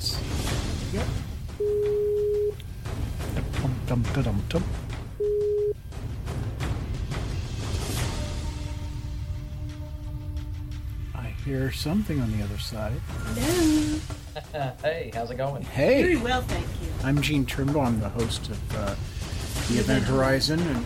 Him, 0.00 0.02
and 0.02 0.02
let's 0.02 0.16
see. 0.16 0.96
Yep. 0.96 1.06
Dum, 3.62 3.74
dum, 3.86 4.02
dum, 4.12 4.22
dum, 4.22 4.42
dum. 4.48 4.64
I 11.14 11.28
hear 11.44 11.70
something 11.72 12.20
on 12.20 12.36
the 12.36 12.42
other 12.44 12.58
side. 12.58 13.00
Uh, 14.54 14.70
hey, 14.82 15.10
how's 15.14 15.30
it 15.30 15.36
going? 15.36 15.62
Hey, 15.62 16.02
Very 16.02 16.16
well, 16.16 16.42
thank 16.42 16.66
you. 16.82 16.88
I'm 17.02 17.20
Gene 17.20 17.46
Trimble. 17.46 17.80
I'm 17.80 18.00
the 18.00 18.08
host 18.08 18.48
of 18.48 18.76
uh, 18.76 18.94
the 19.72 19.78
Event 19.80 20.04
Horizon, 20.04 20.60
and 20.60 20.78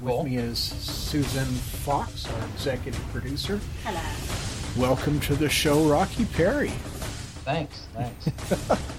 with 0.00 0.12
Cool. 0.12 0.24
me 0.24 0.36
is 0.36 0.58
Susan 0.58 1.44
Fox, 1.44 2.26
our 2.26 2.46
executive 2.48 3.00
producer. 3.12 3.60
Hello. 3.84 4.00
Welcome 4.88 5.20
to 5.20 5.34
the 5.34 5.48
show, 5.48 5.88
Rocky 5.88 6.24
Perry. 6.26 6.72
Thanks, 7.44 7.86
thanks. 7.94 8.28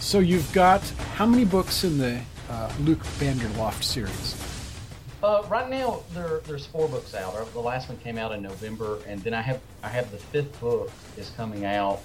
So 0.00 0.18
you've 0.18 0.52
got 0.52 0.82
how 1.14 1.24
many 1.24 1.46
books 1.46 1.82
in 1.82 1.96
the 1.96 2.20
uh, 2.50 2.70
Luke 2.80 3.02
Banderloft 3.18 3.82
series? 3.82 4.36
uh, 5.22 5.42
right 5.48 5.70
now, 5.70 6.02
there, 6.12 6.40
there's 6.44 6.66
four 6.66 6.88
books 6.88 7.14
out. 7.14 7.34
Uh, 7.34 7.44
The 7.54 7.60
last 7.60 7.88
one 7.88 7.96
came 7.98 8.18
out 8.18 8.30
in 8.32 8.42
November, 8.42 8.98
and 9.08 9.22
then 9.22 9.32
I 9.32 9.40
have 9.40 9.60
I 9.82 9.88
have 9.88 10.10
the 10.10 10.18
fifth 10.18 10.60
book 10.60 10.90
is 11.16 11.30
coming 11.30 11.64
out 11.64 12.02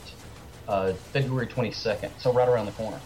uh, 0.70 0.94
February 1.12 1.48
22nd, 1.48 2.10
so 2.20 2.32
right 2.32 2.48
around 2.48 2.68
the 2.68 2.72
corner. 2.72 3.00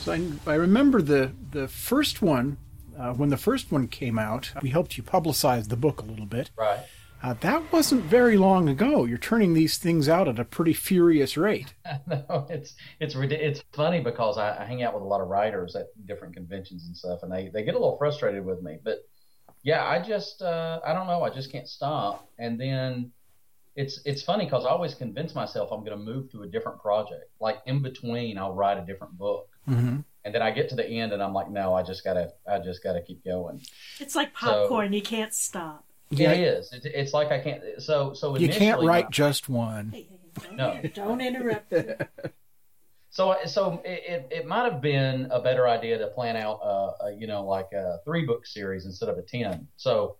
So 0.00 0.12
I, 0.12 0.22
I 0.46 0.54
remember 0.54 1.02
the 1.02 1.32
the 1.50 1.66
first 1.66 2.22
one 2.22 2.56
uh, 2.96 3.14
when 3.14 3.30
the 3.30 3.36
first 3.36 3.72
one 3.72 3.88
came 3.88 4.16
out. 4.16 4.52
We 4.62 4.70
helped 4.70 4.96
you 4.96 5.02
publicize 5.02 5.68
the 5.68 5.76
book 5.76 6.00
a 6.00 6.04
little 6.04 6.26
bit. 6.26 6.50
Right. 6.56 6.78
Uh, 7.22 7.34
that 7.40 7.72
wasn't 7.72 8.02
very 8.04 8.36
long 8.36 8.68
ago. 8.68 9.04
You're 9.04 9.18
turning 9.18 9.54
these 9.54 9.78
things 9.78 10.08
out 10.08 10.28
at 10.28 10.38
a 10.38 10.44
pretty 10.44 10.72
furious 10.72 11.36
rate. 11.36 11.74
no, 12.06 12.46
it's 12.50 12.74
it's 13.00 13.14
it's 13.16 13.62
funny 13.72 14.00
because 14.00 14.38
I, 14.38 14.62
I 14.62 14.64
hang 14.64 14.82
out 14.82 14.94
with 14.94 15.02
a 15.02 15.06
lot 15.06 15.20
of 15.20 15.28
writers 15.28 15.74
at 15.74 15.86
different 16.06 16.34
conventions 16.34 16.86
and 16.86 16.96
stuff, 16.96 17.20
and 17.22 17.32
they 17.32 17.48
they 17.48 17.64
get 17.64 17.74
a 17.74 17.78
little 17.78 17.96
frustrated 17.96 18.44
with 18.44 18.62
me. 18.62 18.78
But 18.84 18.98
yeah, 19.62 19.84
I 19.84 20.00
just 20.00 20.42
uh, 20.42 20.80
I 20.86 20.92
don't 20.92 21.06
know, 21.06 21.22
I 21.22 21.30
just 21.30 21.50
can't 21.50 21.66
stop. 21.68 22.28
And 22.38 22.60
then 22.60 23.10
it's 23.74 24.00
it's 24.04 24.22
funny 24.22 24.44
because 24.44 24.64
I 24.66 24.68
always 24.68 24.94
convince 24.94 25.34
myself 25.34 25.70
I'm 25.72 25.80
going 25.84 25.98
to 25.98 26.04
move 26.04 26.30
to 26.32 26.42
a 26.42 26.46
different 26.46 26.80
project. 26.80 27.24
Like 27.40 27.58
in 27.66 27.82
between, 27.82 28.38
I'll 28.38 28.54
write 28.54 28.78
a 28.78 28.84
different 28.84 29.16
book, 29.18 29.48
Mm-hmm. 29.68 30.00
and 30.24 30.34
then 30.34 30.42
I 30.42 30.50
get 30.52 30.68
to 30.68 30.76
the 30.76 30.86
end, 30.86 31.12
and 31.12 31.20
I'm 31.20 31.32
like, 31.32 31.50
no, 31.50 31.74
I 31.74 31.82
just 31.82 32.04
gotta 32.04 32.32
I 32.48 32.58
just 32.60 32.84
gotta 32.84 33.00
keep 33.02 33.24
going. 33.24 33.62
It's 33.98 34.14
like 34.14 34.32
popcorn. 34.34 34.92
you 34.92 35.02
can't 35.02 35.34
stop. 35.34 35.85
Yeah, 36.10 36.32
It 36.32 36.40
is. 36.40 36.72
It, 36.72 36.84
it's 36.86 37.12
like 37.12 37.32
I 37.32 37.40
can't. 37.40 37.62
So 37.78 38.14
so 38.14 38.36
you 38.36 38.48
can't 38.48 38.82
write 38.82 39.06
my- 39.06 39.10
just 39.10 39.48
one. 39.48 39.90
Hey, 39.92 40.02
hey, 40.08 40.18
hey, 40.50 40.56
don't, 40.56 40.56
No. 40.56 40.82
don't 40.94 41.20
interrupt. 41.20 41.72
me. 41.72 41.82
So, 43.08 43.34
so 43.46 43.80
it, 43.82 44.02
it, 44.06 44.28
it 44.42 44.46
might 44.46 44.70
have 44.70 44.82
been 44.82 45.28
a 45.30 45.40
better 45.40 45.66
idea 45.66 45.96
to 45.96 46.08
plan 46.08 46.36
out, 46.36 46.60
uh, 46.62 47.06
a, 47.06 47.12
you 47.16 47.26
know, 47.26 47.46
like 47.46 47.72
a 47.72 47.96
three 48.04 48.26
book 48.26 48.44
series 48.44 48.84
instead 48.84 49.08
of 49.08 49.16
a 49.16 49.22
10. 49.22 49.68
So, 49.76 50.18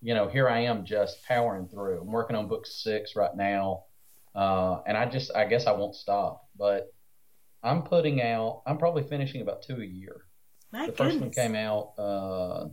you 0.00 0.14
know, 0.14 0.28
here 0.28 0.48
I 0.48 0.60
am 0.60 0.86
just 0.86 1.22
powering 1.24 1.68
through. 1.68 2.00
I'm 2.00 2.06
working 2.10 2.36
on 2.36 2.48
book 2.48 2.64
six 2.66 3.14
right 3.16 3.36
now. 3.36 3.84
Uh, 4.34 4.80
and 4.86 4.96
I 4.96 5.04
just, 5.04 5.30
I 5.36 5.44
guess 5.44 5.66
I 5.66 5.72
won't 5.72 5.94
stop, 5.94 6.48
but 6.56 6.90
I'm 7.62 7.82
putting 7.82 8.22
out, 8.22 8.62
I'm 8.66 8.78
probably 8.78 9.02
finishing 9.02 9.42
about 9.42 9.60
two 9.60 9.82
a 9.82 9.84
year. 9.84 10.22
My 10.72 10.86
the 10.86 10.92
first 10.92 11.18
one 11.20 11.30
came 11.30 11.54
out, 11.54 11.92
uh, 11.98 12.68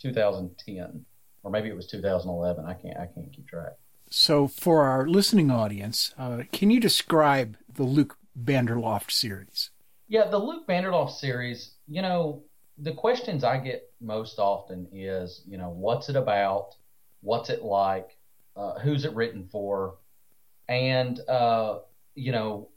2010, 0.00 1.04
or 1.44 1.50
maybe 1.50 1.68
it 1.68 1.76
was 1.76 1.86
2011. 1.86 2.64
I 2.64 2.74
can't, 2.74 2.96
I 2.96 3.06
can't 3.06 3.32
keep 3.32 3.46
track. 3.46 3.74
So 4.10 4.48
for 4.48 4.82
our 4.82 5.06
listening 5.06 5.50
audience, 5.50 6.14
uh, 6.18 6.42
can 6.52 6.70
you 6.70 6.80
describe 6.80 7.56
the 7.72 7.84
Luke 7.84 8.16
Banderloft 8.40 9.10
series? 9.10 9.70
Yeah, 10.08 10.28
the 10.28 10.38
Luke 10.38 10.66
Banderloft 10.66 11.12
series, 11.12 11.74
you 11.86 12.02
know, 12.02 12.42
the 12.78 12.92
questions 12.92 13.44
I 13.44 13.58
get 13.58 13.90
most 14.00 14.38
often 14.38 14.88
is, 14.92 15.42
you 15.46 15.58
know, 15.58 15.70
what's 15.70 16.08
it 16.08 16.16
about? 16.16 16.74
What's 17.20 17.50
it 17.50 17.62
like? 17.62 18.16
Uh, 18.56 18.78
who's 18.78 19.04
it 19.04 19.14
written 19.14 19.48
for? 19.50 19.96
And, 20.68 21.20
uh, 21.28 21.80
you 22.14 22.32
know, 22.32 22.68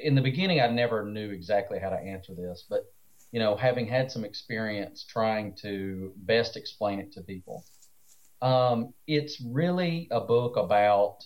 in 0.00 0.14
the 0.14 0.20
beginning, 0.20 0.60
I 0.60 0.68
never 0.68 1.04
knew 1.04 1.30
exactly 1.30 1.78
how 1.78 1.90
to 1.90 1.96
answer 1.96 2.34
this, 2.34 2.64
but, 2.68 2.92
you 3.32 3.40
know, 3.40 3.56
having 3.56 3.86
had 3.86 4.10
some 4.10 4.24
experience 4.24 5.04
trying 5.04 5.54
to 5.62 6.12
best 6.16 6.56
explain 6.56 7.00
it 7.00 7.12
to 7.12 7.20
people, 7.20 7.64
um, 8.44 8.92
it's 9.06 9.40
really 9.40 10.06
a 10.10 10.20
book 10.20 10.58
about 10.58 11.24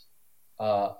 uh, 0.60 0.90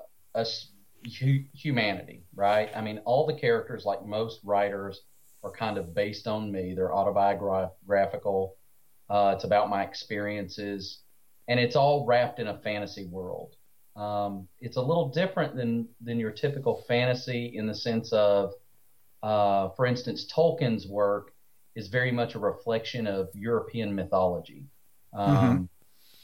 hu- 1.20 1.44
humanity, 1.54 2.24
right? 2.34 2.70
I 2.74 2.80
mean, 2.80 2.98
all 3.04 3.24
the 3.24 3.34
characters, 3.34 3.84
like 3.84 4.04
most 4.04 4.40
writers, 4.42 5.02
are 5.44 5.52
kind 5.52 5.78
of 5.78 5.94
based 5.94 6.26
on 6.26 6.50
me. 6.50 6.74
They're 6.74 6.92
autobiographical. 6.92 8.56
Uh, 9.08 9.34
it's 9.36 9.44
about 9.44 9.70
my 9.70 9.84
experiences, 9.84 11.02
and 11.46 11.60
it's 11.60 11.76
all 11.76 12.04
wrapped 12.04 12.40
in 12.40 12.48
a 12.48 12.58
fantasy 12.58 13.06
world. 13.06 13.54
Um, 13.94 14.48
it's 14.60 14.76
a 14.76 14.82
little 14.82 15.10
different 15.10 15.54
than 15.54 15.88
than 16.00 16.18
your 16.18 16.32
typical 16.32 16.82
fantasy 16.88 17.52
in 17.56 17.68
the 17.68 17.74
sense 17.76 18.12
of, 18.12 18.54
uh, 19.22 19.68
for 19.76 19.86
instance, 19.86 20.26
Tolkien's 20.26 20.88
work 20.88 21.32
is 21.76 21.86
very 21.86 22.10
much 22.10 22.34
a 22.34 22.40
reflection 22.40 23.06
of 23.06 23.28
European 23.34 23.94
mythology. 23.94 24.64
Um, 25.12 25.68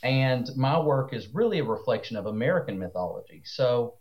And 0.04 0.48
my 0.54 0.78
work 0.78 1.14
is 1.14 1.34
really 1.34 1.60
a 1.60 1.64
reflection 1.64 2.16
of 2.16 2.26
American 2.26 2.78
mythology. 2.78 3.42
So 3.46 3.94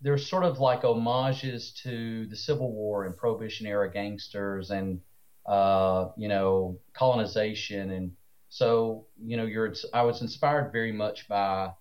there's 0.00 0.26
sort 0.26 0.44
of 0.44 0.60
like 0.60 0.82
homages 0.82 1.72
to 1.82 2.26
the 2.26 2.36
Civil 2.36 2.72
War 2.72 3.04
and 3.04 3.16
Prohibition 3.16 3.66
era 3.66 3.92
gangsters 3.92 4.70
and 4.70 5.00
uh, 5.46 6.08
you 6.16 6.28
know 6.28 6.78
colonization 6.94 7.90
and 7.90 8.12
so 8.48 9.06
you 9.22 9.36
know 9.36 9.44
you're 9.44 9.74
I 9.92 10.02
was 10.02 10.22
inspired 10.22 10.70
very 10.72 10.92
much 10.92 11.28
by 11.28 11.72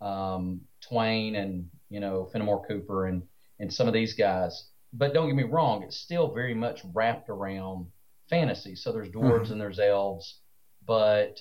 um, 0.00 0.62
Twain 0.80 1.36
and 1.36 1.68
you 1.90 2.00
know 2.00 2.28
Fenimore 2.32 2.66
Cooper 2.66 3.06
and 3.06 3.22
and 3.60 3.72
some 3.72 3.86
of 3.86 3.94
these 3.94 4.14
guys. 4.14 4.68
But 4.92 5.12
don't 5.12 5.26
get 5.26 5.36
me 5.36 5.42
wrong, 5.42 5.82
it's 5.82 5.98
still 5.98 6.32
very 6.32 6.54
much 6.54 6.80
wrapped 6.94 7.28
around 7.28 7.88
fantasy. 8.30 8.74
So 8.74 8.90
there's 8.90 9.10
dwarves 9.10 9.50
and 9.50 9.60
there's 9.60 9.78
elves, 9.78 10.40
but 10.86 11.38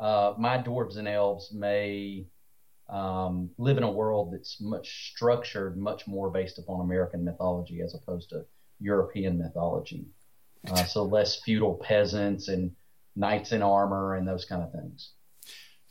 uh, 0.00 0.34
my 0.38 0.58
dwarves 0.58 0.96
and 0.96 1.08
elves 1.08 1.52
may 1.52 2.26
um, 2.88 3.50
live 3.58 3.76
in 3.76 3.82
a 3.82 3.90
world 3.90 4.32
that's 4.32 4.60
much 4.60 5.10
structured, 5.12 5.76
much 5.76 6.06
more 6.06 6.30
based 6.30 6.58
upon 6.58 6.80
American 6.80 7.24
mythology 7.24 7.80
as 7.82 7.94
opposed 7.94 8.30
to 8.30 8.44
European 8.80 9.38
mythology. 9.38 10.06
Uh, 10.68 10.84
so 10.84 11.04
less 11.04 11.40
feudal 11.42 11.74
peasants 11.74 12.48
and 12.48 12.72
knights 13.14 13.52
in 13.52 13.62
armor 13.62 14.14
and 14.14 14.26
those 14.26 14.44
kind 14.44 14.62
of 14.62 14.72
things. 14.72 15.10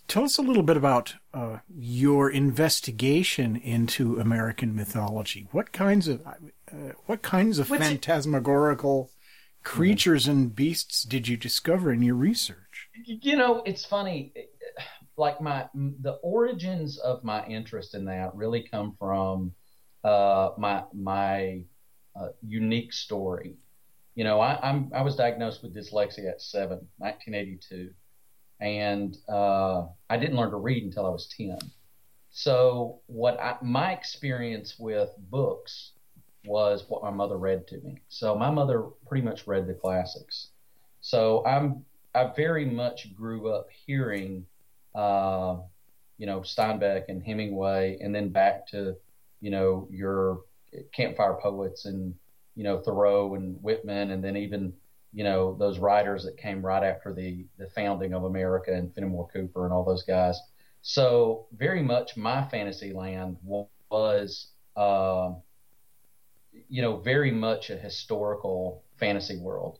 Tell 0.07 0.23
us 0.23 0.37
a 0.37 0.41
little 0.41 0.63
bit 0.63 0.77
about 0.77 1.15
uh, 1.33 1.57
your 1.67 2.29
investigation 2.29 3.57
into 3.57 4.19
American 4.19 4.73
mythology. 4.73 5.47
What 5.51 5.73
kinds 5.73 6.07
of 6.07 6.25
uh, 6.25 6.93
what 7.05 7.21
kinds 7.21 7.59
of 7.59 7.69
What's 7.69 7.81
it- 7.81 7.85
phantasmagorical 7.85 9.11
creatures 9.63 10.27
and 10.27 10.55
beasts 10.55 11.03
did 11.03 11.27
you 11.27 11.35
discover 11.35 11.91
in 11.91 12.01
your 12.01 12.15
research? 12.15 12.66
You 13.05 13.35
know, 13.37 13.61
it's 13.65 13.85
funny. 13.85 14.33
like 15.17 15.41
my 15.41 15.67
the 15.73 16.13
origins 16.21 16.99
of 16.99 17.23
my 17.23 17.45
interest 17.47 17.95
in 17.95 18.05
that 18.05 18.35
really 18.35 18.67
come 18.71 18.95
from 18.99 19.51
uh, 20.03 20.51
my 20.57 20.83
my 20.93 21.63
uh, 22.15 22.29
unique 22.41 22.93
story. 22.93 23.55
You 24.15 24.23
know, 24.23 24.39
I, 24.39 24.59
I'm 24.61 24.91
I 24.95 25.01
was 25.01 25.15
diagnosed 25.15 25.63
with 25.63 25.75
dyslexia 25.75 26.29
at 26.29 26.41
seven, 26.41 26.87
1982, 26.97 27.91
and 28.59 29.17
uh, 29.27 29.87
I 30.09 30.17
didn't 30.17 30.37
learn 30.37 30.51
to 30.51 30.57
read 30.57 30.83
until 30.83 31.05
I 31.05 31.09
was 31.09 31.27
ten. 31.35 31.57
So 32.29 33.01
what 33.07 33.39
I, 33.39 33.57
my 33.61 33.93
experience 33.93 34.75
with 34.77 35.09
books 35.29 35.93
was 36.45 36.85
what 36.87 37.03
my 37.03 37.09
mother 37.09 37.37
read 37.37 37.67
to 37.67 37.79
me. 37.81 38.01
So 38.09 38.35
my 38.35 38.51
mother 38.51 38.83
pretty 39.07 39.25
much 39.25 39.47
read 39.47 39.67
the 39.67 39.73
classics. 39.73 40.49
So 41.01 41.45
I'm 41.45 41.83
I 42.17 42.33
very 42.35 42.65
much 42.65 43.15
grew 43.15 43.49
up 43.53 43.67
hearing, 43.85 44.45
uh, 44.95 45.57
you 46.17 46.25
know, 46.25 46.39
Steinbeck 46.39 47.05
and 47.09 47.21
Hemingway, 47.23 47.99
and 48.01 48.13
then 48.13 48.29
back 48.29 48.67
to, 48.67 48.95
you 49.39 49.51
know, 49.51 49.87
your 49.91 50.41
campfire 50.91 51.35
poets 51.35 51.85
and 51.85 52.13
you 52.55 52.63
know 52.63 52.79
Thoreau 52.79 53.35
and 53.35 53.61
Whitman, 53.61 54.11
and 54.11 54.23
then 54.23 54.35
even 54.35 54.73
you 55.13 55.23
know 55.23 55.55
those 55.59 55.77
writers 55.79 56.25
that 56.25 56.37
came 56.37 56.65
right 56.65 56.83
after 56.83 57.13
the 57.13 57.45
the 57.57 57.69
founding 57.69 58.13
of 58.13 58.23
America 58.23 58.73
and 58.73 58.93
Fenimore 58.93 59.29
Cooper 59.31 59.65
and 59.65 59.73
all 59.73 59.83
those 59.83 60.03
guys. 60.03 60.39
So 60.81 61.47
very 61.55 61.83
much 61.83 62.17
my 62.17 62.47
fantasy 62.49 62.93
land 62.93 63.37
was, 63.89 64.47
uh, 64.75 65.31
you 66.69 66.81
know, 66.81 66.97
very 66.97 67.31
much 67.31 67.69
a 67.69 67.77
historical 67.77 68.83
fantasy 68.97 69.37
world. 69.37 69.79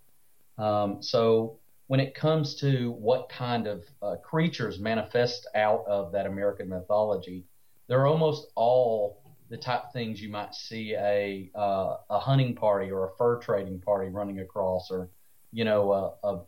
Um, 0.58 1.02
so 1.02 1.60
when 1.88 2.00
it 2.02 2.14
comes 2.14 2.56
to 2.56 2.92
what 2.92 3.30
kind 3.30 3.66
of 3.66 3.86
uh, 4.02 4.16
creatures 4.18 4.80
manifest 4.80 5.48
out 5.56 5.86
of 5.88 6.12
that 6.12 6.26
American 6.26 6.70
mythology, 6.70 7.46
they're 7.88 8.06
almost 8.06 8.52
all 8.56 9.22
the 9.50 9.58
type 9.58 9.86
of 9.86 9.94
things 9.94 10.22
you 10.22 10.30
might 10.30 10.54
see 10.54 10.94
a 10.94 11.50
uh, 11.56 11.98
a 12.10 12.20
hunting 12.20 12.54
party 12.54 12.92
or 12.92 13.08
a 13.08 13.16
fur 13.18 13.40
trading 13.40 13.80
party 13.80 14.10
running 14.10 14.40
across, 14.40 14.92
or 14.92 15.10
you 15.54 15.64
know, 15.64 15.92
uh, 15.92 16.12
uh, 16.24 16.40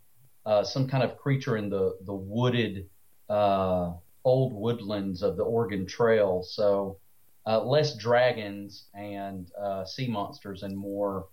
uh 0.46 0.64
some 0.64 0.88
kind 0.88 1.04
of 1.04 1.18
creature 1.18 1.56
in 1.56 1.70
the 1.70 1.98
the 2.06 2.14
wooded 2.14 2.90
uh, 3.30 3.94
old 4.26 4.54
woodlands 4.54 5.24
of 5.24 5.38
the 5.38 5.44
Oregon 5.44 5.86
Trail. 5.86 6.44
So 6.44 6.98
uh, 7.46 7.64
less 7.64 7.96
dragons 7.96 8.88
and 8.94 9.50
sea 9.86 10.10
monsters 10.10 10.64
and 10.64 10.76
more 10.76 11.28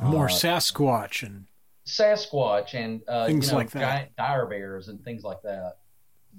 more 0.00 0.28
Sasquatch 0.28 1.22
and 1.22 1.44
Sasquatch 1.90 2.74
and 2.74 3.04
things 3.26 3.46
you 3.46 3.52
know, 3.52 3.58
like 3.58 3.70
that, 3.70 3.80
giant 3.80 4.16
dire 4.16 4.46
bears 4.46 4.88
and 4.88 5.02
things 5.04 5.22
like 5.22 5.42
that 5.42 5.76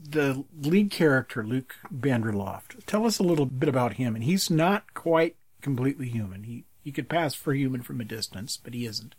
the 0.04 0.46
lead 0.62 0.92
character, 0.92 1.46
Luke 1.46 1.76
Banderloft, 1.94 2.86
tell 2.86 3.06
us 3.06 3.20
a 3.20 3.24
little 3.24 3.46
bit 3.46 3.70
about 3.70 3.94
him. 3.94 4.16
And 4.16 4.24
he's 4.24 4.50
not 4.50 4.94
quite 4.94 5.36
completely 5.62 6.10
human. 6.10 6.44
He 6.44 6.66
he 6.84 6.92
could 6.92 7.10
pass 7.10 7.36
for 7.36 7.54
human 7.54 7.82
from 7.82 8.02
a 8.02 8.06
distance, 8.06 8.58
but 8.58 8.74
he 8.74 8.86
isn't. 8.86 9.16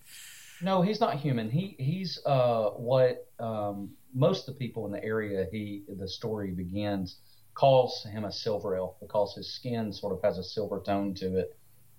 No, 0.61 0.83
he's 0.83 1.01
not 1.01 1.17
human. 1.17 1.51
He 1.51 1.77
he's 1.79 2.21
uh, 2.27 2.71
what 2.71 3.29
um, 3.39 3.91
most 4.15 4.49
of 4.49 4.55
the 4.55 4.59
people 4.59 4.87
in 4.87 4.93
the 4.93 5.05
area 5.05 5.47
he 5.51 5.83
the 5.89 6.09
story 6.09 6.51
begins 6.51 7.19
calls 7.55 8.07
him 8.11 8.25
a 8.25 8.33
silver 8.33 8.77
elf 8.77 8.95
because 9.01 9.35
his 9.35 9.53
skin 9.53 9.93
sort 9.93 10.15
of 10.15 10.23
has 10.23 10.39
a 10.39 10.43
silver 10.43 10.81
tone 10.85 11.15
to 11.15 11.39
it, 11.39 11.57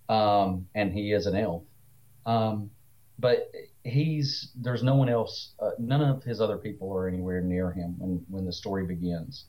um, 0.09 0.67
and 0.75 0.91
he 0.91 1.13
is 1.13 1.25
an 1.25 1.35
elf. 1.35 1.63
Um, 2.25 2.71
but 3.23 3.49
he's 3.85 4.51
there's 4.61 4.83
no 4.83 4.95
one 4.95 5.07
else. 5.07 5.53
Uh, 5.57 5.71
none 5.79 6.01
of 6.01 6.21
his 6.23 6.41
other 6.41 6.57
people 6.57 6.93
are 6.93 7.07
anywhere 7.07 7.39
near 7.39 7.71
him 7.71 7.95
when 7.97 8.21
when 8.29 8.45
the 8.45 8.51
story 8.51 8.85
begins. 8.85 9.45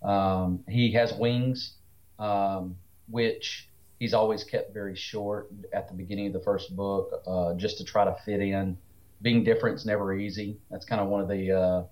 Um, 0.00 0.60
he 0.68 0.92
has 0.92 1.12
wings, 1.12 1.74
um, 2.20 2.76
which 3.10 3.68
he's 3.98 4.14
always 4.14 4.44
kept 4.44 4.72
very 4.72 4.94
short 4.94 5.50
at 5.72 5.88
the 5.88 5.94
beginning 5.94 6.28
of 6.28 6.34
the 6.34 6.40
first 6.40 6.76
book, 6.76 7.20
uh, 7.26 7.54
just 7.54 7.78
to 7.78 7.84
try 7.84 8.04
to 8.04 8.16
fit 8.24 8.40
in. 8.40 8.78
Being 9.22 9.42
different 9.42 9.74
is 9.74 9.86
never 9.86 10.14
easy. 10.14 10.58
That's 10.70 10.86
kind 10.86 11.00
of 11.00 11.08
one 11.08 11.20
of 11.20 11.28
the 11.28 11.50
uh, 11.50 11.82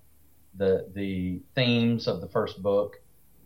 the 0.55 0.89
the 0.95 1.41
themes 1.53 2.07
of 2.07 2.21
the 2.21 2.29
first 2.29 2.63
book. 2.63 2.95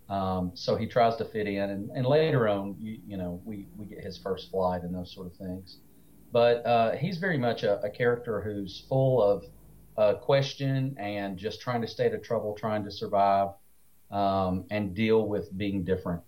Um, 0.10 0.52
so 0.54 0.76
he 0.76 0.86
tries 0.86 1.16
to 1.16 1.26
fit 1.26 1.48
in, 1.48 1.70
and, 1.72 1.90
and 1.92 2.06
later 2.06 2.48
on, 2.48 2.76
you, 2.80 3.00
you 3.08 3.18
know, 3.18 3.42
we, 3.46 3.68
we 3.78 3.86
get 3.86 4.04
his 4.04 4.18
first 4.18 4.50
flight 4.50 4.82
and 4.82 4.94
those 4.94 5.14
sort 5.14 5.28
of 5.28 5.36
things. 5.36 5.78
But 6.32 6.66
uh, 6.66 6.96
he's 6.96 7.18
very 7.18 7.38
much 7.38 7.64
a, 7.64 7.82
a, 7.82 7.90
character 7.90 8.40
who's 8.40 8.86
full 8.88 9.22
of 9.22 9.46
uh, 9.98 10.14
question 10.20 10.96
and 11.00 11.38
just 11.38 11.60
trying 11.60 11.82
to 11.82 11.88
stay 11.88 12.08
out 12.08 12.14
of 12.14 12.22
trouble, 12.22 12.54
trying 12.54 12.84
to 12.84 12.92
survive, 12.92 13.50
um, 14.12 14.66
and 14.70 14.94
deal 14.94 15.28
with 15.28 15.56
being 15.58 15.84
different, 15.84 16.22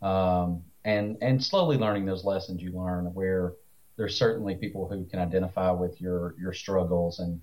um, 0.00 0.62
and 0.84 1.18
and 1.20 1.42
slowly 1.42 1.76
learning 1.76 2.06
those 2.06 2.24
lessons 2.24 2.62
you 2.62 2.72
learn. 2.72 3.12
Where 3.12 3.54
there's 3.96 4.16
certainly 4.16 4.54
people 4.54 4.88
who 4.88 5.04
can 5.04 5.18
identify 5.18 5.70
with 5.70 6.00
your 6.00 6.34
your 6.40 6.52
struggles 6.52 7.18
and 7.18 7.40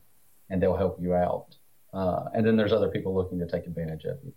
and 0.50 0.62
they'll 0.62 0.76
help 0.76 1.00
you 1.00 1.14
out, 1.14 1.56
uh, 1.94 2.26
and 2.34 2.46
then 2.46 2.56
there's 2.56 2.74
other 2.74 2.90
people 2.90 3.14
looking 3.14 3.40
to 3.40 3.48
take 3.48 3.68
advantage 3.68 4.06
of 4.06 4.18
you. 4.24 4.34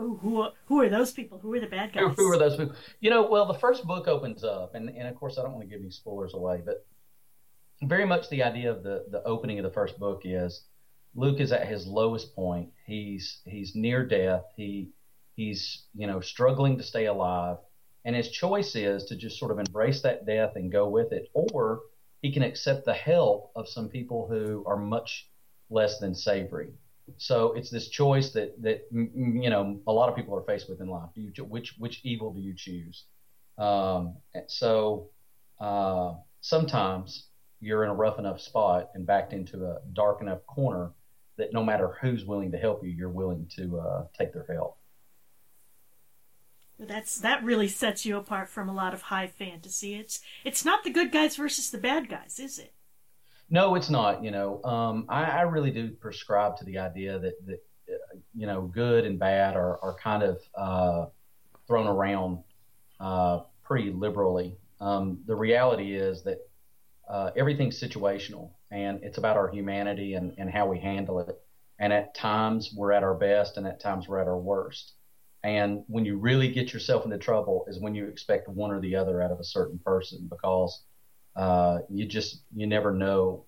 Oh, 0.00 0.16
who 0.22 0.42
are, 0.42 0.52
who 0.66 0.80
are 0.80 0.88
those 0.88 1.10
people? 1.10 1.38
Who 1.38 1.52
are 1.54 1.60
the 1.60 1.66
bad 1.66 1.92
guys? 1.92 2.04
Who, 2.04 2.10
who 2.10 2.32
are 2.32 2.38
those 2.38 2.56
people? 2.56 2.76
You 3.00 3.10
know, 3.10 3.28
well, 3.28 3.46
the 3.46 3.58
first 3.58 3.84
book 3.84 4.06
opens 4.06 4.44
up, 4.44 4.76
and, 4.76 4.90
and 4.90 5.08
of 5.08 5.16
course, 5.16 5.38
I 5.38 5.42
don't 5.42 5.52
want 5.52 5.62
to 5.62 5.68
give 5.68 5.80
any 5.80 5.90
spoilers 5.90 6.34
away, 6.34 6.62
but 6.64 6.86
very 7.82 8.06
much 8.06 8.28
the 8.28 8.42
idea 8.42 8.70
of 8.70 8.82
the 8.82 9.04
the 9.10 9.22
opening 9.24 9.58
of 9.58 9.64
the 9.64 9.70
first 9.70 9.98
book 9.98 10.22
is 10.24 10.64
Luke 11.14 11.40
is 11.40 11.52
at 11.52 11.66
his 11.66 11.86
lowest 11.86 12.34
point. 12.34 12.70
He's 12.84 13.40
he's 13.44 13.74
near 13.74 14.06
death. 14.06 14.44
He 14.56 14.90
he's 15.36 15.84
you 15.94 16.06
know 16.06 16.20
struggling 16.20 16.78
to 16.78 16.84
stay 16.84 17.06
alive, 17.06 17.58
and 18.04 18.14
his 18.16 18.30
choice 18.30 18.74
is 18.74 19.04
to 19.06 19.16
just 19.16 19.38
sort 19.38 19.50
of 19.50 19.58
embrace 19.58 20.02
that 20.02 20.26
death 20.26 20.52
and 20.56 20.72
go 20.72 20.88
with 20.88 21.12
it, 21.12 21.30
or 21.34 21.80
he 22.22 22.32
can 22.32 22.42
accept 22.42 22.84
the 22.84 22.94
help 22.94 23.52
of 23.54 23.68
some 23.68 23.88
people 23.88 24.26
who 24.28 24.64
are 24.66 24.76
much 24.76 25.30
less 25.70 25.98
than 25.98 26.14
savory. 26.14 26.70
So 27.16 27.52
it's 27.52 27.70
this 27.70 27.88
choice 27.88 28.32
that 28.32 28.60
that 28.62 28.86
you 28.92 29.50
know 29.50 29.80
a 29.86 29.92
lot 29.92 30.08
of 30.08 30.16
people 30.16 30.34
are 30.34 30.42
faced 30.42 30.68
with 30.68 30.80
in 30.80 30.88
life. 30.88 31.10
Do 31.14 31.20
you 31.20 31.32
which 31.44 31.74
which 31.78 32.00
evil 32.04 32.32
do 32.32 32.40
you 32.40 32.54
choose? 32.56 33.04
Um, 33.56 34.16
so 34.46 35.10
uh, 35.60 36.14
sometimes 36.40 37.28
you're 37.60 37.84
in 37.84 37.90
a 37.90 37.94
rough 37.94 38.18
enough 38.18 38.40
spot 38.40 38.90
and 38.94 39.06
backed 39.06 39.32
into 39.32 39.66
a 39.66 39.78
dark 39.92 40.20
enough 40.20 40.44
corner 40.46 40.92
that 41.36 41.52
no 41.52 41.64
matter 41.64 41.96
who's 42.00 42.24
willing 42.24 42.52
to 42.52 42.58
help 42.58 42.84
you, 42.84 42.90
you're 42.90 43.08
willing 43.08 43.46
to 43.56 43.78
uh, 43.78 44.04
take 44.16 44.32
their 44.32 44.46
help. 44.48 44.76
That's 46.78 47.18
that 47.20 47.42
really 47.42 47.66
sets 47.66 48.06
you 48.06 48.16
apart 48.16 48.48
from 48.48 48.68
a 48.68 48.74
lot 48.74 48.94
of 48.94 49.02
high 49.02 49.26
fantasy. 49.26 49.94
It's 49.94 50.20
it's 50.44 50.64
not 50.64 50.84
the 50.84 50.90
good 50.90 51.10
guys 51.10 51.36
versus 51.36 51.70
the 51.70 51.78
bad 51.78 52.08
guys, 52.08 52.38
is 52.38 52.58
it? 52.58 52.72
No, 53.50 53.74
it's 53.74 53.90
not. 53.90 54.22
You 54.22 54.30
know, 54.30 54.62
um, 54.62 55.06
I, 55.08 55.24
I, 55.24 55.40
really 55.42 55.70
do 55.70 55.90
prescribe 55.90 56.56
to 56.58 56.64
the 56.64 56.78
idea 56.78 57.18
that 57.18 57.46
that 57.46 57.62
uh, 57.90 58.18
you 58.36 58.46
know, 58.46 58.62
good 58.62 59.04
and 59.04 59.18
bad 59.18 59.56
are 59.56 59.82
are 59.82 59.94
kind 59.94 60.22
of 60.22 60.40
uh, 60.54 61.06
thrown 61.66 61.88
around 61.88 62.38
uh, 63.00 63.40
pretty 63.64 63.90
liberally. 63.90 64.56
Um, 64.80 65.18
the 65.26 65.34
reality 65.34 65.96
is 65.96 66.22
that 66.22 66.47
uh, 67.08 67.30
everything's 67.36 67.80
situational 67.80 68.50
and 68.70 69.00
it's 69.02 69.18
about 69.18 69.36
our 69.36 69.48
humanity 69.48 70.14
and, 70.14 70.34
and 70.38 70.50
how 70.50 70.66
we 70.66 70.78
handle 70.78 71.20
it. 71.20 71.40
And 71.78 71.92
at 71.92 72.14
times 72.14 72.72
we're 72.76 72.92
at 72.92 73.02
our 73.02 73.14
best 73.14 73.56
and 73.56 73.66
at 73.66 73.80
times 73.80 74.08
we're 74.08 74.20
at 74.20 74.26
our 74.26 74.38
worst. 74.38 74.92
And 75.44 75.84
when 75.86 76.04
you 76.04 76.18
really 76.18 76.48
get 76.52 76.72
yourself 76.72 77.04
into 77.04 77.18
trouble 77.18 77.64
is 77.68 77.78
when 77.78 77.94
you 77.94 78.06
expect 78.06 78.48
one 78.48 78.70
or 78.70 78.80
the 78.80 78.96
other 78.96 79.22
out 79.22 79.30
of 79.30 79.40
a 79.40 79.44
certain 79.44 79.78
person 79.78 80.28
because 80.28 80.82
uh, 81.36 81.78
you 81.88 82.04
just, 82.04 82.42
you 82.54 82.66
never 82.66 82.92
know 82.92 83.44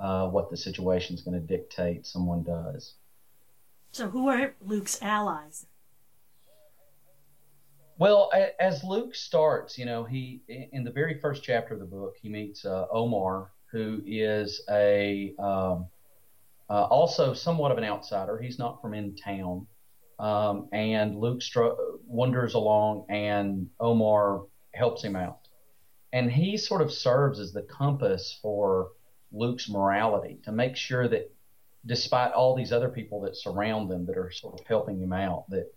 uh, 0.00 0.26
what 0.28 0.50
the 0.50 0.56
situation 0.56 1.14
is 1.14 1.22
going 1.22 1.40
to 1.40 1.46
dictate 1.46 2.06
someone 2.06 2.42
does. 2.42 2.94
So 3.92 4.08
who 4.08 4.28
are 4.28 4.54
Luke's 4.60 5.00
allies? 5.00 5.66
Well, 7.98 8.30
as 8.60 8.84
Luke 8.84 9.16
starts, 9.16 9.76
you 9.76 9.84
know, 9.84 10.04
he 10.04 10.42
in 10.48 10.84
the 10.84 10.90
very 10.92 11.18
first 11.18 11.42
chapter 11.42 11.74
of 11.74 11.80
the 11.80 11.86
book, 11.86 12.14
he 12.22 12.28
meets 12.28 12.64
uh, 12.64 12.86
Omar, 12.92 13.50
who 13.72 14.00
is 14.06 14.62
a 14.70 15.34
um, 15.36 15.88
uh, 16.70 16.84
also 16.84 17.34
somewhat 17.34 17.72
of 17.72 17.78
an 17.78 17.82
outsider. 17.82 18.38
He's 18.38 18.56
not 18.56 18.80
from 18.80 18.94
in 18.94 19.16
town, 19.16 19.66
um, 20.20 20.68
and 20.72 21.18
Luke 21.18 21.42
str- 21.42 21.74
wanders 22.06 22.54
along, 22.54 23.06
and 23.08 23.68
Omar 23.80 24.44
helps 24.74 25.02
him 25.02 25.16
out, 25.16 25.48
and 26.12 26.30
he 26.30 26.56
sort 26.56 26.82
of 26.82 26.92
serves 26.92 27.40
as 27.40 27.52
the 27.52 27.62
compass 27.62 28.38
for 28.40 28.90
Luke's 29.32 29.68
morality 29.68 30.38
to 30.44 30.52
make 30.52 30.76
sure 30.76 31.08
that, 31.08 31.32
despite 31.84 32.30
all 32.30 32.54
these 32.54 32.72
other 32.72 32.90
people 32.90 33.22
that 33.22 33.36
surround 33.36 33.90
them 33.90 34.06
that 34.06 34.16
are 34.16 34.30
sort 34.30 34.60
of 34.60 34.64
helping 34.68 35.02
him 35.02 35.12
out, 35.12 35.50
that 35.50 35.72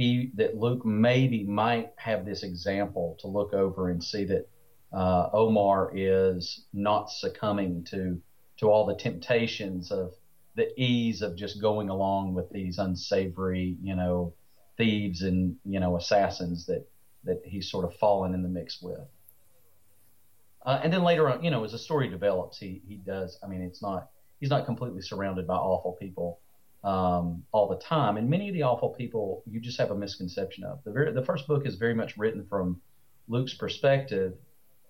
he 0.00 0.30
that 0.34 0.56
Luke 0.56 0.86
maybe 0.86 1.44
might 1.44 1.92
have 1.96 2.24
this 2.24 2.42
example 2.42 3.18
to 3.20 3.26
look 3.26 3.52
over 3.52 3.90
and 3.90 4.02
see 4.02 4.24
that 4.24 4.48
uh, 4.94 5.28
Omar 5.34 5.92
is 5.94 6.64
not 6.72 7.10
succumbing 7.10 7.84
to 7.90 8.18
to 8.56 8.70
all 8.70 8.86
the 8.86 8.94
temptations 8.94 9.90
of 9.90 10.14
the 10.54 10.72
ease 10.80 11.20
of 11.20 11.36
just 11.36 11.60
going 11.60 11.90
along 11.90 12.32
with 12.32 12.48
these 12.50 12.78
unsavory, 12.78 13.76
you 13.82 13.94
know, 13.94 14.32
thieves 14.78 15.20
and 15.20 15.56
you 15.66 15.80
know 15.80 15.98
assassins 15.98 16.64
that 16.64 16.88
that 17.24 17.42
he's 17.44 17.70
sort 17.70 17.84
of 17.84 17.94
fallen 17.96 18.32
in 18.32 18.42
the 18.42 18.48
mix 18.48 18.80
with. 18.80 19.06
Uh, 20.64 20.80
and 20.82 20.90
then 20.90 21.02
later 21.02 21.28
on, 21.28 21.44
you 21.44 21.50
know, 21.50 21.62
as 21.62 21.72
the 21.72 21.78
story 21.78 22.08
develops, 22.08 22.56
he 22.56 22.80
he 22.88 22.94
does. 22.94 23.38
I 23.42 23.48
mean, 23.48 23.60
it's 23.60 23.82
not 23.82 24.08
he's 24.40 24.48
not 24.48 24.64
completely 24.64 25.02
surrounded 25.02 25.46
by 25.46 25.56
awful 25.56 25.92
people 25.92 26.40
um, 26.82 27.44
all 27.52 27.68
the 27.68 27.76
time, 27.76 28.16
and 28.16 28.28
many 28.28 28.48
of 28.48 28.54
the 28.54 28.62
awful 28.62 28.90
people 28.90 29.42
you 29.46 29.60
just 29.60 29.78
have 29.78 29.90
a 29.90 29.94
misconception 29.94 30.64
of. 30.64 30.82
The 30.84 30.92
very, 30.92 31.12
the 31.12 31.24
first 31.24 31.46
book 31.46 31.66
is 31.66 31.76
very 31.76 31.94
much 31.94 32.16
written 32.16 32.46
from 32.48 32.80
Luke's 33.28 33.54
perspective, 33.54 34.34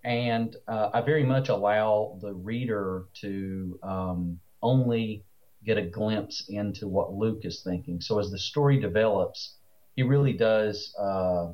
and 0.04 0.54
uh, 0.68 0.90
I 0.94 1.00
very 1.00 1.24
much 1.24 1.48
allow 1.48 2.18
the 2.20 2.32
reader 2.32 3.06
to 3.22 3.78
um, 3.82 4.40
only 4.62 5.24
get 5.64 5.78
a 5.78 5.82
glimpse 5.82 6.46
into 6.48 6.88
what 6.88 7.12
Luke 7.12 7.40
is 7.44 7.62
thinking. 7.62 8.00
So 8.00 8.18
as 8.18 8.30
the 8.30 8.38
story 8.38 8.80
develops, 8.80 9.56
he 9.96 10.02
really 10.02 10.32
does 10.32 10.94
uh, 10.98 11.48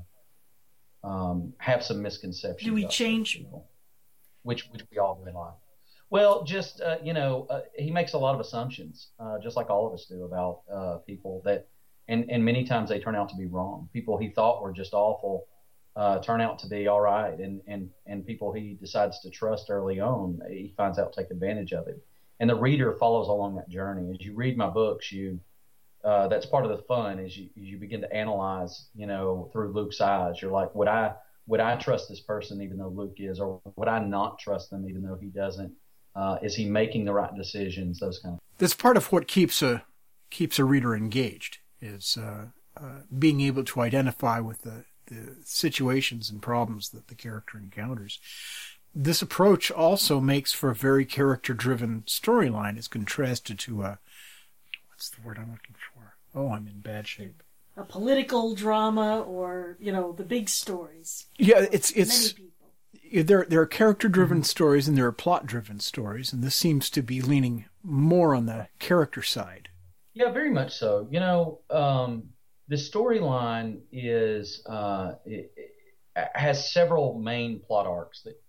um, 1.02 1.54
have 1.58 1.82
some 1.82 2.02
misconceptions. 2.02 2.68
Do 2.68 2.74
we 2.74 2.86
change? 2.86 3.38
People, 3.38 3.68
which 4.42 4.68
which 4.70 4.82
we 4.90 4.98
all 4.98 5.20
realize. 5.24 5.54
Well, 6.10 6.44
just 6.44 6.80
uh, 6.80 6.98
you 7.02 7.12
know, 7.12 7.46
uh, 7.50 7.62
he 7.76 7.90
makes 7.90 8.12
a 8.12 8.18
lot 8.18 8.34
of 8.34 8.40
assumptions, 8.40 9.08
uh, 9.18 9.38
just 9.42 9.56
like 9.56 9.70
all 9.70 9.86
of 9.86 9.92
us 9.92 10.06
do 10.08 10.24
about 10.24 10.60
uh, 10.72 10.98
people 10.98 11.42
that, 11.44 11.68
and 12.08 12.30
and 12.30 12.44
many 12.44 12.64
times 12.64 12.88
they 12.88 13.00
turn 13.00 13.16
out 13.16 13.28
to 13.30 13.36
be 13.36 13.46
wrong. 13.46 13.88
People 13.92 14.16
he 14.16 14.30
thought 14.30 14.62
were 14.62 14.72
just 14.72 14.94
awful 14.94 15.46
uh, 15.96 16.18
turn 16.20 16.40
out 16.40 16.58
to 16.58 16.68
be 16.68 16.86
all 16.88 17.00
right, 17.00 17.38
and 17.38 17.60
and 17.66 17.88
and 18.06 18.26
people 18.26 18.52
he 18.52 18.74
decides 18.74 19.20
to 19.20 19.30
trust 19.30 19.70
early 19.70 19.98
on, 19.98 20.40
he 20.48 20.74
finds 20.76 20.98
out 20.98 21.12
take 21.14 21.30
advantage 21.30 21.72
of 21.72 21.88
it, 21.88 21.98
and 22.38 22.50
the 22.50 22.54
reader 22.54 22.92
follows 23.00 23.28
along 23.28 23.56
that 23.56 23.68
journey. 23.68 24.10
As 24.10 24.24
you 24.24 24.34
read 24.34 24.58
my 24.58 24.68
books, 24.68 25.10
you 25.10 25.40
uh, 26.04 26.28
that's 26.28 26.46
part 26.46 26.66
of 26.66 26.70
the 26.70 26.84
fun 26.84 27.18
is 27.18 27.36
you 27.36 27.48
you 27.54 27.78
begin 27.78 28.02
to 28.02 28.12
analyze, 28.12 28.88
you 28.94 29.06
know, 29.06 29.48
through 29.52 29.72
Luke's 29.72 30.00
eyes. 30.00 30.40
You're 30.40 30.52
like, 30.52 30.74
would 30.74 30.88
I 30.88 31.14
would 31.46 31.60
I 31.60 31.76
trust 31.76 32.10
this 32.10 32.20
person 32.20 32.60
even 32.60 32.76
though 32.76 32.88
Luke 32.88 33.16
is, 33.16 33.40
or 33.40 33.60
would 33.76 33.88
I 33.88 33.98
not 33.98 34.38
trust 34.38 34.70
them 34.70 34.86
even 34.88 35.02
though 35.02 35.16
he 35.18 35.28
doesn't? 35.28 35.72
Uh, 36.16 36.38
is 36.42 36.54
he 36.54 36.64
making 36.64 37.04
the 37.04 37.12
right 37.12 37.34
decisions? 37.36 38.00
Those 38.00 38.18
kind 38.18 38.34
of. 38.34 38.40
That's 38.58 38.74
part 38.74 38.96
of 38.96 39.12
what 39.12 39.28
keeps 39.28 39.62
a 39.62 39.84
keeps 40.30 40.58
a 40.58 40.64
reader 40.64 40.96
engaged 40.96 41.58
is 41.80 42.16
uh, 42.16 42.46
uh, 42.76 43.00
being 43.16 43.40
able 43.42 43.64
to 43.64 43.80
identify 43.80 44.40
with 44.40 44.62
the 44.62 44.84
the 45.06 45.36
situations 45.44 46.30
and 46.30 46.42
problems 46.42 46.90
that 46.90 47.08
the 47.08 47.14
character 47.14 47.58
encounters. 47.58 48.18
This 48.94 49.22
approach 49.22 49.70
also 49.70 50.20
makes 50.20 50.52
for 50.52 50.70
a 50.70 50.74
very 50.74 51.04
character 51.04 51.54
driven 51.54 52.02
storyline 52.06 52.78
as 52.78 52.88
contrasted 52.88 53.58
to 53.60 53.82
a 53.82 53.98
what's 54.88 55.10
the 55.10 55.20
word 55.22 55.38
I'm 55.38 55.50
looking 55.50 55.76
for? 55.94 56.14
Oh, 56.34 56.50
I'm 56.50 56.66
in 56.66 56.80
bad 56.80 57.06
shape. 57.06 57.42
A 57.76 57.84
political 57.84 58.54
drama 58.54 59.20
or, 59.20 59.76
you 59.78 59.92
know, 59.92 60.12
the 60.12 60.24
big 60.24 60.48
stories. 60.48 61.26
Yeah, 61.36 61.66
it's 61.70 61.90
it's 61.92 62.22
Many 62.22 62.34
people. 62.34 62.45
There 63.12 63.46
there 63.48 63.60
are 63.60 63.66
character 63.66 64.08
driven 64.08 64.42
stories 64.42 64.88
and 64.88 64.96
there 64.96 65.06
are 65.06 65.12
plot 65.12 65.46
driven 65.46 65.80
stories, 65.80 66.32
and 66.32 66.42
this 66.42 66.54
seems 66.54 66.90
to 66.90 67.02
be 67.02 67.20
leaning 67.20 67.66
more 67.82 68.34
on 68.34 68.46
the 68.46 68.68
character 68.78 69.22
side. 69.22 69.68
Yeah, 70.14 70.30
very 70.30 70.50
much 70.50 70.74
so. 70.74 71.06
You 71.10 71.20
know, 71.20 71.60
um, 71.70 72.30
the 72.68 72.76
storyline 72.76 73.80
is 73.92 74.62
uh, 74.66 75.12
it, 75.24 75.52
it 75.56 76.28
has 76.34 76.72
several 76.72 77.18
main 77.18 77.60
plot 77.60 77.86
arcs 77.86 78.22
that 78.22 78.40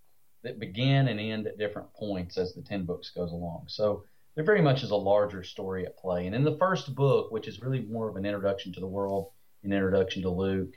that 0.42 0.58
begin 0.58 1.08
and 1.08 1.20
end 1.20 1.46
at 1.46 1.58
different 1.58 1.92
points 1.94 2.38
as 2.38 2.54
the 2.54 2.62
ten 2.62 2.84
books 2.84 3.10
goes 3.10 3.32
along. 3.32 3.64
So 3.68 4.04
there 4.34 4.44
very 4.44 4.62
much 4.62 4.82
is 4.82 4.90
a 4.90 4.96
larger 4.96 5.42
story 5.42 5.84
at 5.84 5.98
play. 5.98 6.26
And 6.26 6.34
in 6.34 6.44
the 6.44 6.56
first 6.58 6.94
book, 6.94 7.32
which 7.32 7.48
is 7.48 7.60
really 7.60 7.80
more 7.80 8.08
of 8.08 8.16
an 8.16 8.24
introduction 8.24 8.72
to 8.72 8.80
the 8.80 8.86
world, 8.86 9.30
an 9.64 9.72
introduction 9.72 10.22
to 10.22 10.30
Luke, 10.30 10.74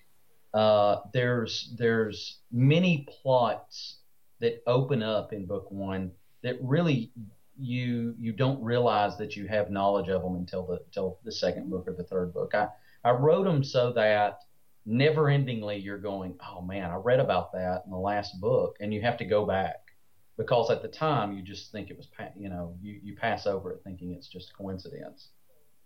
uh, 0.53 0.97
there's 1.13 1.73
there's 1.77 2.39
many 2.51 3.07
plots 3.21 3.99
that 4.39 4.61
open 4.67 5.01
up 5.03 5.33
in 5.33 5.45
book 5.45 5.71
one 5.71 6.11
that 6.43 6.57
really 6.61 7.11
you 7.57 8.15
you 8.17 8.33
don't 8.33 8.61
realize 8.61 9.17
that 9.17 9.35
you 9.35 9.47
have 9.47 9.69
knowledge 9.69 10.09
of 10.09 10.23
them 10.23 10.35
until 10.35 10.65
the 10.65 10.79
until 10.85 11.19
the 11.23 11.31
second 11.31 11.69
book 11.69 11.87
or 11.87 11.93
the 11.93 12.03
third 12.03 12.33
book. 12.33 12.53
I 12.53 12.67
I 13.03 13.11
wrote 13.11 13.45
them 13.45 13.63
so 13.63 13.93
that 13.93 14.39
never 14.85 15.23
endingly 15.23 15.81
you're 15.81 15.97
going, 15.97 16.35
oh 16.45 16.61
man, 16.61 16.89
I 16.89 16.95
read 16.95 17.19
about 17.19 17.53
that 17.53 17.83
in 17.85 17.91
the 17.91 17.97
last 17.97 18.39
book, 18.41 18.77
and 18.79 18.93
you 18.93 19.01
have 19.01 19.17
to 19.17 19.25
go 19.25 19.45
back 19.45 19.91
because 20.37 20.71
at 20.71 20.81
the 20.81 20.87
time 20.87 21.33
you 21.33 21.43
just 21.43 21.71
think 21.71 21.89
it 21.89 21.97
was, 21.97 22.07
you 22.35 22.49
know, 22.49 22.75
you, 22.81 22.99
you 23.03 23.15
pass 23.15 23.45
over 23.45 23.71
it 23.71 23.81
thinking 23.83 24.13
it's 24.13 24.27
just 24.27 24.55
coincidence. 24.57 25.29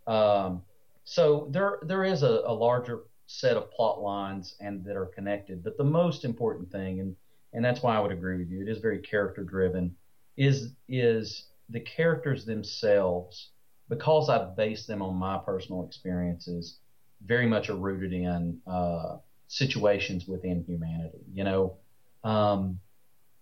Um, 0.07 0.61
so 1.03 1.49
there 1.51 1.79
there 1.83 2.03
is 2.03 2.23
a, 2.23 2.43
a 2.45 2.53
larger 2.53 3.03
set 3.27 3.57
of 3.57 3.71
plot 3.71 4.01
lines 4.01 4.55
and 4.59 4.83
that 4.85 4.95
are 4.95 5.07
connected, 5.07 5.63
but 5.63 5.77
the 5.77 5.83
most 5.83 6.25
important 6.25 6.71
thing, 6.71 6.99
and 6.99 7.15
and 7.53 7.63
that's 7.63 7.81
why 7.81 7.95
I 7.95 7.99
would 7.99 8.11
agree 8.11 8.37
with 8.37 8.49
you, 8.49 8.61
it 8.61 8.69
is 8.69 8.79
very 8.79 8.99
character 8.99 9.43
driven, 9.43 9.95
is 10.37 10.73
is 10.87 11.47
the 11.69 11.79
characters 11.79 12.45
themselves 12.45 13.51
because 13.89 14.29
I've 14.29 14.55
based 14.55 14.87
them 14.87 15.01
on 15.01 15.15
my 15.15 15.37
personal 15.37 15.85
experiences 15.85 16.79
very 17.25 17.47
much 17.47 17.69
are 17.69 17.75
rooted 17.75 18.13
in 18.13 18.59
uh, 18.67 19.17
situations 19.47 20.27
within 20.27 20.63
humanity. 20.63 21.19
You 21.33 21.43
know, 21.43 21.77
um, 22.23 22.79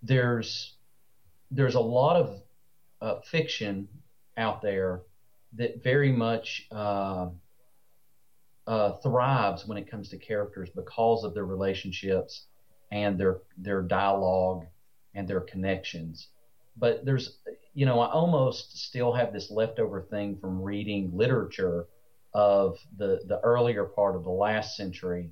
there's 0.02 0.76
there's 1.52 1.76
a 1.76 1.80
lot 1.80 2.16
of 2.16 2.42
uh, 3.02 3.22
fiction 3.22 3.88
out 4.38 4.62
there 4.62 5.02
that 5.54 5.84
very 5.84 6.12
much 6.12 6.68
uh, 6.72 7.28
uh, 8.68 8.94
thrives 9.04 9.66
when 9.66 9.78
it 9.78 9.90
comes 9.90 10.10
to 10.10 10.18
characters 10.18 10.70
because 10.76 11.24
of 11.24 11.34
their 11.34 11.46
relationships 11.46 12.46
and 12.92 13.20
their 13.20 13.42
their 13.58 13.82
dialogue 13.82 14.66
and 15.16 15.28
their 15.28 15.42
connections. 15.42 16.28
But 16.76 17.06
there's, 17.06 17.38
you 17.74 17.86
know, 17.86 18.00
I 18.00 18.12
almost 18.12 18.78
still 18.78 19.14
have 19.14 19.32
this 19.32 19.52
leftover 19.52 20.02
thing 20.02 20.38
from 20.40 20.62
reading 20.62 21.12
literature 21.14 21.86
of 22.34 22.78
the, 22.98 23.20
the 23.28 23.40
earlier 23.42 23.86
part 23.86 24.16
of 24.16 24.24
the 24.24 24.32
last 24.32 24.76
century 24.76 25.30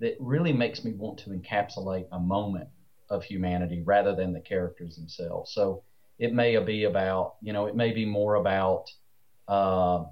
that 0.00 0.16
really 0.18 0.52
makes 0.52 0.82
me 0.82 0.92
want 0.92 1.18
to 1.20 1.30
encapsulate 1.30 2.06
a 2.10 2.18
moment 2.18 2.68
of 3.08 3.22
humanity 3.22 3.82
rather 3.84 4.16
than 4.16 4.32
the 4.32 4.40
characters 4.40 4.96
themselves. 4.96 5.52
So 5.52 5.82
it 6.18 6.32
may 6.32 6.58
be 6.58 6.84
about, 6.84 7.34
you 7.40 7.52
know, 7.52 7.66
it 7.66 7.76
may 7.76 7.92
be 7.92 8.04
more 8.04 8.36
about 8.36 8.86
uh, 9.46 10.04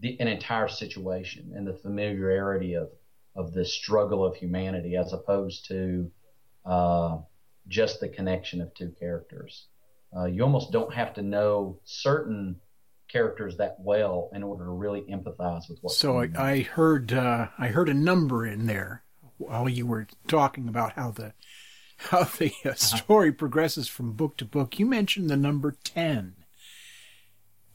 the, 0.00 0.18
an 0.20 0.28
entire 0.28 0.68
situation 0.68 1.52
and 1.54 1.66
the 1.66 1.74
familiarity 1.74 2.74
of, 2.74 2.88
of 3.34 3.52
the 3.52 3.64
struggle 3.64 4.24
of 4.24 4.36
humanity 4.36 4.96
as 4.96 5.12
opposed 5.12 5.66
to 5.68 6.10
uh, 6.64 7.18
just 7.68 8.00
the 8.00 8.08
connection 8.08 8.60
of 8.60 8.72
two 8.74 8.94
characters. 8.98 9.66
Uh, 10.16 10.24
you 10.24 10.42
almost 10.42 10.72
don't 10.72 10.92
have 10.92 11.14
to 11.14 11.22
know 11.22 11.78
certain 11.84 12.56
characters 13.08 13.56
that 13.56 13.76
well 13.80 14.30
in 14.34 14.42
order 14.42 14.64
to 14.64 14.70
really 14.70 15.02
empathize 15.02 15.68
with 15.68 15.78
what. 15.80 15.92
So 15.92 16.20
I, 16.20 16.30
I 16.36 16.60
heard 16.60 17.12
uh, 17.12 17.48
I 17.58 17.68
heard 17.68 17.88
a 17.88 17.94
number 17.94 18.46
in 18.46 18.66
there 18.66 19.02
while 19.38 19.68
you 19.68 19.86
were 19.86 20.06
talking 20.26 20.68
about 20.68 20.92
how 20.92 21.10
the 21.10 21.34
how 21.96 22.24
the 22.24 22.52
uh, 22.64 22.74
story 22.74 23.32
progresses 23.32 23.88
from 23.88 24.12
book 24.12 24.36
to 24.38 24.44
book. 24.44 24.78
You 24.78 24.86
mentioned 24.86 25.28
the 25.28 25.36
number 25.36 25.74
ten. 25.84 26.34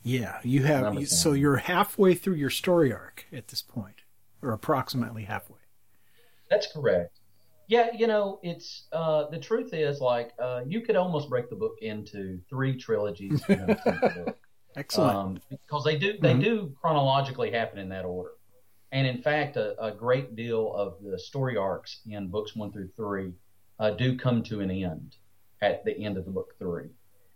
Yeah, 0.03 0.39
you 0.43 0.63
have. 0.63 0.93
You, 0.95 1.05
so 1.05 1.31
you're 1.33 1.57
halfway 1.57 2.13
through 2.13 2.35
your 2.35 2.49
story 2.49 2.91
arc 2.91 3.25
at 3.31 3.47
this 3.47 3.61
point, 3.61 4.01
or 4.41 4.51
approximately 4.51 5.23
halfway. 5.23 5.59
That's 6.49 6.71
correct. 6.71 7.19
Yeah, 7.67 7.89
you 7.97 8.07
know, 8.07 8.39
it's 8.43 8.87
uh, 8.91 9.29
the 9.29 9.39
truth 9.39 9.73
is 9.73 10.01
like 10.01 10.33
uh, 10.37 10.61
you 10.67 10.81
could 10.81 10.95
almost 10.97 11.29
break 11.29 11.49
the 11.49 11.55
book 11.55 11.75
into 11.81 12.39
three 12.49 12.77
trilogies 12.77 13.41
in 13.47 13.59
a 13.61 13.75
tenth 13.75 14.01
book. 14.15 14.37
Excellent. 14.75 15.15
um, 15.17 15.41
because 15.49 15.83
they 15.83 15.97
do 15.97 16.17
they 16.19 16.33
Mhm. 16.33 16.43
do 16.43 16.75
chronologically 16.81 17.51
happen 17.51 17.79
in 17.79 17.89
that 17.89 18.05
order. 18.05 18.31
And 18.91 19.07
in 19.07 19.21
fact, 19.21 19.55
a, 19.55 19.81
a 19.83 19.91
great 19.91 20.35
deal 20.35 20.73
of 20.73 20.95
the 21.01 21.17
story 21.17 21.55
arcs 21.57 22.01
in 22.09 22.27
books 22.27 22.55
one 22.55 22.71
through 22.71 22.89
three 22.95 23.33
uh, 23.79 23.91
do 23.91 24.17
come 24.17 24.43
to 24.43 24.59
an 24.61 24.69
end 24.69 25.15
at 25.61 25.85
the 25.85 25.97
end 25.97 26.17
of 26.17 26.25
the 26.25 26.31
book 26.31 26.55
three, 26.59 26.89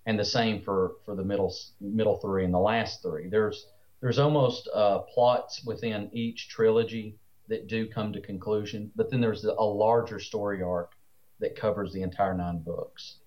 and 0.08 0.18
the 0.18 0.26
same 0.26 0.62
for 0.62 0.94
for 1.06 1.14
the 1.16 1.24
middle 1.24 1.54
middle 1.80 2.18
three 2.18 2.46
and 2.46 2.54
the 2.54 2.60
last 2.60 3.04
three. 3.04 3.28
There's 3.28 3.68
there's 4.02 4.18
almost 4.18 4.68
uh, 4.74 5.00
plots 5.00 5.64
within 5.66 6.10
each 6.14 6.50
trilogy 6.50 7.16
that 7.50 7.68
do 7.68 7.88
come 7.88 8.12
to 8.14 8.22
conclusion, 8.22 8.92
but 8.96 9.10
then 9.12 9.22
there's 9.22 9.44
a 9.46 9.54
larger 9.64 10.20
story 10.20 10.62
arc 10.64 10.92
that 11.40 11.56
covers 11.56 11.94
the 11.94 12.02
entire 12.02 12.34
nine 12.34 12.60
books. 12.60 13.18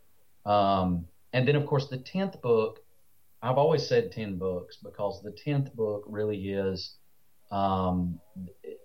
Um, 0.47 1.07
and 1.33 1.47
then, 1.47 1.55
of 1.57 1.67
course, 1.67 1.89
the 1.89 1.99
tenth 1.99 2.41
book 2.43 2.81
I've 3.43 3.57
always 3.57 3.87
said 3.87 4.13
10 4.13 4.37
books 4.37 4.77
because 4.83 5.23
the 5.23 5.31
10th 5.33 5.75
book 5.75 6.05
really 6.07 6.51
is 6.51 6.97
um, 7.51 8.21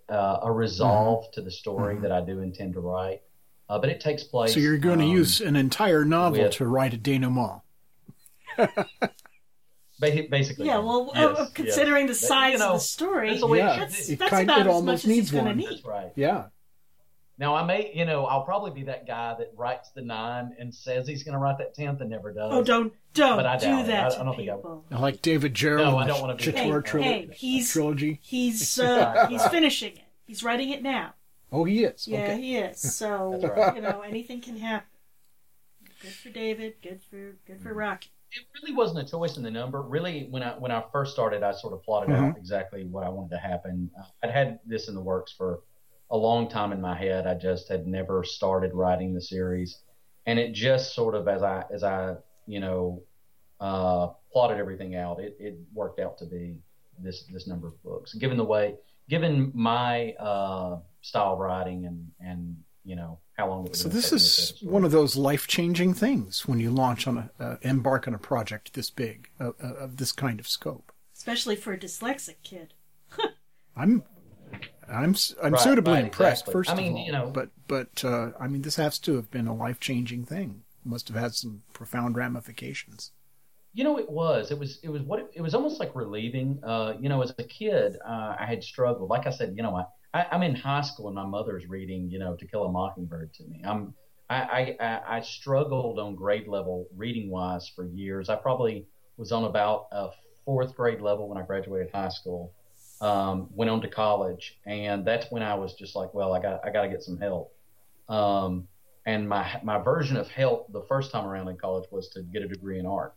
uh, 0.08 0.38
a 0.44 0.50
resolve 0.52 1.30
to 1.34 1.42
the 1.42 1.52
story 1.52 1.98
Mhm. 1.98 2.02
that 2.04 2.12
I 2.14 2.22
do 2.22 2.40
intend 2.40 2.74
to 2.76 2.80
write. 2.80 3.22
Uh, 3.68 3.80
but 3.80 3.90
it 3.90 4.00
takes 4.00 4.24
place. 4.24 4.54
so 4.54 4.60
you're 4.62 4.78
going 4.78 5.00
to 5.00 5.06
um, 5.06 5.12
use 5.12 5.42
an 5.42 5.58
entire 5.58 6.06
novel 6.06 6.44
with- 6.44 6.54
to 6.54 6.66
write 6.68 6.94
a 6.94 6.98
denouement. 6.98 7.62
Ba- 10.00 10.28
Basically, 10.30 10.66
Yeah, 10.66 10.80
well, 10.80 11.12
yes, 11.16 11.24
uh, 11.24 11.36
yes. 11.40 11.52
considering 11.54 12.06
the 12.08 12.12
But, 12.12 12.18
size 12.18 12.54
you 12.54 12.60
know, 12.60 12.68
of 12.74 12.74
the 12.74 12.80
story, 12.80 13.30
that's 13.30 13.42
the 13.42 13.48
Yeah, 13.54 13.80
that's. 13.80 14.10
It 14.10 14.20
that's 14.20 14.30
kind- 14.32 14.50
about 14.50 14.60
it 14.66 14.70
as 14.70 14.76
almost 14.76 14.86
much 14.86 15.04
as 15.06 15.06
needs 15.10 15.30
he's 15.30 15.32
going 15.32 15.46
to 15.46 15.50
one. 15.52 15.58
need. 15.58 15.70
That's 15.70 15.86
right. 15.86 16.12
Yeah. 16.16 16.46
Now 17.38 17.56
I 17.56 17.64
may, 17.66 17.92
you 17.94 18.06
know, 18.06 18.26
I'll 18.26 18.44
probably 18.44 18.72
be 18.72 18.84
that 18.84 19.06
guy 19.08 19.36
that 19.38 19.52
writes 19.58 19.90
the 19.92 20.02
nine 20.02 20.56
and 20.60 20.74
says 20.74 21.06
he's 21.08 21.24
going 21.24 21.34
to 21.34 21.40
write 21.40 21.58
that 21.60 21.74
tenth 21.74 22.00
and 22.02 22.10
never 22.10 22.32
does. 22.34 22.50
Oh, 22.54 22.64
don't 22.64 22.94
don't 23.14 23.38
But 23.38 23.46
I 23.46 23.58
do 23.58 23.84
that 23.88 24.14
I- 24.14 24.22
I 24.22 24.24
don't 24.24 24.36
think 24.36 24.50
I- 24.50 24.56
people. 24.56 24.86
Like 24.92 25.22
David 25.22 25.54
Gerrold 25.54 25.78
No, 25.86 25.98
I 25.98 26.08
don't 26.08 26.20
wanna 26.22 26.36
be 26.36 26.46
that. 26.46 26.56
Chtorr 26.56 27.02
Hey, 27.02 27.28
trilo- 27.28 27.34
he's 27.34 27.72
trilogy. 27.72 28.20
he's 28.22 28.80
uh, 28.80 29.28
he's 29.30 29.46
finishing 29.48 29.94
it. 29.98 30.04
He's 30.26 30.44
writing 30.44 30.70
it 30.70 30.82
now. 30.82 31.14
Oh, 31.52 31.64
he 31.66 31.84
is. 31.86 32.06
Yeah, 32.08 32.20
okay. 32.24 32.42
he 32.42 32.58
is. 32.58 32.80
So 32.96 33.38
right. 33.42 33.76
you 33.76 33.82
know, 33.82 34.02
anything 34.02 34.42
can 34.42 34.58
happen. 34.58 34.88
Good 36.02 36.12
for 36.12 36.30
David. 36.30 36.76
Good 36.82 37.02
for 37.10 37.36
good 37.48 37.62
for 37.62 37.74
Rocky. 37.74 38.10
It 38.36 38.46
really 38.54 38.76
wasn't 38.76 39.00
a 39.08 39.10
choice 39.10 39.38
in 39.38 39.44
the 39.44 39.52
number. 39.52 39.82
Really, 39.82 40.28
when 40.30 40.44
I 40.44 40.52
when 40.58 40.72
I 40.72 40.84
first 40.92 41.14
started, 41.14 41.44
I 41.44 41.52
sort 41.54 41.74
of 41.74 41.84
plotted 41.84 42.10
Mm-hmm. 42.10 42.26
out 42.26 42.38
exactly 42.38 42.84
what 42.86 43.04
I 43.06 43.10
wanted 43.10 43.32
to 43.32 43.38
happen. 43.40 43.90
I'd 44.24 44.32
had 44.32 44.60
this 44.66 44.88
in 44.88 44.96
the 44.96 45.02
works 45.02 45.34
for 45.38 45.62
a 46.12 46.18
long 46.18 46.50
time 46.50 46.72
in 46.72 46.82
my 46.82 46.96
head. 46.96 47.26
I 47.28 47.34
just 47.36 47.68
had 47.70 47.88
never 47.88 48.24
started 48.24 48.74
writing 48.74 49.14
the 49.14 49.22
series, 49.22 49.80
and 50.26 50.38
it 50.38 50.54
just 50.54 50.94
sort 50.94 51.16
of 51.16 51.28
as 51.28 51.42
I 51.44 51.64
as 51.72 51.84
I 51.84 52.16
you 52.46 52.60
know 52.60 53.02
uh, 53.60 54.08
plotted 54.32 54.58
everything 54.60 54.96
out, 54.96 55.20
it, 55.20 55.36
it 55.40 55.58
worked 55.74 56.00
out 56.00 56.18
to 56.20 56.26
be 56.26 56.60
this 57.02 57.26
this 57.32 57.48
number 57.48 57.68
of 57.68 57.82
books. 57.84 58.14
Given 58.16 58.38
the 58.38 58.44
way, 58.44 58.76
given 59.10 59.52
my 59.56 60.12
uh, 60.14 60.80
style 61.02 61.34
of 61.34 61.40
writing, 61.40 61.86
and 61.86 62.12
and 62.20 62.58
you 62.86 62.96
know 62.96 63.20
how 63.38 63.50
long 63.50 63.66
it 63.66 63.72
was. 63.72 63.80
So 63.82 63.90
this 63.90 64.10
take 64.10 64.14
me 64.14 64.20
to 64.20 64.26
is 64.26 64.36
tell 64.36 64.46
the 64.46 64.58
story. 64.58 64.72
one 64.74 64.86
of 64.86 64.92
those 64.92 65.16
life-changing 65.16 65.94
things 65.96 66.48
when 66.48 66.60
you 66.60 66.72
launch 66.72 67.08
on 67.08 67.18
a 67.40 67.44
uh, 67.44 67.58
embark 67.64 68.08
on 68.08 68.14
a 68.14 68.18
project 68.20 68.74
this 68.74 68.90
big 68.90 69.30
uh, 69.40 69.52
uh, 69.64 69.74
of 69.76 69.98
this 69.98 70.12
kind 70.12 70.40
of 70.40 70.48
scope. 70.48 70.92
Especially 71.16 71.56
for 71.56 71.74
a 71.74 71.78
dyslexic 71.78 72.36
kid. 72.44 72.74
I'm 73.76 74.04
I'm 74.88 75.16
I'm 75.44 75.54
Right, 75.54 75.62
suitably 75.62 75.94
right, 75.94 76.04
impressed 76.06 76.44
exactly. 76.44 76.54
first 76.54 76.70
I 76.72 76.76
mean, 76.76 76.92
of 76.94 76.98
all. 77.00 77.06
you 77.06 77.12
know- 77.12 77.32
but 77.34 77.50
but 77.68 78.04
uh, 78.06 78.32
I 78.40 78.48
mean 78.48 78.62
this 78.62 78.76
has 78.78 79.00
to 79.00 79.16
have 79.16 79.32
been 79.32 79.48
a 79.48 79.56
life-changing 79.56 80.26
thing. 80.26 80.64
Must 80.84 81.08
have 81.08 81.18
had 81.18 81.34
some 81.34 81.64
profound 81.74 82.16
ramifications. 82.16 83.12
You 83.74 83.84
know, 83.84 83.98
it 84.00 84.10
was. 84.10 84.52
It 84.52 84.60
was. 84.60 84.80
It 84.84 84.90
was 84.90 85.02
what. 85.02 85.20
It, 85.20 85.32
it 85.36 85.42
was 85.42 85.54
almost 85.54 85.80
like 85.82 85.94
relieving. 85.96 86.60
Uh, 86.64 86.94
you 87.00 87.10
know, 87.10 87.22
as 87.22 87.34
a 87.38 87.44
kid, 87.44 87.98
uh, 88.08 88.36
I 88.40 88.46
had 88.46 88.64
struggled. 88.64 89.10
Like 89.10 89.28
I 89.28 89.32
said, 89.32 89.54
you 89.58 89.64
know, 89.64 89.76
I, 89.76 89.84
I 90.16 90.26
I'm 90.32 90.44
in 90.44 90.56
high 90.56 90.82
school 90.82 91.08
and 91.08 91.16
my 91.16 91.26
mother's 91.26 91.68
reading, 91.68 92.10
you 92.10 92.20
know, 92.20 92.36
To 92.36 92.48
Kill 92.48 92.64
a 92.64 92.72
Mockingbird 92.72 93.34
to 93.36 93.44
me. 93.44 93.62
I'm. 93.64 93.94
I 94.30 94.36
I, 94.36 94.78
I 94.80 95.18
I 95.18 95.22
struggled 95.22 96.00
on 96.00 96.16
grade 96.16 96.48
level 96.48 96.88
reading 96.96 97.30
wise 97.30 97.70
for 97.76 97.86
years. 97.86 98.30
I 98.30 98.36
probably 98.36 98.88
was 99.18 99.32
on 99.32 99.44
about 99.44 99.88
a 99.92 100.10
fourth 100.46 100.76
grade 100.76 101.02
level 101.02 101.28
when 101.28 101.38
I 101.38 101.46
graduated 101.46 101.92
high 101.94 102.10
school. 102.10 102.54
Um, 103.02 103.50
went 103.52 103.70
on 103.70 103.82
to 103.82 103.90
college, 103.90 104.58
and 104.66 105.06
that's 105.06 105.30
when 105.30 105.44
I 105.44 105.56
was 105.56 105.74
just 105.74 105.96
like, 105.96 106.14
well, 106.14 106.34
I 106.34 106.42
got 106.42 106.66
I 106.66 106.72
got 106.72 106.84
to 106.84 106.90
get 106.90 107.04
some 107.04 107.18
help. 107.18 107.54
Um, 108.08 108.68
and 109.06 109.28
my 109.28 109.60
my 109.64 109.78
version 109.80 110.18
of 110.18 110.30
help 110.30 110.72
the 110.72 110.86
first 110.88 111.12
time 111.12 111.26
around 111.26 111.50
in 111.50 111.58
college 111.58 111.86
was 111.92 112.08
to 112.10 112.24
get 112.24 112.42
a 112.42 112.48
degree 112.48 112.80
in 112.80 112.86
art. 112.86 113.14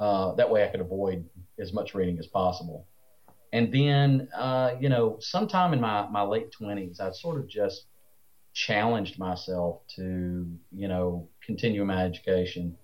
Uh, 0.00 0.34
that 0.36 0.50
way 0.50 0.64
I 0.64 0.68
could 0.68 0.80
avoid 0.80 1.28
as 1.58 1.74
much 1.74 1.94
reading 1.94 2.18
as 2.18 2.26
possible. 2.26 2.86
And 3.52 3.72
then, 3.72 4.28
uh, 4.36 4.72
you 4.80 4.88
know, 4.88 5.16
sometime 5.20 5.72
in 5.72 5.80
my, 5.80 6.08
my 6.08 6.22
late 6.22 6.52
20s, 6.60 7.00
I 7.00 7.10
sort 7.10 7.38
of 7.38 7.48
just 7.48 7.86
challenged 8.52 9.18
myself 9.18 9.80
to, 9.96 10.46
you 10.72 10.88
know, 10.88 11.28
continue 11.44 11.84
my 11.84 12.04
education. 12.04 12.76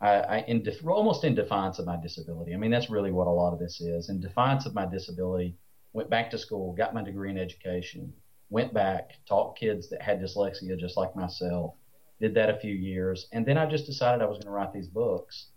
I, 0.00 0.08
I 0.08 0.44
in 0.48 0.62
def- 0.62 0.86
almost 0.86 1.24
in 1.24 1.34
defiance 1.34 1.78
of 1.78 1.86
my 1.86 2.00
disability. 2.00 2.54
I 2.54 2.56
mean, 2.56 2.70
that's 2.70 2.90
really 2.90 3.12
what 3.12 3.26
a 3.26 3.30
lot 3.30 3.52
of 3.52 3.58
this 3.58 3.80
is. 3.80 4.08
In 4.08 4.20
defiance 4.20 4.66
of 4.66 4.74
my 4.74 4.86
disability, 4.86 5.54
went 5.92 6.10
back 6.10 6.30
to 6.30 6.38
school, 6.38 6.74
got 6.74 6.94
my 6.94 7.02
degree 7.02 7.30
in 7.30 7.38
education, 7.38 8.12
went 8.50 8.72
back, 8.74 9.12
taught 9.26 9.56
kids 9.56 9.88
that 9.90 10.02
had 10.02 10.20
dyslexia 10.20 10.78
just 10.78 10.96
like 10.96 11.16
myself, 11.16 11.74
did 12.20 12.34
that 12.34 12.50
a 12.50 12.58
few 12.58 12.74
years, 12.74 13.26
and 13.32 13.44
then 13.44 13.58
I 13.58 13.66
just 13.66 13.86
decided 13.86 14.22
I 14.22 14.26
was 14.26 14.36
going 14.36 14.46
to 14.46 14.50
write 14.50 14.72
these 14.72 14.88
books. 14.88 15.48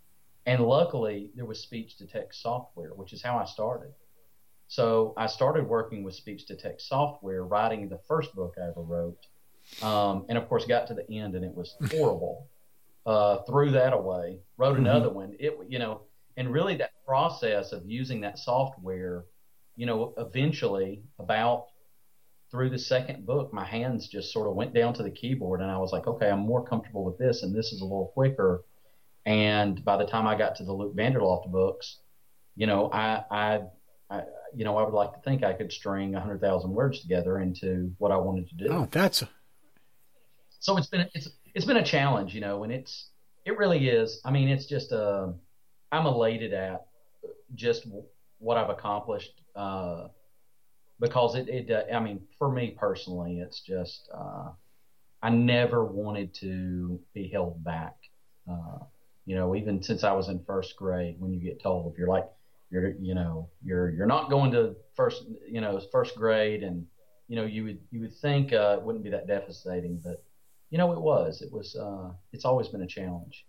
And 0.46 0.64
luckily, 0.64 1.30
there 1.34 1.44
was 1.44 1.60
speech 1.60 1.98
to 1.98 2.06
text 2.06 2.42
software, 2.42 2.90
which 2.94 3.12
is 3.12 3.22
how 3.22 3.38
I 3.38 3.44
started. 3.44 3.92
So 4.70 5.14
I 5.16 5.26
started 5.26 5.66
working 5.66 6.04
with 6.04 6.14
speech 6.14 6.46
to 6.46 6.54
text 6.54 6.86
software, 6.86 7.42
writing 7.42 7.88
the 7.88 7.98
first 8.06 8.32
book 8.36 8.54
I 8.56 8.68
ever 8.68 8.82
wrote. 8.82 9.18
Um, 9.82 10.26
and 10.28 10.38
of 10.38 10.48
course, 10.48 10.64
got 10.64 10.86
to 10.86 10.94
the 10.94 11.10
end 11.10 11.34
and 11.34 11.44
it 11.44 11.52
was 11.52 11.74
horrible. 11.90 12.46
Uh, 13.04 13.38
threw 13.48 13.72
that 13.72 13.92
away, 13.92 14.38
wrote 14.58 14.78
another 14.78 15.10
one. 15.10 15.34
It, 15.40 15.58
you 15.68 15.80
know, 15.80 16.02
and 16.36 16.52
really 16.52 16.76
that 16.76 16.92
process 17.04 17.72
of 17.72 17.82
using 17.84 18.20
that 18.20 18.38
software, 18.38 19.24
you 19.74 19.86
know, 19.86 20.14
eventually 20.18 21.02
about 21.18 21.66
through 22.52 22.70
the 22.70 22.78
second 22.78 23.26
book, 23.26 23.52
my 23.52 23.64
hands 23.64 24.06
just 24.06 24.32
sort 24.32 24.46
of 24.46 24.54
went 24.54 24.72
down 24.72 24.94
to 24.94 25.02
the 25.02 25.10
keyboard 25.10 25.62
and 25.62 25.70
I 25.70 25.78
was 25.78 25.90
like, 25.90 26.06
okay, 26.06 26.30
I'm 26.30 26.46
more 26.46 26.64
comfortable 26.64 27.04
with 27.04 27.18
this 27.18 27.42
and 27.42 27.52
this 27.52 27.72
is 27.72 27.80
a 27.80 27.84
little 27.84 28.12
quicker. 28.14 28.62
And 29.26 29.84
by 29.84 29.96
the 29.96 30.06
time 30.06 30.28
I 30.28 30.38
got 30.38 30.54
to 30.56 30.64
the 30.64 30.72
Luke 30.72 30.94
Banderloft 30.94 31.50
books, 31.50 31.98
you 32.54 32.68
know, 32.68 32.88
I, 32.92 33.24
I, 33.32 33.60
I 34.08 34.22
you 34.54 34.64
know, 34.64 34.76
I 34.76 34.82
would 34.82 34.94
like 34.94 35.12
to 35.14 35.20
think 35.20 35.44
I 35.44 35.52
could 35.52 35.72
string 35.72 36.14
a 36.14 36.20
hundred 36.20 36.40
thousand 36.40 36.70
words 36.70 37.00
together 37.00 37.38
into 37.38 37.92
what 37.98 38.10
I 38.12 38.16
wanted 38.16 38.48
to 38.48 38.54
do. 38.54 38.66
Oh, 38.70 38.88
that's 38.90 39.24
So 40.60 40.76
it's 40.76 40.88
been 40.88 41.08
it's 41.14 41.28
it's 41.54 41.64
been 41.64 41.76
a 41.76 41.84
challenge, 41.84 42.34
you 42.34 42.40
know, 42.40 42.64
and 42.64 42.72
it's 42.72 43.10
it 43.44 43.56
really 43.56 43.88
is. 43.88 44.20
I 44.24 44.30
mean, 44.30 44.48
it's 44.48 44.66
just 44.66 44.92
uh, 44.92 45.28
I'm 45.90 46.06
elated 46.06 46.52
at 46.52 46.86
just 47.54 47.86
what 48.38 48.56
I've 48.56 48.70
accomplished 48.70 49.40
uh, 49.56 50.08
because 51.00 51.34
it 51.34 51.48
it 51.48 51.70
uh, 51.70 51.94
I 51.94 52.00
mean, 52.00 52.20
for 52.38 52.50
me 52.50 52.76
personally, 52.78 53.40
it's 53.40 53.60
just 53.60 54.08
uh, 54.14 54.50
I 55.22 55.30
never 55.30 55.84
wanted 55.84 56.34
to 56.40 57.00
be 57.14 57.28
held 57.28 57.62
back. 57.64 57.96
Uh, 58.50 58.78
you 59.26 59.36
know, 59.36 59.54
even 59.54 59.82
since 59.82 60.02
I 60.02 60.12
was 60.12 60.28
in 60.28 60.42
first 60.44 60.76
grade, 60.76 61.16
when 61.18 61.32
you 61.32 61.40
get 61.40 61.62
told 61.62 61.92
if 61.92 61.98
you're 61.98 62.08
like 62.08 62.26
you're 62.70 62.92
you 63.00 63.14
know 63.14 63.48
you're 63.62 63.90
you're 63.90 64.06
not 64.06 64.30
going 64.30 64.52
to 64.52 64.76
first 64.94 65.24
you 65.48 65.60
know 65.60 65.80
first 65.92 66.16
grade. 66.16 66.62
And 66.62 66.86
you 67.28 67.36
know 67.36 67.44
you 67.44 67.64
would 67.64 67.78
you 67.90 68.00
would 68.00 68.16
think 68.16 68.52
uh, 68.52 68.76
it 68.78 68.82
wouldn't 68.82 69.04
be 69.04 69.10
that 69.10 69.28
devastating 69.28 70.00
but 70.02 70.24
you 70.70 70.78
know 70.78 70.92
it 70.92 71.00
was 71.00 71.42
it 71.42 71.52
was 71.52 71.76
uh, 71.76 72.10
it's 72.32 72.44
always 72.44 72.68
been 72.68 72.82
a 72.82 72.86
challenge 72.86 73.46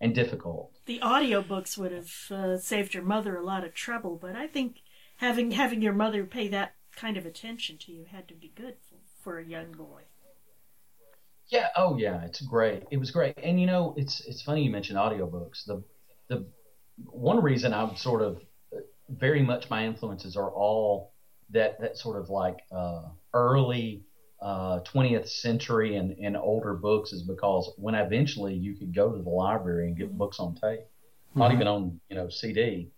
and 0.00 0.14
difficult. 0.14 0.74
The 0.86 0.98
audiobooks 0.98 1.78
would 1.78 1.92
have 1.92 2.12
uh, 2.30 2.58
saved 2.58 2.92
your 2.92 3.04
mother 3.04 3.36
a 3.36 3.44
lot 3.44 3.64
of 3.64 3.72
trouble, 3.72 4.16
but 4.20 4.36
I 4.36 4.46
think 4.46 4.82
having 5.16 5.52
having 5.52 5.80
your 5.80 5.92
mother 5.94 6.24
pay 6.26 6.48
that 6.48 6.74
kind 6.96 7.16
of 7.16 7.24
attention 7.24 7.78
to 7.78 7.92
you 7.92 8.04
had 8.04 8.28
to 8.28 8.34
be 8.34 8.52
good 8.54 8.76
for, 8.88 8.96
for 9.22 9.38
a 9.38 9.44
young 9.44 9.72
boy. 9.72 10.02
yeah. 11.48 11.68
Oh 11.76 11.96
yeah. 11.96 12.22
It's 12.24 12.40
great. 12.40 12.84
It 12.90 12.98
was 12.98 13.10
great. 13.10 13.34
And 13.42 13.60
you 13.60 13.66
know 13.66 13.94
it's 13.96 14.20
it's 14.26 14.42
funny 14.42 14.64
you 14.64 14.70
mentioned 14.70 14.98
audiobooks. 14.98 15.64
The 15.66 15.82
the 16.28 16.46
one 16.96 17.42
reason 17.42 17.72
i'm 17.72 17.96
sort 17.96 18.22
of 18.22 18.42
very 19.08 19.42
much 19.42 19.68
my 19.70 19.84
influences 19.84 20.36
are 20.36 20.50
all 20.50 21.12
that 21.50 21.80
that 21.80 21.96
sort 21.96 22.18
of 22.18 22.30
like 22.30 22.58
uh, 22.74 23.02
early 23.34 24.02
uh, 24.40 24.80
20th 24.80 25.28
century 25.28 25.96
and, 25.96 26.16
and 26.18 26.36
older 26.36 26.74
books 26.74 27.12
is 27.12 27.22
because 27.22 27.72
when 27.76 27.94
eventually 27.94 28.54
you 28.54 28.74
could 28.74 28.94
go 28.94 29.12
to 29.12 29.22
the 29.22 29.30
library 29.30 29.86
and 29.86 29.96
get 29.96 30.16
books 30.16 30.40
on 30.40 30.54
tape, 30.54 30.80
not 31.34 31.52
even 31.52 31.68
on 31.68 32.00
you 32.08 32.16
know 32.16 32.28
CD. 32.28 32.90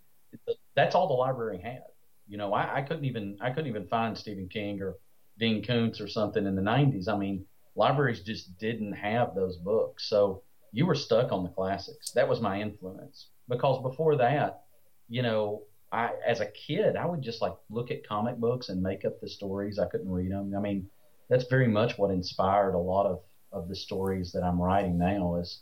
That's 0.75 0.95
all 0.95 1.07
the 1.07 1.15
library 1.15 1.61
had. 1.63 1.83
You 2.27 2.39
know, 2.39 2.55
I, 2.55 2.77
I 2.77 2.83
couldn't 2.83 3.05
even 3.05 3.37
I 3.41 3.51
couldn't 3.51 3.69
even 3.69 3.87
find 3.89 4.17
Stephen 4.17 4.49
King 4.49 4.81
or 4.81 4.95
Dean 5.39 5.63
Koontz 5.63 6.01
or 6.01 6.09
something 6.09 6.47
in 6.47 6.55
the 6.55 6.63
90s. 6.63 7.09
I 7.09 7.17
mean, 7.17 7.45
libraries 7.75 8.23
just 8.23 8.57
didn't 8.59 8.93
have 8.93 9.35
those 9.35 9.57
books, 9.59 10.09
so 10.09 10.43
you 10.73 10.87
were 10.87 10.95
stuck 10.95 11.31
on 11.31 11.43
the 11.43 11.51
classics. 11.51 12.13
That 12.13 12.29
was 12.29 12.41
my 12.41 12.61
influence 12.61 13.29
because 13.49 13.83
before 13.83 14.17
that, 14.17 14.65
you 15.09 15.23
know, 15.23 15.63
I 15.93 16.11
as 16.27 16.41
a 16.41 16.47
kid 16.47 16.97
I 16.97 17.07
would 17.07 17.23
just 17.23 17.41
like 17.41 17.55
look 17.71 17.91
at 17.91 18.07
comic 18.07 18.37
books 18.37 18.69
and 18.69 18.83
make 18.83 19.05
up 19.05 19.21
the 19.21 19.29
stories. 19.29 19.79
I 19.79 19.87
couldn't 19.87 20.11
read 20.11 20.33
them. 20.33 20.55
I 20.57 20.61
mean, 20.61 20.89
that's 21.29 21.45
very 21.45 21.69
much 21.69 21.99
what 21.99 22.11
inspired 22.11 22.75
a 22.75 22.79
lot 22.79 23.07
of, 23.07 23.21
of 23.53 23.69
the 23.69 23.77
stories 23.77 24.33
that 24.33 24.43
I'm 24.43 24.61
writing 24.61 24.99
now 24.99 25.37
is 25.37 25.61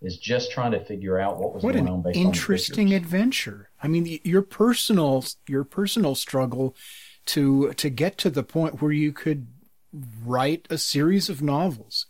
is 0.00 0.16
just 0.16 0.52
trying 0.52 0.70
to 0.72 0.84
figure 0.84 1.18
out 1.18 1.38
what 1.38 1.54
was 1.54 1.64
what 1.64 1.72
going 1.72 1.86
an 1.86 1.92
on 1.92 2.02
based 2.02 2.16
interesting 2.16 2.86
on 2.86 2.90
the 2.90 2.96
adventure. 2.96 3.70
I 3.82 3.88
mean, 3.88 4.20
your 4.24 4.42
personal 4.42 5.24
your 5.46 5.64
personal 5.64 6.14
struggle 6.14 6.76
to 7.26 7.72
to 7.74 7.90
get 7.90 8.18
to 8.18 8.30
the 8.30 8.42
point 8.42 8.80
where 8.80 8.92
you 8.92 9.12
could 9.12 9.48
write 10.24 10.66
a 10.70 10.78
series 10.78 11.28
of 11.28 11.42
novels 11.42 12.06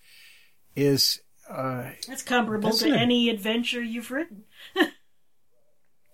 is 0.77 1.21
uh, 1.49 1.91
That's 2.07 2.23
comparable 2.23 2.71
to 2.71 2.89
an- 2.89 2.99
any 2.99 3.31
adventure 3.31 3.83
you've 3.83 4.11
written. 4.11 4.45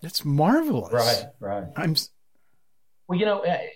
that's 0.05 0.25
marvelous. 0.25 0.93
Right, 0.93 1.25
right. 1.40 1.64
I'm 1.77 1.97
Well, 3.09 3.19
you 3.19 3.25
know, 3.25 3.45
I, 3.45 3.71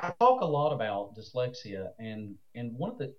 I 0.00 0.12
talk 0.20 0.40
a 0.40 0.46
lot 0.46 0.72
about 0.72 1.16
dyslexia, 1.16 1.88
and 1.98 2.36
and 2.54 2.72
one 2.78 2.90
of 2.92 2.98
the, 2.98 3.14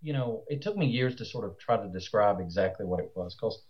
you 0.00 0.12
know, 0.12 0.44
it 0.48 0.62
took 0.62 0.76
me 0.76 0.86
years 0.86 1.16
to 1.16 1.24
sort 1.24 1.44
of 1.44 1.58
try 1.58 1.76
to 1.76 1.88
describe 1.88 2.38
exactly 2.40 2.86
what 2.86 3.00
it 3.00 3.10
was, 3.16 3.34
because 3.34 3.60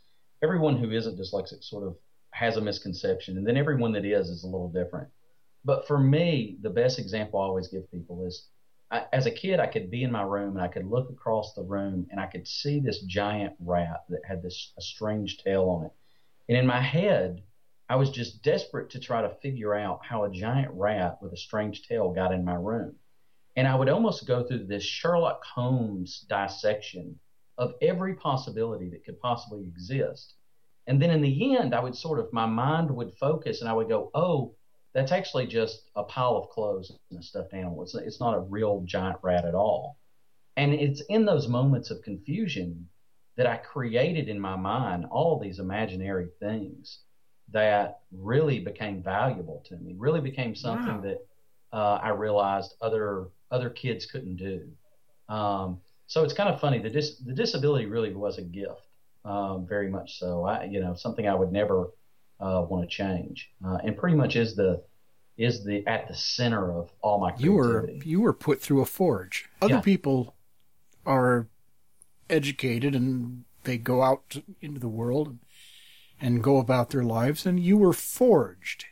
everyone 0.43 0.77
who 0.77 0.91
isn't 0.91 1.19
dyslexic 1.19 1.65
sort 1.65 1.87
of 1.87 1.97
has 2.31 2.59
a 2.59 2.61
misconception, 2.61 3.39
and 3.39 3.47
then 3.47 3.57
everyone 3.57 3.93
that 3.93 4.05
is 4.05 4.29
is 4.29 4.45
a 4.45 4.49
little 4.49 4.69
different. 4.69 5.09
But 5.65 5.87
for 5.87 5.99
me, 5.99 6.59
the 6.61 6.69
best 6.71 6.99
example 6.99 7.41
I 7.41 7.45
always 7.45 7.69
give 7.69 7.91
people 7.91 8.27
is 8.27 8.49
I, 8.91 9.07
as 9.15 9.25
a 9.25 9.31
kid, 9.31 9.61
I 9.61 9.67
could 9.67 9.91
be 9.91 10.03
in 10.03 10.13
my 10.13 10.23
room 10.23 10.57
and 10.57 10.63
I 10.63 10.69
could 10.69 10.87
look 10.87 11.09
across 11.09 11.55
the 11.55 11.63
room 11.63 12.07
and 12.11 12.21
I 12.21 12.27
could 12.27 12.47
see 12.47 12.81
this 12.81 13.01
giant 13.01 13.55
rat 13.59 14.05
that 14.11 14.21
had 14.29 14.43
this 14.43 14.75
a 14.77 14.83
strange 14.83 15.39
tail 15.39 15.71
on 15.71 15.87
it. 15.87 15.93
And 16.51 16.59
in 16.59 16.67
my 16.67 16.83
head, 16.83 17.43
I 17.87 17.97
was 17.97 18.11
just 18.11 18.43
desperate 18.43 18.91
to 18.91 18.99
try 18.99 19.21
to 19.21 19.35
figure 19.43 19.75
out 19.75 20.01
how 20.05 20.25
a 20.25 20.31
giant 20.31 20.73
rat 20.73 21.19
with 21.21 21.35
a 21.35 21.37
strange 21.37 21.87
tail 21.87 22.13
got 22.13 22.33
in 22.33 22.45
my 22.45 22.55
room. 22.55 22.97
And 23.57 23.69
I 23.69 23.75
would 23.75 23.91
almost 23.91 24.27
go 24.27 24.43
through 24.43 24.67
this 24.67 24.83
Sherlock 24.83 25.45
Holmes 25.45 26.25
dissection 26.29 27.21
of 27.59 27.75
every 27.83 28.15
possibility 28.15 28.89
that 28.91 29.05
could 29.05 29.21
possibly 29.21 29.63
exist. 29.63 30.35
And 30.87 31.01
then 31.01 31.11
in 31.11 31.21
the 31.21 31.57
end, 31.57 31.75
I 31.75 31.81
would 31.81 31.95
sort 31.95 32.21
of, 32.21 32.33
my 32.33 32.47
mind 32.47 32.91
would 32.91 33.13
focus 33.21 33.61
and 33.61 33.69
I 33.69 33.75
would 33.75 33.89
go, 33.89 34.11
oh, 34.15 34.55
that's 34.95 35.13
actually 35.13 35.47
just 35.47 35.91
a 35.95 36.05
pile 36.05 36.37
of 36.37 36.49
clothes 36.49 36.91
and 37.11 37.21
a 37.21 37.23
stuffed 37.23 37.53
animal. 37.53 37.83
It's, 37.83 37.95
it's 37.95 38.21
not 38.21 38.35
a 38.35 38.41
real 38.41 38.83
giant 38.87 39.19
rat 39.23 39.45
at 39.45 39.55
all. 39.55 39.99
And 40.57 40.73
it's 40.73 41.03
in 41.03 41.27
those 41.27 41.49
moments 41.49 41.91
of 41.91 42.03
confusion 42.03 42.89
that 43.37 43.47
I 43.47 43.57
created 43.57 44.29
in 44.29 44.41
my 44.41 44.57
mind 44.57 45.05
all 45.11 45.39
these 45.39 45.59
imaginary 45.59 46.29
things 46.41 47.01
that 47.55 48.01
really 48.11 48.59
became 48.59 49.01
valuable 49.01 49.65
to 49.69 49.77
me, 49.77 49.95
really 49.97 50.21
became 50.21 50.55
something 50.57 50.97
wow. 50.97 51.01
that 51.01 51.27
uh, 51.73 52.01
I 52.03 52.11
realized 52.11 52.75
other 52.83 53.29
other 53.51 53.71
kids 53.71 54.07
couldn't 54.07 54.37
do. 54.37 54.69
Um, 55.29 55.81
so 56.07 56.25
it's 56.25 56.35
kind 56.35 56.53
of 56.53 56.61
funny. 56.61 56.81
The 56.81 56.91
dis- 56.91 57.19
the 57.19 57.33
disability 57.33 57.87
really 57.87 58.13
was 58.13 58.39
a 58.39 58.43
gift, 58.43 58.89
um, 59.25 59.67
very 59.67 59.89
much 59.89 60.19
so. 60.19 60.45
I 60.45 60.65
you 60.65 60.81
know 60.81 60.95
something 60.95 61.29
I 61.29 61.35
would 61.35 61.53
never 61.53 61.91
uh, 62.41 62.67
want 62.69 62.83
to 62.83 62.89
change, 62.89 63.51
uh, 63.65 63.79
and 63.85 63.97
pretty 63.97 64.17
much 64.17 64.35
is 64.35 64.57
the 64.57 64.83
is 65.39 65.65
the 65.65 65.87
at 65.87 66.09
the 66.09 66.15
center 66.15 66.73
of 66.73 66.91
all 67.03 67.21
my 67.21 67.31
creativity. 67.31 67.45
You 67.45 67.55
were 67.55 68.05
you 68.05 68.21
were 68.21 68.35
put 68.35 68.61
through 68.61 68.81
a 68.81 68.87
forge. 68.87 69.49
Other 69.63 69.75
yeah. 69.75 69.81
people 69.81 70.35
are 71.07 71.47
educated 72.29 72.97
and 72.97 73.45
they 73.63 73.79
go 73.79 74.03
out 74.03 74.39
into 74.61 74.81
the 74.81 74.89
world 74.89 75.39
and, 76.21 76.37
and 76.37 76.45
go 76.45 76.59
about 76.59 76.91
their 76.91 77.03
lives, 77.03 77.47
and 77.47 77.61
you 77.61 77.77
were 77.77 77.93
forged. 77.93 78.87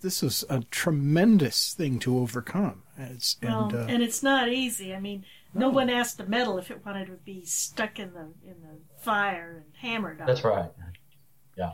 This 0.00 0.22
is 0.22 0.44
a 0.48 0.60
tremendous 0.70 1.74
thing 1.74 1.98
to 2.00 2.18
overcome. 2.18 2.82
It's, 2.96 3.36
well, 3.42 3.64
and, 3.64 3.74
uh, 3.74 3.86
and 3.88 4.02
it's 4.02 4.22
not 4.22 4.48
easy. 4.48 4.94
I 4.94 5.00
mean, 5.00 5.24
no. 5.52 5.68
no 5.68 5.70
one 5.70 5.90
asked 5.90 6.18
the 6.18 6.26
metal 6.26 6.58
if 6.58 6.70
it 6.70 6.84
wanted 6.84 7.06
to 7.06 7.12
be 7.12 7.44
stuck 7.44 7.98
in 7.98 8.12
the 8.12 8.28
in 8.48 8.60
the 8.62 8.78
fire 8.98 9.64
and 9.64 9.76
hammered 9.76 10.20
on. 10.20 10.26
That's 10.26 10.44
right. 10.44 10.70
Yeah. 11.56 11.72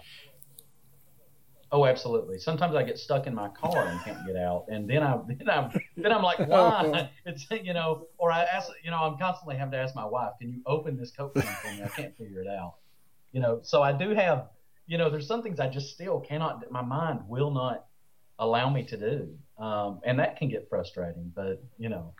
Oh, 1.72 1.86
absolutely. 1.86 2.38
Sometimes 2.38 2.74
I 2.74 2.82
get 2.82 2.98
stuck 2.98 3.26
in 3.26 3.34
my 3.34 3.48
car 3.48 3.86
and 3.86 3.98
can't 4.02 4.26
get 4.26 4.36
out, 4.36 4.66
and 4.68 4.88
then 4.88 5.02
I 5.02 5.18
then 5.26 5.48
I'm 5.48 5.70
then 5.96 6.12
I'm 6.12 6.22
like, 6.22 6.38
why? 6.46 7.10
It's 7.24 7.46
you 7.50 7.72
know, 7.72 8.08
or 8.18 8.30
I 8.30 8.42
ask, 8.42 8.68
you 8.84 8.90
know, 8.90 8.98
I'm 8.98 9.16
constantly 9.16 9.56
having 9.56 9.72
to 9.72 9.78
ask 9.78 9.94
my 9.94 10.04
wife, 10.04 10.32
can 10.38 10.52
you 10.52 10.60
open 10.66 10.98
this 10.98 11.10
coat 11.10 11.32
for 11.32 11.68
me? 11.68 11.82
I 11.82 11.88
can't 11.88 12.16
figure 12.18 12.42
it 12.42 12.46
out. 12.46 12.74
You 13.32 13.40
know, 13.40 13.60
so 13.62 13.82
I 13.82 13.92
do 13.92 14.10
have, 14.10 14.48
you 14.86 14.98
know, 14.98 15.10
there's 15.10 15.26
some 15.26 15.42
things 15.42 15.60
I 15.60 15.68
just 15.68 15.92
still 15.92 16.20
cannot. 16.20 16.70
My 16.70 16.82
mind 16.82 17.20
will 17.28 17.50
not 17.50 17.86
allow 18.38 18.70
me 18.70 18.84
to 18.84 18.96
do, 18.96 19.34
um, 19.62 20.00
and 20.04 20.18
that 20.18 20.36
can 20.36 20.48
get 20.48 20.68
frustrating. 20.68 21.32
But 21.34 21.62
you 21.78 21.88
know, 21.88 22.14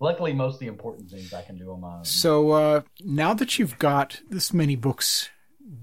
luckily, 0.00 0.32
most 0.32 0.54
of 0.54 0.60
the 0.60 0.66
important 0.66 1.10
things 1.10 1.32
I 1.32 1.42
can 1.42 1.58
do 1.58 1.72
on 1.72 1.80
my 1.80 1.96
own. 1.98 2.04
So 2.04 2.50
uh, 2.52 2.82
now 3.00 3.34
that 3.34 3.58
you've 3.58 3.78
got 3.78 4.20
this 4.28 4.52
many 4.52 4.76
books 4.76 5.30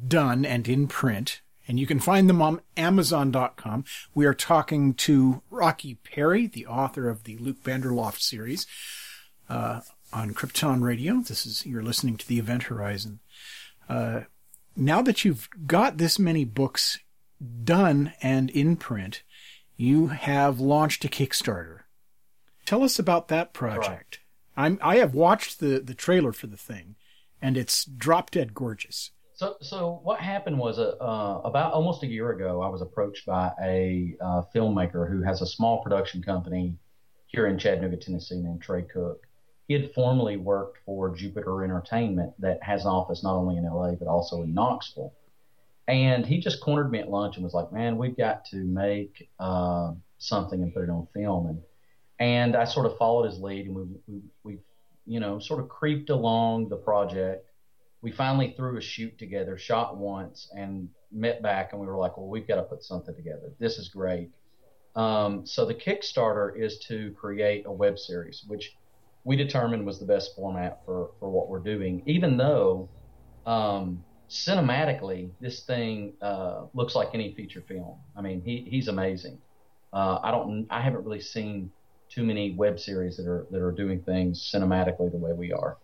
done 0.08 0.46
and 0.46 0.68
in 0.68 0.88
print 0.88 1.42
and 1.68 1.80
you 1.80 1.88
can 1.88 2.00
find 2.00 2.30
them 2.30 2.42
on 2.42 2.62
Amazon.com. 2.76 3.86
We 4.14 4.26
are 4.26 4.34
talking 4.34 4.94
to 4.96 5.42
Rocky 5.50 5.96
Perry, 5.96 6.48
the 6.48 6.66
author 6.66 7.10
of 7.10 7.24
the 7.24 7.38
Luke 7.38 7.64
Banderloft 7.64 8.20
series, 8.20 8.68
uh, 9.50 9.82
on 10.12 10.34
Krypton 10.34 10.82
Radio. 10.82 11.22
This 11.22 11.46
is, 11.46 11.66
you're 11.66 11.84
listening 11.84 12.18
to 12.18 12.28
the 12.28 12.40
Event 12.40 12.64
Horizon. 12.64 13.20
Uh, 13.88 14.22
now 14.76 15.02
that 15.02 15.24
you've 15.24 15.50
got 15.66 15.98
this 15.98 16.18
many 16.18 16.46
books 16.46 17.00
done 17.64 18.14
and 18.22 18.50
in 18.50 18.76
print, 18.76 19.24
you 19.76 20.08
have 20.08 20.60
launched 20.60 21.06
a 21.06 21.08
Kickstarter. 21.08 21.82
Tell 22.66 22.84
us 22.84 23.00
about 23.00 23.28
that 23.28 23.54
project. 23.54 24.20
Right. 24.58 24.66
I'm, 24.66 24.80
I 24.82 24.98
have 24.98 25.14
watched 25.14 25.60
the, 25.60 25.80
the 25.80 25.96
trailer 25.96 26.32
for 26.32 26.48
the 26.48 26.58
thing, 26.58 26.96
and 27.42 27.58
it's 27.58 27.86
drop 27.86 28.32
dead 28.32 28.54
gorgeous. 28.54 29.12
So, 29.36 29.56
so 29.62 30.00
what 30.04 30.20
happened 30.20 30.60
was 30.60 30.78
uh, 30.78 30.96
uh, 31.02 31.42
about 31.44 31.74
almost 31.74 32.04
a 32.04 32.08
year 32.08 32.32
ago, 32.32 32.62
I 32.62 32.70
was 32.70 32.82
approached 32.82 33.26
by 33.26 33.52
a 33.62 34.16
uh, 34.22 34.44
filmmaker 34.56 35.10
who 35.10 35.24
has 35.24 35.42
a 35.42 35.48
small 35.48 35.82
production 35.82 36.22
company 36.22 36.78
here 37.28 37.48
in 37.48 37.58
Chattanooga, 37.58 37.98
Tennessee, 37.98 38.38
named 38.38 38.62
Trey 38.62 38.84
Cook. 38.84 39.26
He 39.68 39.74
had 39.74 39.94
formerly 39.94 40.38
worked 40.38 40.80
for 40.86 41.16
Jupiter 41.16 41.64
Entertainment, 41.64 42.34
that 42.40 42.62
has 42.64 42.84
an 42.84 42.90
office 42.90 43.24
not 43.24 43.36
only 43.36 43.58
in 43.58 43.66
LA 43.66 43.92
but 43.92 44.08
also 44.08 44.44
in 44.44 44.54
Knoxville. 44.54 45.14
And 45.88 46.26
he 46.26 46.40
just 46.40 46.62
cornered 46.62 46.92
me 46.92 47.00
at 47.00 47.10
lunch 47.10 47.36
and 47.36 47.44
was 47.44 47.54
like, 47.54 47.72
"Man, 47.74 47.98
we've 47.98 48.16
got 48.16 48.46
to 48.46 48.58
make 48.58 49.30
uh, 49.40 49.94
something 50.18 50.64
and 50.64 50.74
put 50.74 50.84
it 50.84 50.90
on 50.90 51.08
film." 51.14 51.48
And 51.48 51.62
and 52.20 52.56
I 52.56 52.64
sort 52.64 52.86
of 52.86 52.98
followed 52.98 53.26
his 53.26 53.40
lead, 53.40 53.66
and 53.66 53.76
we 53.76 53.84
we, 54.08 54.22
we 54.44 54.60
you 55.06 55.20
know 55.20 55.40
sort 55.40 55.60
of 55.60 55.68
creeped 55.68 56.10
along 56.10 56.70
the 56.70 56.78
project 56.78 57.50
we 58.04 58.12
finally 58.12 58.54
threw 58.56 58.78
a 58.78 58.82
shoot 58.82 59.18
together, 59.18 59.58
shot 59.58 59.98
once, 59.98 60.50
and 60.56 60.90
met 61.10 61.42
back, 61.42 61.72
and 61.72 61.80
we 61.80 61.88
were 61.88 61.96
like, 61.96 62.18
well, 62.18 62.28
we've 62.28 62.48
got 62.48 62.58
to 62.58 62.64
put 62.64 62.84
something 62.84 63.16
together. 63.16 63.54
This 63.60 63.78
is 63.78 63.88
great. 63.88 64.30
Um, 64.98 65.46
so 65.48 65.66
the 65.66 65.74
Kickstarter 65.74 66.56
is 66.56 66.80
to 66.90 67.12
create 67.14 67.66
a 67.66 67.72
web 67.72 67.98
series, 67.98 68.44
which 68.46 68.76
we 69.24 69.36
determined 69.36 69.86
was 69.86 70.00
the 70.00 70.06
best 70.06 70.36
format 70.36 70.82
for, 70.86 71.12
for 71.20 71.30
what 71.30 71.50
we're 71.50 71.60
doing, 71.60 72.04
even 72.06 72.38
though 72.38 72.90
um, 73.46 74.04
cinematically 74.30 75.30
this 75.40 75.64
thing 75.64 76.14
uh, 76.22 76.64
looks 76.74 76.96
like 76.96 77.10
any 77.14 77.34
feature 77.36 77.64
film. 77.68 77.98
I 78.16 78.22
mean, 78.22 78.42
he, 78.44 78.68
he's 78.70 78.88
amazing. 78.88 79.40
Uh, 79.94 80.20
I 80.24 80.32
don't, 80.32 80.68
I 80.70 80.82
haven't 80.82 81.06
really 81.06 81.22
seen 81.22 81.72
too 82.10 82.24
many 82.24 82.52
web 82.52 82.80
series 82.80 83.18
that 83.18 83.28
are 83.28 83.48
that 83.50 83.62
are 83.62 83.72
doing 83.72 84.02
things 84.02 84.52
cinematically 84.54 85.12
the 85.12 85.18
way 85.18 85.34
we 85.34 85.52
are. 85.52 85.78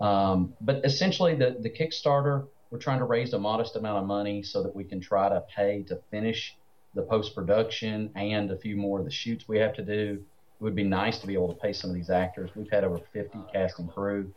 Um, 0.00 0.54
but 0.60 0.84
essentially, 0.84 1.34
the, 1.34 1.56
the 1.60 1.70
Kickstarter, 1.70 2.46
we're 2.70 2.78
trying 2.78 2.98
to 2.98 3.04
raise 3.04 3.32
a 3.32 3.38
modest 3.38 3.76
amount 3.76 3.98
of 3.98 4.06
money 4.06 4.42
so 4.42 4.62
that 4.62 4.74
we 4.74 4.84
can 4.84 5.00
try 5.00 5.28
to 5.28 5.42
pay 5.54 5.84
to 5.88 6.00
finish 6.10 6.56
the 6.94 7.02
post 7.02 7.34
production 7.34 8.10
and 8.16 8.50
a 8.50 8.58
few 8.58 8.76
more 8.76 8.98
of 9.00 9.04
the 9.04 9.10
shoots 9.10 9.46
we 9.48 9.58
have 9.58 9.74
to 9.74 9.84
do. 9.84 10.24
It 10.60 10.64
would 10.64 10.74
be 10.74 10.84
nice 10.84 11.18
to 11.18 11.26
be 11.26 11.34
able 11.34 11.48
to 11.48 11.60
pay 11.60 11.72
some 11.72 11.90
of 11.90 11.94
these 11.94 12.10
actors. 12.10 12.50
We've 12.56 12.70
had 12.70 12.84
over 12.84 12.98
50 13.12 13.38
cast 13.52 13.78
and 13.78 13.92
crew 13.92 14.32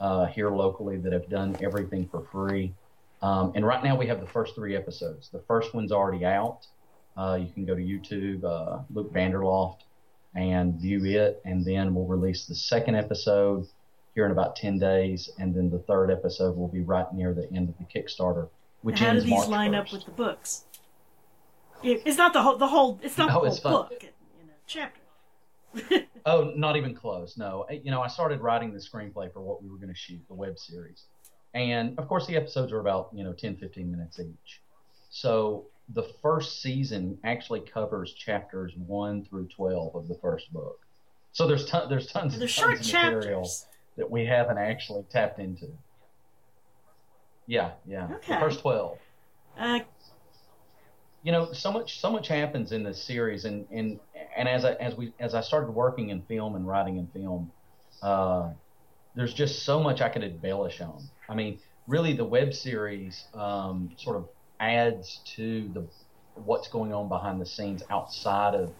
uh, 0.00 0.26
here 0.26 0.50
locally 0.50 0.96
that 0.98 1.12
have 1.12 1.28
done 1.28 1.56
everything 1.62 2.08
for 2.08 2.26
free. 2.30 2.72
Um, 3.22 3.52
and 3.54 3.66
right 3.66 3.82
now 3.82 3.96
we 3.96 4.06
have 4.06 4.20
the 4.20 4.26
first 4.26 4.54
three 4.54 4.76
episodes. 4.76 5.30
The 5.30 5.42
first 5.48 5.74
one's 5.74 5.90
already 5.90 6.24
out. 6.24 6.66
Uh, 7.16 7.38
you 7.40 7.52
can 7.52 7.64
go 7.64 7.74
to 7.74 7.80
YouTube, 7.80 8.44
uh, 8.44 8.82
Luke 8.92 9.12
Banderloft, 9.12 9.80
and 10.34 10.74
view 10.74 11.04
it. 11.04 11.40
And 11.44 11.64
then 11.64 11.94
we'll 11.94 12.06
release 12.06 12.46
the 12.46 12.54
second 12.54 12.96
episode 12.96 13.66
here 14.14 14.26
in 14.26 14.32
about 14.32 14.56
10 14.56 14.78
days, 14.78 15.28
and 15.38 15.54
then 15.54 15.70
the 15.70 15.78
third 15.80 16.10
episode 16.10 16.56
will 16.56 16.68
be 16.68 16.80
right 16.80 17.12
near 17.12 17.34
the 17.34 17.50
end 17.52 17.68
of 17.68 17.74
the 17.78 17.84
Kickstarter, 17.84 18.48
which 18.82 19.00
How 19.00 19.08
ends 19.08 19.24
do 19.24 19.30
these 19.30 19.38
March 19.38 19.48
line 19.48 19.72
1st. 19.72 19.78
up 19.78 19.92
with 19.92 20.04
the 20.04 20.10
books? 20.12 20.64
It's 21.82 22.16
not 22.16 22.32
the 22.32 22.42
whole. 22.42 22.56
The 22.56 22.68
whole. 22.68 22.98
It's 23.02 23.18
not 23.18 23.28
no, 23.28 23.44
the 23.44 23.50
whole 23.68 23.82
book 23.82 24.02
in, 24.02 24.08
a 24.08 24.52
chapter. 24.66 25.00
oh, 26.26 26.52
not 26.56 26.76
even 26.76 26.94
close. 26.94 27.36
No, 27.36 27.66
you 27.70 27.90
know, 27.90 28.02
I 28.02 28.08
started 28.08 28.40
writing 28.40 28.72
the 28.72 28.78
screenplay 28.78 29.32
for 29.32 29.40
what 29.40 29.62
we 29.62 29.68
were 29.68 29.76
going 29.76 29.88
to 29.88 29.94
shoot, 29.94 30.20
the 30.28 30.34
web 30.34 30.58
series, 30.58 31.04
and 31.54 31.98
of 31.98 32.08
course, 32.08 32.26
the 32.26 32.36
episodes 32.36 32.72
are 32.72 32.80
about 32.80 33.10
you 33.12 33.24
know 33.24 33.32
10, 33.32 33.56
15 33.56 33.90
minutes 33.90 34.18
each. 34.20 34.60
So 35.10 35.66
the 35.90 36.04
first 36.22 36.62
season 36.62 37.18
actually 37.24 37.60
covers 37.60 38.12
chapters 38.14 38.72
one 38.86 39.24
through 39.24 39.48
twelve 39.48 39.94
of 39.94 40.08
the 40.08 40.14
first 40.16 40.52
book. 40.52 40.80
So 41.32 41.46
there's 41.46 41.66
ton, 41.66 41.88
there's 41.88 42.06
tons, 42.06 42.38
there's 42.38 42.56
tons 42.56 42.86
short 42.86 43.02
of 43.02 43.10
material. 43.10 43.42
Chapters 43.42 43.66
that 43.96 44.10
we 44.10 44.24
haven't 44.24 44.58
actually 44.58 45.04
tapped 45.10 45.38
into. 45.38 45.68
Yeah, 47.46 47.72
yeah. 47.86 48.08
Okay. 48.16 48.34
The 48.34 48.40
first 48.40 48.60
twelve. 48.60 48.98
Uh, 49.58 49.80
you 51.22 51.32
know, 51.32 51.52
so 51.52 51.70
much 51.70 52.00
so 52.00 52.10
much 52.10 52.28
happens 52.28 52.72
in 52.72 52.82
this 52.82 53.02
series, 53.02 53.44
and 53.44 53.66
and 53.70 54.00
and 54.36 54.48
as 54.48 54.64
I 54.64 54.72
as 54.74 54.96
we 54.96 55.12
as 55.18 55.34
I 55.34 55.40
started 55.40 55.70
working 55.70 56.10
in 56.10 56.22
film 56.22 56.56
and 56.56 56.66
writing 56.66 56.98
in 56.98 57.06
film, 57.08 57.50
uh, 58.02 58.50
there's 59.14 59.34
just 59.34 59.62
so 59.64 59.80
much 59.80 60.00
I 60.00 60.08
could 60.08 60.24
embellish 60.24 60.80
on. 60.80 61.02
I 61.28 61.34
mean, 61.34 61.58
really, 61.86 62.14
the 62.14 62.24
web 62.24 62.54
series 62.54 63.24
um, 63.34 63.90
sort 63.96 64.16
of 64.16 64.28
adds 64.60 65.20
to 65.36 65.68
the 65.68 65.86
what's 66.34 66.68
going 66.68 66.92
on 66.92 67.08
behind 67.08 67.40
the 67.40 67.46
scenes 67.46 67.82
outside 67.90 68.54
of 68.54 68.72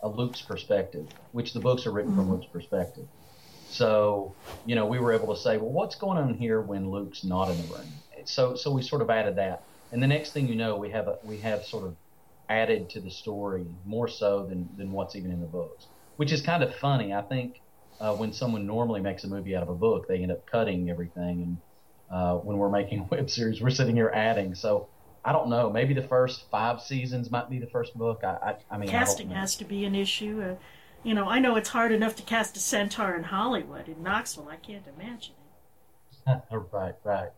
a 0.00 0.08
Luke's 0.08 0.42
perspective, 0.42 1.06
which 1.32 1.52
the 1.52 1.60
books 1.60 1.86
are 1.86 1.90
written 1.90 2.12
mm-hmm. 2.12 2.20
from 2.20 2.32
Luke's 2.32 2.46
perspective. 2.46 3.06
So, 3.70 4.34
you 4.64 4.74
know, 4.74 4.86
we 4.86 4.98
were 4.98 5.12
able 5.12 5.34
to 5.34 5.40
say, 5.40 5.58
well, 5.58 5.70
what's 5.70 5.94
going 5.94 6.18
on 6.18 6.34
here 6.34 6.60
when 6.60 6.90
Luke's 6.90 7.24
not 7.24 7.50
in 7.50 7.56
the 7.58 7.74
room? 7.74 7.86
So, 8.24 8.56
so 8.56 8.70
we 8.70 8.82
sort 8.82 9.02
of 9.02 9.10
added 9.10 9.36
that. 9.36 9.62
and 9.92 10.02
the 10.02 10.06
next 10.06 10.32
thing 10.32 10.48
you 10.48 10.54
know, 10.54 10.76
we 10.76 10.90
have 10.90 11.08
a, 11.08 11.18
we 11.22 11.38
have 11.38 11.64
sort 11.64 11.84
of 11.84 11.96
added 12.48 12.90
to 12.90 13.00
the 13.00 13.10
story 13.10 13.66
more 13.84 14.08
so 14.08 14.46
than 14.46 14.68
than 14.76 14.92
what's 14.92 15.16
even 15.16 15.30
in 15.30 15.40
the 15.40 15.46
books, 15.46 15.88
which 16.16 16.32
is 16.32 16.42
kind 16.42 16.62
of 16.62 16.74
funny. 16.76 17.12
I 17.12 17.22
think 17.22 17.60
uh, 18.00 18.14
when 18.14 18.32
someone 18.32 18.66
normally 18.66 19.00
makes 19.00 19.24
a 19.24 19.28
movie 19.28 19.56
out 19.56 19.62
of 19.62 19.68
a 19.68 19.74
book, 19.74 20.08
they 20.08 20.18
end 20.22 20.32
up 20.32 20.46
cutting 20.46 20.90
everything, 20.90 21.42
and 21.42 21.58
uh, 22.10 22.36
when 22.38 22.58
we're 22.58 22.70
making 22.70 23.00
a 23.00 23.04
web 23.04 23.30
series, 23.30 23.60
we're 23.60 23.70
sitting 23.70 23.96
here 23.96 24.10
adding. 24.14 24.54
So 24.54 24.88
I 25.24 25.32
don't 25.32 25.48
know. 25.50 25.70
Maybe 25.70 25.94
the 25.94 26.06
first 26.08 26.48
five 26.50 26.80
seasons 26.80 27.30
might 27.30 27.50
be 27.50 27.58
the 27.58 27.66
first 27.66 27.96
book. 27.96 28.20
I, 28.24 28.36
I, 28.42 28.56
I 28.70 28.78
mean, 28.78 28.88
casting 28.88 29.30
has 29.30 29.56
to 29.56 29.64
be 29.64 29.84
an 29.84 29.94
issue. 29.94 30.42
Uh, 30.42 30.54
you 31.04 31.14
know, 31.14 31.28
I 31.28 31.38
know 31.38 31.56
it's 31.56 31.68
hard 31.68 31.92
enough 31.92 32.16
to 32.16 32.22
cast 32.22 32.56
a 32.56 32.60
centaur 32.60 33.14
in 33.14 33.24
Hollywood. 33.24 33.88
In 33.88 34.02
Knoxville, 34.02 34.48
I 34.48 34.56
can't 34.56 34.84
imagine 34.98 35.34
it. 36.26 36.42
right, 36.72 36.94
right. 37.04 37.30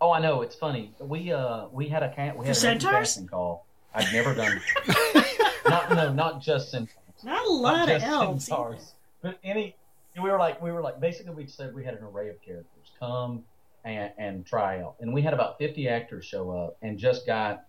Oh, 0.00 0.10
I 0.10 0.20
know. 0.20 0.42
It's 0.42 0.56
funny. 0.56 0.94
We 1.00 1.32
uh 1.32 1.68
we 1.72 1.88
had 1.88 2.02
a 2.02 2.34
we 2.36 2.46
had 2.46 2.56
a 2.56 2.78
casting 2.78 3.26
call. 3.26 3.65
I've 3.96 4.12
never 4.12 4.34
done. 4.34 4.60
not 5.68 5.90
no, 5.90 6.12
not 6.12 6.42
just 6.42 6.70
centaurs. 6.70 6.94
Not 7.24 7.46
a 7.46 7.50
lot 7.50 7.88
not 7.88 7.96
of 7.96 8.02
elves. 8.02 8.44
Centaurs, 8.44 8.92
but 9.22 9.38
any. 9.42 9.74
We 10.22 10.30
were 10.30 10.38
like 10.38 10.62
we 10.62 10.70
were 10.70 10.82
like 10.82 11.00
basically 11.00 11.34
we 11.34 11.46
said 11.46 11.74
we 11.74 11.84
had 11.84 11.94
an 11.94 12.04
array 12.04 12.28
of 12.28 12.40
characters 12.42 12.92
come 12.98 13.42
and, 13.84 14.12
and 14.18 14.46
try 14.46 14.80
out, 14.80 14.96
and 15.00 15.12
we 15.12 15.22
had 15.22 15.32
about 15.32 15.58
fifty 15.58 15.88
actors 15.88 16.26
show 16.26 16.50
up 16.50 16.76
and 16.82 16.98
just 16.98 17.26
got. 17.26 17.64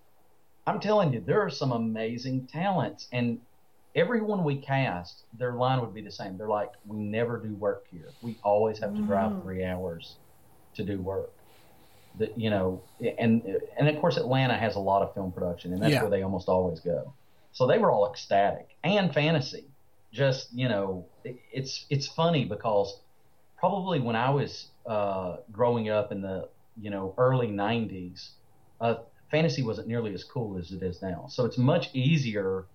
I'm 0.66 0.82
telling 0.82 1.13
you, 1.13 1.24
there 1.26 1.42
are 1.42 1.50
some 1.50 1.72
amazing 1.72 2.48
talents, 2.48 3.08
and 3.13 3.40
everyone 3.96 4.44
we 4.44 4.58
cast, 4.58 5.24
their 5.40 5.54
line 5.54 5.80
would 5.80 5.94
be 5.94 6.02
the 6.02 6.12
same. 6.12 6.38
They're 6.38 6.50
like, 6.50 6.72
"We 6.86 6.98
never 6.98 7.38
do 7.38 7.54
work 7.56 7.86
here. 7.90 8.10
We 8.22 8.38
always 8.44 8.80
have 8.80 8.94
to 8.96 9.02
drive 9.02 9.32
mm. 9.32 9.44
three 9.44 9.63
hours 9.63 10.18
to 10.76 10.84
do 10.84 11.02
work." 11.02 11.32
That 12.20 12.38
you 12.38 12.50
know, 12.50 12.84
and 13.18 13.44
and 13.78 13.88
of 13.88 14.00
course 14.00 14.18
Atlanta 14.18 14.58
has 14.58 14.76
a 14.76 14.80
lot 14.80 15.02
of 15.02 15.14
film 15.14 15.32
production, 15.32 15.74
and 15.74 15.82
that's 15.82 15.94
yeah. 15.94 16.02
where 16.02 16.10
they 16.10 16.24
almost 16.24 16.48
always 16.48 16.80
go. 16.80 17.14
So 17.52 17.68
they 17.68 17.78
were 17.78 17.92
all 17.92 18.10
ecstatic 18.10 18.70
and 18.84 19.14
fantasy. 19.14 19.66
Just 20.12 20.54
you 20.54 20.70
know, 20.70 21.06
it, 21.24 21.38
it's 21.52 21.86
it's 21.90 22.08
funny 22.08 22.46
because 22.46 23.00
probably 23.58 24.00
when 24.00 24.16
I 24.16 24.30
was 24.30 24.68
uh, 24.86 25.38
growing 25.52 25.90
up 25.90 26.12
in 26.12 26.22
the 26.22 26.50
you 26.80 26.90
know 26.90 27.14
early 27.18 27.48
'90s, 27.48 28.30
uh, 28.80 28.96
fantasy 29.30 29.64
wasn't 29.64 29.88
nearly 29.88 30.14
as 30.14 30.24
cool 30.24 30.58
as 30.58 30.72
it 30.72 30.82
is 30.84 31.02
now. 31.02 31.26
So 31.30 31.46
it's 31.46 31.58
much 31.58 31.90
easier 31.94 32.66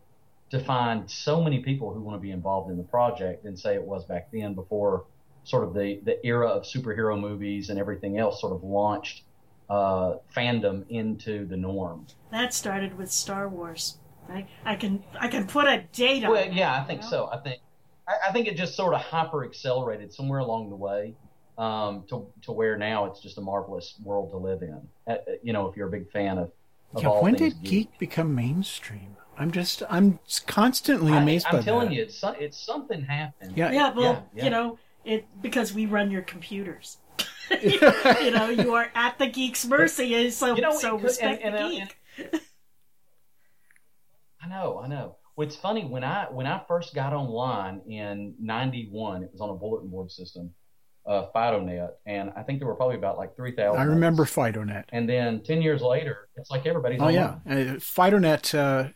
to 0.51 0.63
find 0.63 1.11
so 1.11 1.43
many 1.43 1.61
people 1.61 1.95
who 1.95 2.01
want 2.01 2.17
to 2.17 2.21
be 2.21 2.31
involved 2.31 2.71
in 2.71 2.77
the 2.77 2.83
project 2.85 3.45
than 3.45 3.57
say 3.57 3.75
it 3.75 3.83
was 3.83 4.05
back 4.05 4.29
then 4.33 4.53
before 4.53 5.07
sort 5.45 5.65
of 5.65 5.75
the, 5.75 6.01
the 6.05 6.25
era 6.25 6.47
of 6.47 6.65
superhero 6.65 7.19
movies 7.19 7.71
and 7.71 7.79
everything 7.79 8.19
else 8.19 8.41
sort 8.41 8.53
of 8.53 8.63
launched 8.63 9.23
uh, 9.73 10.19
fandom 10.37 10.85
into 10.91 11.47
the 11.47 11.57
norm. 11.57 12.07
That 12.31 12.53
started 12.53 12.99
with 12.99 13.11
Star 13.11 13.49
Wars. 13.49 13.97
I, 14.29 14.47
I 14.67 14.77
can 14.77 15.03
I 15.19 15.29
can 15.29 15.47
put 15.47 15.67
a 15.67 15.85
date 15.93 16.25
on. 16.25 16.33
Well, 16.33 16.45
it, 16.45 16.53
yeah, 16.53 16.79
I 16.79 16.85
think 16.85 17.01
know? 17.01 17.09
so. 17.09 17.31
I 17.33 17.39
think 17.39 17.61
I, 18.07 18.29
I, 18.29 18.33
think 18.33 18.49
it 18.49 18.57
just 18.57 18.77
sort 18.77 18.93
of 18.93 19.01
hyper 19.01 19.47
accelerated 19.47 20.13
somewhere 20.13 20.41
along 20.41 20.69
the 20.69 20.77
way 20.77 21.15
um, 21.57 22.05
to 22.11 22.27
to 22.43 22.53
where 22.53 22.77
now 22.77 23.07
it's 23.07 23.21
just 23.21 23.39
a 23.39 23.41
marvelous 23.41 23.95
world 24.05 24.31
to 24.33 24.37
live 24.37 24.61
in. 24.61 24.81
Uh, 25.07 25.17
you 25.43 25.55
know, 25.55 25.69
if 25.69 25.77
you're 25.77 25.89
a 25.89 25.91
big 25.91 26.11
fan 26.11 26.37
of. 26.37 26.53
of 26.95 27.03
yeah, 27.03 27.09
when 27.09 27.35
did 27.35 27.55
geek. 27.63 27.71
geek 27.71 27.99
become 27.99 28.35
mainstream? 28.35 29.17
I'm 29.39 29.53
just 29.53 29.83
I'm 29.89 30.19
constantly 30.47 31.15
amazed 31.15 31.47
I, 31.47 31.53
by 31.53 31.59
I'm 31.59 31.65
telling 31.65 31.89
that. 31.89 31.95
you, 31.95 32.03
it's 32.03 32.23
it's 32.39 32.59
something 32.59 33.03
happened. 33.03 33.57
Yeah, 33.57 33.73
yeah. 33.73 33.95
Well, 33.95 34.05
yeah, 34.05 34.21
yeah. 34.35 34.45
you 34.45 34.51
know, 34.51 34.79
it 35.07 35.27
because 35.41 35.73
we 35.73 35.87
run 35.87 36.11
your 36.11 36.23
computers. 36.23 36.99
you 37.63 38.31
know, 38.31 38.49
you 38.49 38.75
are 38.75 38.91
at 38.95 39.19
the 39.19 39.27
geek's 39.27 39.67
mercy, 39.67 40.31
so 40.31 40.55
you 40.55 40.63
know, 40.63 40.77
so 40.77 40.97
could, 40.97 41.05
respect 41.05 41.43
and, 41.43 41.55
and, 41.55 41.65
the 41.65 41.79
geek. 41.79 41.97
And, 42.33 42.41
I 44.43 44.49
know, 44.49 44.81
I 44.83 44.89
know. 44.89 45.17
What's 45.35 45.57
funny 45.57 45.85
when 45.85 46.05
I 46.05 46.27
when 46.31 46.47
I 46.47 46.63
first 46.69 46.95
got 46.95 47.13
online 47.13 47.81
in 47.89 48.35
'91, 48.41 49.23
it 49.23 49.31
was 49.33 49.41
on 49.41 49.51
a 49.51 49.55
bulletin 49.55 49.89
board 49.89 50.11
system, 50.11 50.53
uh, 51.07 51.27
FidoNet, 51.35 51.91
and 52.07 52.33
I 52.37 52.43
think 52.43 52.59
there 52.59 52.69
were 52.69 52.75
probably 52.75 52.97
about 52.97 53.17
like 53.17 53.35
three 53.35 53.55
thousand. 53.55 53.81
I 53.81 53.85
remember 53.85 54.25
FidoNet. 54.25 54.85
And 54.91 55.09
then 55.09 55.43
ten 55.43 55.63
years 55.63 55.81
later, 55.81 56.29
it's 56.37 56.51
like 56.51 56.67
everybody's. 56.67 57.01
Oh 57.01 57.05
online. 57.05 57.41
yeah, 57.47 57.53
uh, 57.55 57.77
FidoNet. 57.77 58.55
Uh, 58.55 58.89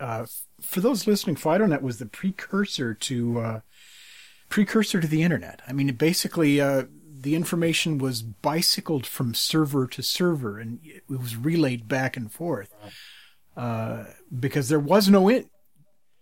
uh, 0.00 0.26
for 0.60 0.80
those 0.80 1.06
listening, 1.06 1.36
FidoNet 1.36 1.82
was 1.82 1.98
the 1.98 2.06
precursor 2.06 2.94
to 2.94 3.40
uh, 3.40 3.60
precursor 4.48 5.00
to 5.00 5.06
the 5.06 5.22
internet. 5.22 5.60
I 5.66 5.72
mean, 5.72 5.88
it 5.88 5.98
basically, 5.98 6.60
uh, 6.60 6.84
the 7.28 7.34
information 7.34 7.98
was 7.98 8.22
bicycled 8.22 9.06
from 9.06 9.34
server 9.34 9.86
to 9.86 10.02
server 10.02 10.58
and 10.58 10.80
it 10.82 11.02
was 11.10 11.36
relayed 11.36 11.86
back 11.86 12.16
and 12.16 12.32
forth 12.32 12.74
uh, 13.54 14.04
because 14.40 14.70
there 14.70 14.80
was 14.80 15.10
no 15.10 15.28
it. 15.28 15.46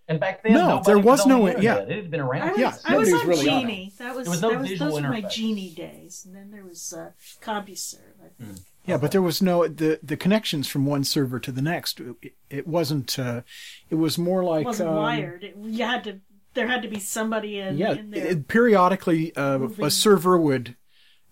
And 0.09 0.19
back 0.19 0.43
then, 0.43 0.55
no, 0.55 0.83
there 0.85 0.99
was 0.99 1.25
no 1.25 1.47
it. 1.47 1.63
Yeah, 1.63 1.77
it 1.77 1.91
had 1.91 2.11
been 2.11 2.21
around. 2.21 2.43
I 2.43 2.51
was, 2.51 2.61
yeah, 2.61 2.77
I 2.85 2.97
was 2.97 3.13
on 3.13 3.27
really 3.29 3.45
Genie. 3.45 3.93
On 4.01 4.07
that 4.07 4.17
was, 4.17 4.29
was 4.29 4.43
no 4.43 4.51
that 4.51 4.61
was, 4.61 4.79
those 4.79 5.01
were 5.01 5.09
my 5.09 5.21
Genie 5.21 5.71
days, 5.71 6.25
and 6.25 6.35
then 6.35 6.51
there 6.51 6.65
was 6.65 6.93
uh, 6.93 7.11
CompuServe. 7.41 8.01
Mm. 8.41 8.61
Yeah, 8.85 8.97
but 8.99 9.11
there 9.11 9.23
was 9.23 9.43
no 9.43 9.67
the 9.67 9.99
the 10.03 10.17
connections 10.17 10.69
from 10.69 10.87
one 10.87 11.03
server 11.03 11.41
to 11.41 11.51
the 11.51 11.63
next. 11.63 12.01
It, 12.01 12.35
it 12.51 12.67
wasn't. 12.69 13.19
Uh, 13.19 13.43
it 13.91 13.97
was 13.97 14.17
more 14.17 14.45
like 14.45 14.63
it 14.63 14.67
wasn't 14.67 14.91
um, 14.91 14.97
wired. 14.97 15.43
It, 15.43 15.57
you 15.61 15.85
had 15.85 16.05
to. 16.05 16.21
There 16.55 16.69
had 16.69 16.83
to 16.83 16.89
be 16.89 17.01
somebody 17.01 17.59
in. 17.59 17.77
Yeah, 17.77 17.93
in 17.93 18.11
there 18.11 18.27
it, 18.27 18.49
periodically 18.49 19.35
uh, 19.35 19.69
a 19.81 19.91
server 19.91 20.39
would 20.39 20.77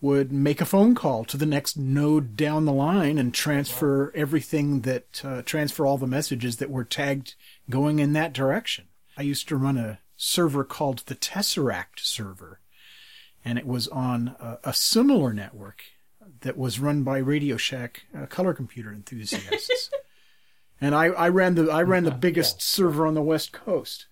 would 0.05 0.31
make 0.31 0.61
a 0.61 0.67
phone 0.67 0.95
call 0.95 1.25
to 1.25 1.38
the 1.38 1.47
next 1.47 1.79
node 1.79 2.37
down 2.37 2.67
the 2.67 2.73
line 2.75 3.17
and 3.17 3.33
transfer 3.33 4.12
everything 4.14 4.83
that 4.83 5.25
uh, 5.25 5.40
transfer 5.40 5.87
all 5.87 5.97
the 5.97 6.07
messages 6.07 6.59
that 6.59 6.69
were 6.69 6.85
tagged 6.85 7.35
going 7.71 8.01
in 8.01 8.12
that 8.12 8.35
direction. 8.35 8.85
I 9.17 9.23
used 9.23 9.49
to 9.49 9.57
run 9.57 9.79
a 9.79 10.01
server 10.14 10.62
called 10.62 10.99
the 11.07 11.14
Tesseract 11.14 12.01
server, 12.01 12.61
and 13.47 13.57
it 13.59 13.67
was 13.67 13.88
on 13.88 14.37
a, 14.38 14.59
a 14.64 14.75
similar 14.75 15.33
network 15.33 15.85
that 16.43 16.59
was 16.59 16.79
run 16.79 17.03
by 17.03 17.17
Radio 17.17 17.57
Shack 17.57 18.05
uh, 18.14 18.27
color 18.27 18.53
computer 18.53 18.93
enthusiasts. 18.93 19.88
and 20.83 20.95
I, 20.95 21.07
I 21.07 21.31
ran 21.31 21.55
the 21.55 21.71
I 21.71 21.83
ran 21.83 22.05
the 22.05 22.11
biggest 22.11 22.57
yeah. 22.57 22.61
server 22.61 23.07
on 23.07 23.14
the 23.14 23.23
West 23.23 23.53
Coast. 23.53 24.09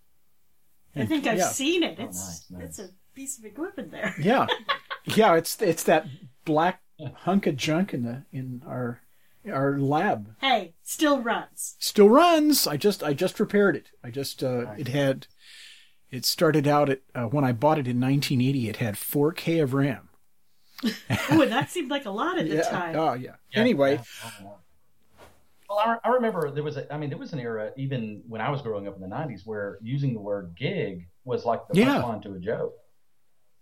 And, 0.95 1.05
I 1.05 1.07
think 1.07 1.27
I've 1.27 1.37
yeah. 1.37 1.49
seen 1.49 1.83
it. 1.83 1.99
It's 1.99 2.49
oh, 2.51 2.57
nice, 2.57 2.63
nice. 2.63 2.63
it's 2.63 2.79
a 2.79 2.89
piece 3.15 3.39
of 3.39 3.45
equipment 3.45 3.91
there. 3.91 4.15
Yeah, 4.19 4.47
yeah, 5.05 5.35
it's 5.35 5.61
it's 5.61 5.83
that 5.85 6.07
black 6.45 6.83
hunk 7.15 7.47
of 7.47 7.57
junk 7.57 7.93
in 7.93 8.03
the 8.05 8.25
in 8.33 8.63
our 8.67 9.01
our 9.51 9.79
lab. 9.79 10.35
Hey, 10.41 10.75
still 10.83 11.21
runs. 11.21 11.77
Still 11.79 12.09
runs. 12.09 12.67
I 12.67 12.77
just 12.77 13.03
I 13.03 13.13
just 13.13 13.41
repaired 13.41 13.77
it. 13.77 13.91
I 14.03 14.11
just 14.11 14.43
uh, 14.43 14.73
it 14.79 14.89
had 14.89 15.27
it 16.11 16.25
started 16.25 16.69
out 16.69 16.91
at 16.91 17.01
uh, 17.15 17.25
when 17.25 17.45
I 17.45 17.53
bought 17.53 17.79
it 17.79 17.89
in 17.89 18.01
1980. 18.01 18.69
It 18.69 18.77
had 18.77 18.95
4K 18.95 19.63
of 19.63 19.75
RAM. 19.75 20.09
oh, 21.31 21.47
that 21.47 21.71
seemed 21.71 21.91
like 21.91 22.07
a 22.07 22.11
lot 22.11 22.39
at 22.39 22.49
the 22.49 22.57
yeah. 22.57 22.63
time. 22.63 22.97
Oh 22.97 23.15
yeah. 23.15 23.37
yeah 23.51 23.61
anyway. 23.61 24.01
Yeah. 24.43 24.49
Well, 25.69 25.79
I, 25.79 25.97
I 26.05 26.09
remember 26.11 26.51
there 26.51 26.63
was 26.63 26.77
a, 26.77 26.93
I 26.93 26.99
mean, 26.99 27.09
there 27.09 27.19
was 27.19 27.33
an 27.33 27.39
era 27.39 27.71
even 27.77 28.23
when 28.29 28.41
I 28.41 28.51
was 28.51 28.61
growing 28.63 28.87
up 28.87 28.97
in 28.97 29.01
the 29.01 29.09
'90s 29.09 29.47
where 29.47 29.79
using 29.81 30.13
the 30.13 30.21
word 30.21 30.55
gig 30.57 31.09
was 31.25 31.45
like 31.45 31.61
the 31.69 31.81
yeah. 31.81 32.03
line 32.03 32.21
to 32.23 32.35
a 32.35 32.39
joke 32.39 32.75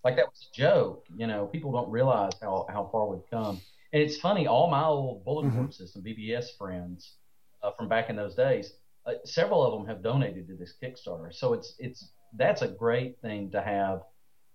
like 0.05 0.17
that 0.17 0.27
was 0.27 0.49
a 0.51 0.57
joke. 0.57 1.05
You 1.15 1.27
know, 1.27 1.47
people 1.47 1.73
don't 1.73 1.91
realize 1.91 2.33
how, 2.41 2.67
how 2.71 2.89
far 2.91 3.09
we've 3.09 3.29
come. 3.31 3.61
And 3.93 4.03
it's 4.03 4.19
funny, 4.19 4.47
all 4.47 4.71
my 4.71 4.85
old 4.85 5.25
bulletin 5.25 5.51
board 5.51 5.65
mm-hmm. 5.65 5.73
system, 5.73 6.03
BBS 6.03 6.57
friends 6.57 7.15
uh, 7.63 7.73
from 7.77 7.89
back 7.89 8.09
in 8.09 8.17
those 8.17 8.35
days, 8.35 8.73
uh, 9.07 9.13
several 9.25 9.65
of 9.65 9.73
them 9.73 9.87
have 9.89 10.03
donated 10.03 10.47
to 10.49 10.55
this 10.55 10.75
Kickstarter. 10.83 11.35
So 11.35 11.55
it's 11.55 11.75
it's 11.79 12.11
that's 12.37 12.63
a 12.63 12.69
great 12.69 13.21
thing 13.21 13.51
to 13.51 13.61
have 13.61 14.03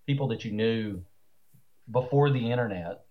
people 0.06 0.28
that 0.28 0.44
you 0.44 0.52
knew 0.52 1.02
before 1.90 2.30
the 2.30 2.50
internet, 2.50 3.04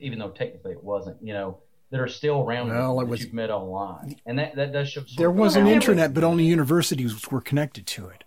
even 0.00 0.18
though 0.18 0.30
technically 0.30 0.72
it 0.72 0.82
wasn't, 0.82 1.16
you 1.22 1.32
know, 1.32 1.58
that 1.90 2.00
are 2.00 2.08
still 2.08 2.42
around 2.42 2.68
well, 2.68 2.98
that 2.98 3.06
was, 3.06 3.22
you've 3.22 3.32
met 3.32 3.50
online. 3.50 4.16
And 4.26 4.38
that, 4.38 4.56
that 4.56 4.72
does 4.72 4.90
show. 4.90 5.02
There 5.16 5.30
was 5.30 5.56
an 5.56 5.66
internet, 5.66 6.12
but 6.12 6.24
only 6.24 6.44
universities 6.44 7.30
were 7.30 7.40
connected 7.40 7.86
to 7.86 8.08
it. 8.08 8.24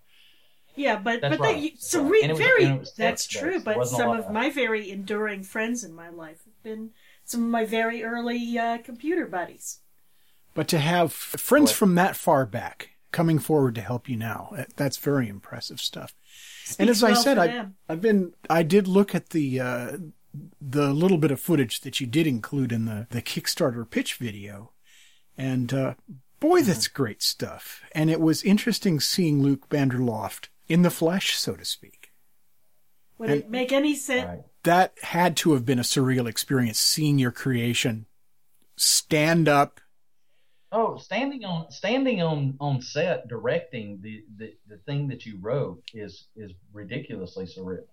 Yeah, 0.81 0.97
but 0.97 1.21
that's 1.21 1.37
but 1.37 1.43
right. 1.43 1.73
that, 1.73 1.81
some 1.81 2.09
right. 2.09 2.29
re- 2.29 2.33
very 2.33 2.81
that's 2.97 3.27
true. 3.27 3.59
But 3.59 3.87
some 3.87 4.17
of 4.17 4.31
my 4.31 4.49
very 4.49 4.89
enduring 4.89 5.43
friends 5.43 5.83
in 5.83 5.93
my 5.93 6.09
life 6.09 6.43
have 6.45 6.63
been 6.63 6.89
some 7.23 7.43
of 7.43 7.49
my 7.49 7.65
very 7.65 8.03
early 8.03 8.57
uh, 8.57 8.79
computer 8.79 9.27
buddies. 9.27 9.79
But 10.53 10.67
to 10.69 10.79
have 10.79 11.13
friends 11.13 11.69
what? 11.69 11.75
from 11.75 11.95
that 11.95 12.15
far 12.15 12.45
back 12.45 12.89
coming 13.11 13.39
forward 13.39 13.75
to 13.75 13.81
help 13.81 14.09
you 14.09 14.17
now, 14.17 14.53
eh, 14.57 14.65
that's 14.75 14.97
very 14.97 15.29
impressive 15.29 15.79
stuff. 15.79 16.13
Speaks 16.63 16.79
and 16.79 16.89
as 16.89 17.03
well 17.03 17.11
I 17.11 17.15
said, 17.15 17.37
I, 17.37 17.67
I've 17.87 18.01
been 18.01 18.33
I 18.49 18.63
did 18.63 18.87
look 18.87 19.13
at 19.13 19.29
the 19.29 19.59
uh, 19.59 19.97
the 20.59 20.93
little 20.93 21.17
bit 21.17 21.31
of 21.31 21.39
footage 21.39 21.81
that 21.81 21.99
you 21.99 22.07
did 22.07 22.25
include 22.25 22.71
in 22.71 22.85
the 22.85 23.07
the 23.11 23.21
Kickstarter 23.21 23.87
pitch 23.89 24.15
video, 24.15 24.71
and 25.37 25.73
uh, 25.73 25.93
boy, 26.39 26.59
mm-hmm. 26.59 26.67
that's 26.67 26.87
great 26.87 27.21
stuff. 27.21 27.81
And 27.93 28.09
it 28.09 28.19
was 28.19 28.43
interesting 28.43 28.99
seeing 28.99 29.41
Luke 29.41 29.69
Banderloft 29.69 30.47
in 30.71 30.81
the 30.81 30.89
flesh, 30.89 31.35
so 31.37 31.55
to 31.55 31.65
speak. 31.65 32.11
Would 33.17 33.29
and 33.29 33.39
it 33.41 33.49
make 33.49 33.71
any 33.71 33.95
sense? 33.95 34.43
That 34.63 34.93
had 35.01 35.35
to 35.37 35.53
have 35.53 35.65
been 35.65 35.79
a 35.79 35.83
surreal 35.83 36.27
experience 36.27 36.79
seeing 36.79 37.19
your 37.19 37.31
creation 37.31 38.05
stand 38.77 39.47
up 39.47 39.79
Oh, 40.73 40.95
standing 40.97 41.43
on 41.43 41.69
standing 41.69 42.21
on 42.21 42.55
on 42.61 42.81
set 42.81 43.27
directing 43.27 43.99
the, 44.01 44.23
the 44.37 44.53
the 44.69 44.77
thing 44.77 45.09
that 45.09 45.25
you 45.25 45.37
wrote 45.41 45.83
is 45.93 46.27
is 46.37 46.53
ridiculously 46.71 47.45
surreal. 47.45 47.83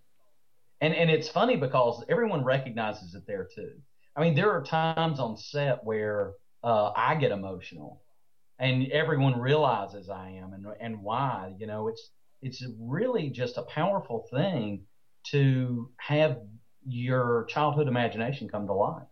And 0.81 0.95
and 0.95 1.11
it's 1.11 1.29
funny 1.29 1.57
because 1.57 2.05
everyone 2.09 2.45
recognizes 2.45 3.17
it 3.17 3.27
there 3.27 3.49
too. 3.53 3.73
I 4.15 4.21
mean, 4.21 4.37
there 4.37 4.53
are 4.53 4.63
times 4.63 5.19
on 5.19 5.37
set 5.37 5.83
where 5.83 6.35
uh, 6.63 6.93
I 6.95 7.17
get 7.17 7.33
emotional, 7.33 8.01
and 8.61 8.87
everyone 8.93 9.41
realizes 9.41 10.09
I 10.09 10.31
am, 10.31 10.53
and 10.53 10.65
and 10.81 11.03
why. 11.03 11.55
You 11.59 11.67
know, 11.67 11.89
it's 11.89 12.11
it's 12.43 12.65
really 12.79 13.31
just 13.31 13.59
a 13.59 13.63
powerful 13.63 14.27
thing 14.31 14.85
to 15.31 15.91
have 15.99 16.39
your 16.87 17.47
childhood 17.49 17.89
imagination 17.89 18.49
come 18.49 18.67
to 18.67 18.73
life, 18.73 19.07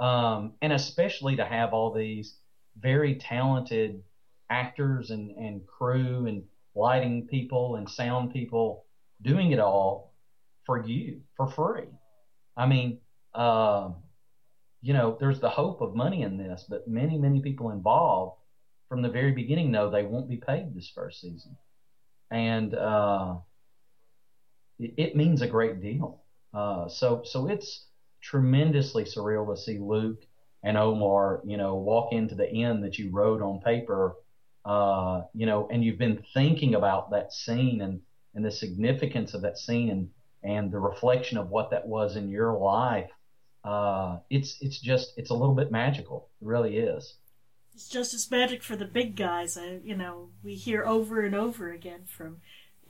um, 0.00 0.52
and 0.60 0.72
especially 0.72 1.36
to 1.36 1.44
have 1.44 1.72
all 1.72 1.92
these 1.92 2.36
very 2.78 3.16
talented 3.16 4.02
actors 4.50 5.10
and, 5.10 5.30
and 5.36 5.66
crew 5.66 6.26
and 6.26 6.44
lighting 6.74 7.26
people 7.26 7.76
and 7.76 7.88
sound 7.88 8.32
people 8.32 8.84
doing 9.22 9.52
it 9.52 9.58
all 9.58 10.12
for 10.66 10.84
you 10.84 11.20
for 11.36 11.48
free. 11.48 11.88
I 12.56 12.66
mean, 12.66 12.98
uh, 13.34 13.90
you 14.82 14.92
know, 14.92 15.16
there's 15.18 15.40
the 15.40 15.48
hope 15.48 15.80
of 15.80 15.94
money 15.94 16.22
in 16.22 16.36
this, 16.36 16.66
but 16.68 16.88
many, 16.88 17.16
many 17.16 17.40
people 17.40 17.70
involved 17.70 18.36
from 18.88 19.00
the 19.00 19.08
very 19.08 19.32
beginning 19.32 19.70
know 19.70 19.88
they 19.88 20.02
won't 20.02 20.28
be 20.28 20.36
paid 20.36 20.74
this 20.74 20.90
first 20.94 21.20
season. 21.20 21.56
And 22.32 22.74
uh, 22.74 23.36
it, 24.78 25.14
means 25.14 25.42
a 25.42 25.46
great 25.46 25.82
deal. 25.82 26.22
Uh, 26.54 26.88
so, 26.88 27.22
so 27.24 27.46
it's 27.48 27.84
tremendously 28.22 29.04
surreal 29.04 29.54
to 29.54 29.60
see 29.60 29.78
Luke 29.78 30.22
and 30.62 30.78
Omar, 30.78 31.42
you 31.44 31.58
know, 31.58 31.74
walk 31.74 32.12
into 32.12 32.34
the 32.34 32.48
end 32.48 32.84
that 32.84 32.98
you 32.98 33.10
wrote 33.10 33.42
on 33.42 33.60
paper, 33.60 34.14
uh, 34.64 35.22
you 35.34 35.44
know, 35.44 35.68
and 35.70 35.84
you've 35.84 35.98
been 35.98 36.24
thinking 36.32 36.74
about 36.74 37.10
that 37.10 37.32
scene 37.32 37.82
and, 37.82 38.00
and 38.34 38.44
the 38.44 38.50
significance 38.50 39.34
of 39.34 39.42
that 39.42 39.58
scene 39.58 39.90
and, 39.90 40.08
and 40.42 40.72
the 40.72 40.78
reflection 40.78 41.36
of 41.36 41.50
what 41.50 41.70
that 41.70 41.86
was 41.86 42.16
in 42.16 42.28
your 42.30 42.56
life. 42.56 43.10
Uh, 43.62 44.18
it's 44.30 44.56
it's 44.60 44.80
just 44.80 45.12
it's 45.16 45.30
a 45.30 45.34
little 45.34 45.54
bit 45.54 45.70
magical. 45.70 46.28
It 46.40 46.46
really 46.46 46.78
is. 46.78 47.14
It's 47.74 47.88
just 47.88 48.14
as 48.14 48.30
magic 48.30 48.62
for 48.62 48.76
the 48.76 48.84
big 48.84 49.16
guys. 49.16 49.56
I, 49.56 49.78
you 49.82 49.96
know, 49.96 50.28
we 50.42 50.54
hear 50.54 50.84
over 50.84 51.20
and 51.22 51.34
over 51.34 51.70
again 51.70 52.02
from, 52.06 52.38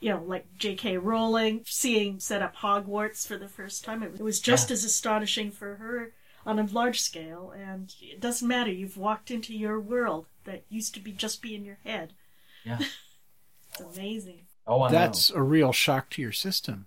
you 0.01 0.11
know, 0.11 0.23
like 0.23 0.47
J.K. 0.59 0.99
Rowling 0.99 1.62
seeing 1.64 2.18
set 2.18 2.42
up 2.42 2.57
Hogwarts 2.57 3.27
for 3.27 3.37
the 3.37 3.49
first 3.49 3.85
time. 3.85 4.03
It 4.03 4.21
was 4.21 4.40
just 4.40 4.71
yeah. 4.71 4.75
as 4.75 4.85
astonishing 4.85 5.51
for 5.51 5.77
her 5.77 6.12
on 6.45 6.59
a 6.59 6.64
large 6.64 7.01
scale, 7.01 7.53
and 7.57 7.95
it 8.01 8.21
doesn't 8.21 8.49
matter. 8.49 8.71
You've 8.71 8.97
walked 8.97 9.31
into 9.31 9.55
your 9.55 9.79
world 9.79 10.27
that 10.45 10.64
used 10.68 10.95
to 10.95 11.01
be 11.01 11.12
just 11.12 11.40
be 11.40 11.55
in 11.55 11.64
your 11.64 11.79
head. 11.85 12.12
Yeah, 12.64 12.79
it's 13.71 13.81
amazing. 13.81 14.47
Oh, 14.66 14.83
I 14.83 14.90
that's 14.90 15.31
know. 15.31 15.40
a 15.40 15.42
real 15.42 15.73
shock 15.73 16.11
to 16.11 16.23
your 16.23 16.33
system. 16.33 16.87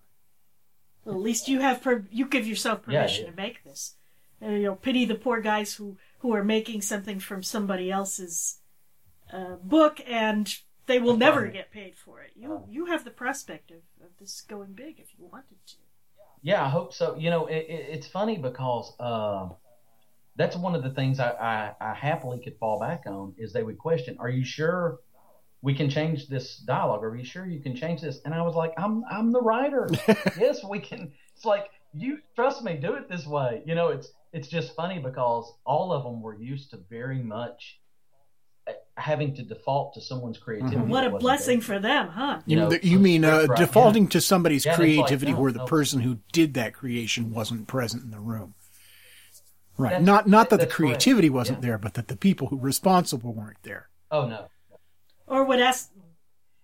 Well, 1.03 1.15
at 1.15 1.21
least 1.21 1.47
you 1.47 1.61
have 1.61 1.81
per- 1.81 2.05
you 2.11 2.25
give 2.25 2.47
yourself 2.47 2.83
permission 2.83 3.25
yeah, 3.25 3.29
yeah. 3.29 3.31
to 3.31 3.37
make 3.37 3.63
this. 3.63 3.93
And, 4.41 4.53
you 4.53 4.63
know, 4.63 4.75
pity 4.75 5.05
the 5.05 5.15
poor 5.15 5.39
guys 5.39 5.75
who 5.75 5.97
who 6.25 6.33
are 6.33 6.43
making 6.43 6.81
something 6.81 7.19
from 7.19 7.43
somebody 7.43 7.91
else's 7.91 8.57
uh, 9.31 9.57
book 9.61 10.01
and 10.07 10.55
they 10.87 10.97
will 10.97 11.17
never 11.17 11.45
get 11.45 11.71
paid 11.71 11.95
for 11.95 12.21
it. 12.21 12.31
You 12.35 12.63
you 12.67 12.85
have 12.85 13.05
the 13.05 13.11
prospect 13.11 13.69
of, 13.69 13.77
of 14.01 14.09
this 14.19 14.41
going 14.41 14.73
big 14.73 14.99
if 14.99 15.07
you 15.19 15.25
wanted 15.31 15.59
to. 15.67 15.75
Yeah, 16.41 16.65
I 16.65 16.69
hope 16.69 16.93
so. 16.93 17.15
You 17.15 17.29
know, 17.29 17.45
it, 17.45 17.65
it, 17.69 17.85
it's 17.91 18.07
funny 18.07 18.39
because 18.39 18.91
uh, 18.99 19.49
that's 20.35 20.55
one 20.55 20.73
of 20.73 20.81
the 20.81 20.89
things 20.89 21.19
I, 21.19 21.29
I, 21.29 21.91
I, 21.91 21.93
happily 21.93 22.39
could 22.39 22.57
fall 22.57 22.79
back 22.79 23.03
on 23.05 23.35
is 23.37 23.53
they 23.53 23.63
would 23.63 23.77
question, 23.77 24.17
"Are 24.19 24.29
you 24.29 24.43
sure 24.43 25.01
we 25.61 25.75
can 25.75 25.91
change 25.91 26.27
this 26.27 26.57
dialogue? 26.57 27.03
Are 27.03 27.15
you 27.15 27.23
sure 27.23 27.45
you 27.45 27.59
can 27.59 27.75
change 27.75 28.01
this?" 28.01 28.19
And 28.25 28.33
I 28.33 28.41
was 28.41 28.55
like, 28.55 28.73
"I'm 28.77 29.03
I'm 29.11 29.31
the 29.31 29.41
writer. 29.41 29.87
yes, 30.39 30.63
we 30.63 30.79
can." 30.79 31.11
It's 31.35 31.45
like 31.45 31.67
you 31.93 32.19
trust 32.35 32.63
me, 32.63 32.77
do 32.77 32.95
it 32.95 33.07
this 33.09 33.27
way. 33.27 33.61
You 33.65 33.75
know, 33.75 33.89
it's 33.89 34.11
it's 34.35 34.49
just 34.49 34.75
funny 34.75 34.99
because 34.99 35.51
all 35.65 35.93
of 35.93 36.03
them 36.03 36.21
were 36.21 36.35
used 36.35 36.71
to 36.71 36.77
very 36.89 37.23
much 37.23 37.79
having 38.97 39.33
to 39.35 39.43
default 39.43 39.93
to 39.93 40.01
someone's 40.01 40.37
creativity. 40.37 40.75
Mm-hmm. 40.75 40.89
What 40.89 41.05
a 41.05 41.11
blessing 41.11 41.59
there. 41.59 41.65
for 41.65 41.79
them, 41.79 42.09
huh? 42.09 42.41
You, 42.45 42.57
know, 42.57 42.71
you 42.83 42.99
mean 42.99 43.23
uh, 43.23 43.47
defaulting 43.55 44.03
yeah. 44.03 44.09
to 44.09 44.21
somebody's 44.21 44.65
yeah, 44.65 44.75
creativity 44.75 45.31
like, 45.31 45.37
no, 45.37 45.41
where 45.41 45.51
the 45.53 45.59
no. 45.59 45.65
person 45.65 46.01
who 46.01 46.19
did 46.33 46.53
that 46.55 46.73
creation 46.73 47.31
wasn't 47.31 47.67
present 47.67 48.03
in 48.03 48.11
the 48.11 48.19
room. 48.19 48.55
Right. 49.77 49.91
That's, 49.91 50.05
not 50.05 50.27
not 50.27 50.49
that 50.49 50.59
the 50.59 50.67
creativity 50.67 51.29
correct. 51.29 51.35
wasn't 51.35 51.57
yeah. 51.59 51.69
there, 51.69 51.77
but 51.77 51.93
that 51.93 52.09
the 52.09 52.17
people 52.17 52.47
who 52.47 52.57
were 52.57 52.65
responsible 52.65 53.33
weren't 53.33 53.63
there. 53.63 53.87
Oh 54.11 54.27
no. 54.27 54.47
Or 55.27 55.45
what 55.45 55.61
else? 55.61 55.89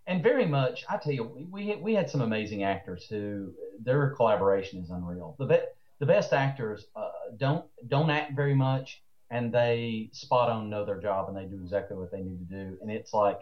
And 0.08 0.22
very 0.22 0.46
much, 0.46 0.84
I 0.90 0.98
tell 0.98 1.14
you, 1.14 1.24
we 1.50 1.76
we 1.76 1.94
had 1.94 2.10
some 2.10 2.22
amazing 2.22 2.64
actors 2.64 3.06
who 3.10 3.54
their 3.82 4.10
collaboration 4.12 4.82
is 4.82 4.90
unreal. 4.90 5.36
The 5.40 5.46
be, 5.46 5.58
the 6.02 6.08
best 6.08 6.34
actors 6.34 6.88
uh, 6.96 7.12
don't 7.38 7.64
don't 7.88 8.10
act 8.10 8.36
very 8.36 8.56
much 8.56 9.04
and 9.30 9.54
they 9.54 10.10
spot 10.12 10.50
on 10.50 10.68
know 10.70 10.84
their 10.84 11.00
job 11.00 11.30
and 11.30 11.38
they 11.38 11.46
do 11.46 11.62
exactly 11.62 11.96
what 11.96 12.12
they 12.12 12.22
need 12.22 12.40
to 12.40 12.56
do. 12.66 12.78
And 12.82 12.92
it's 12.92 13.14
like 13.14 13.40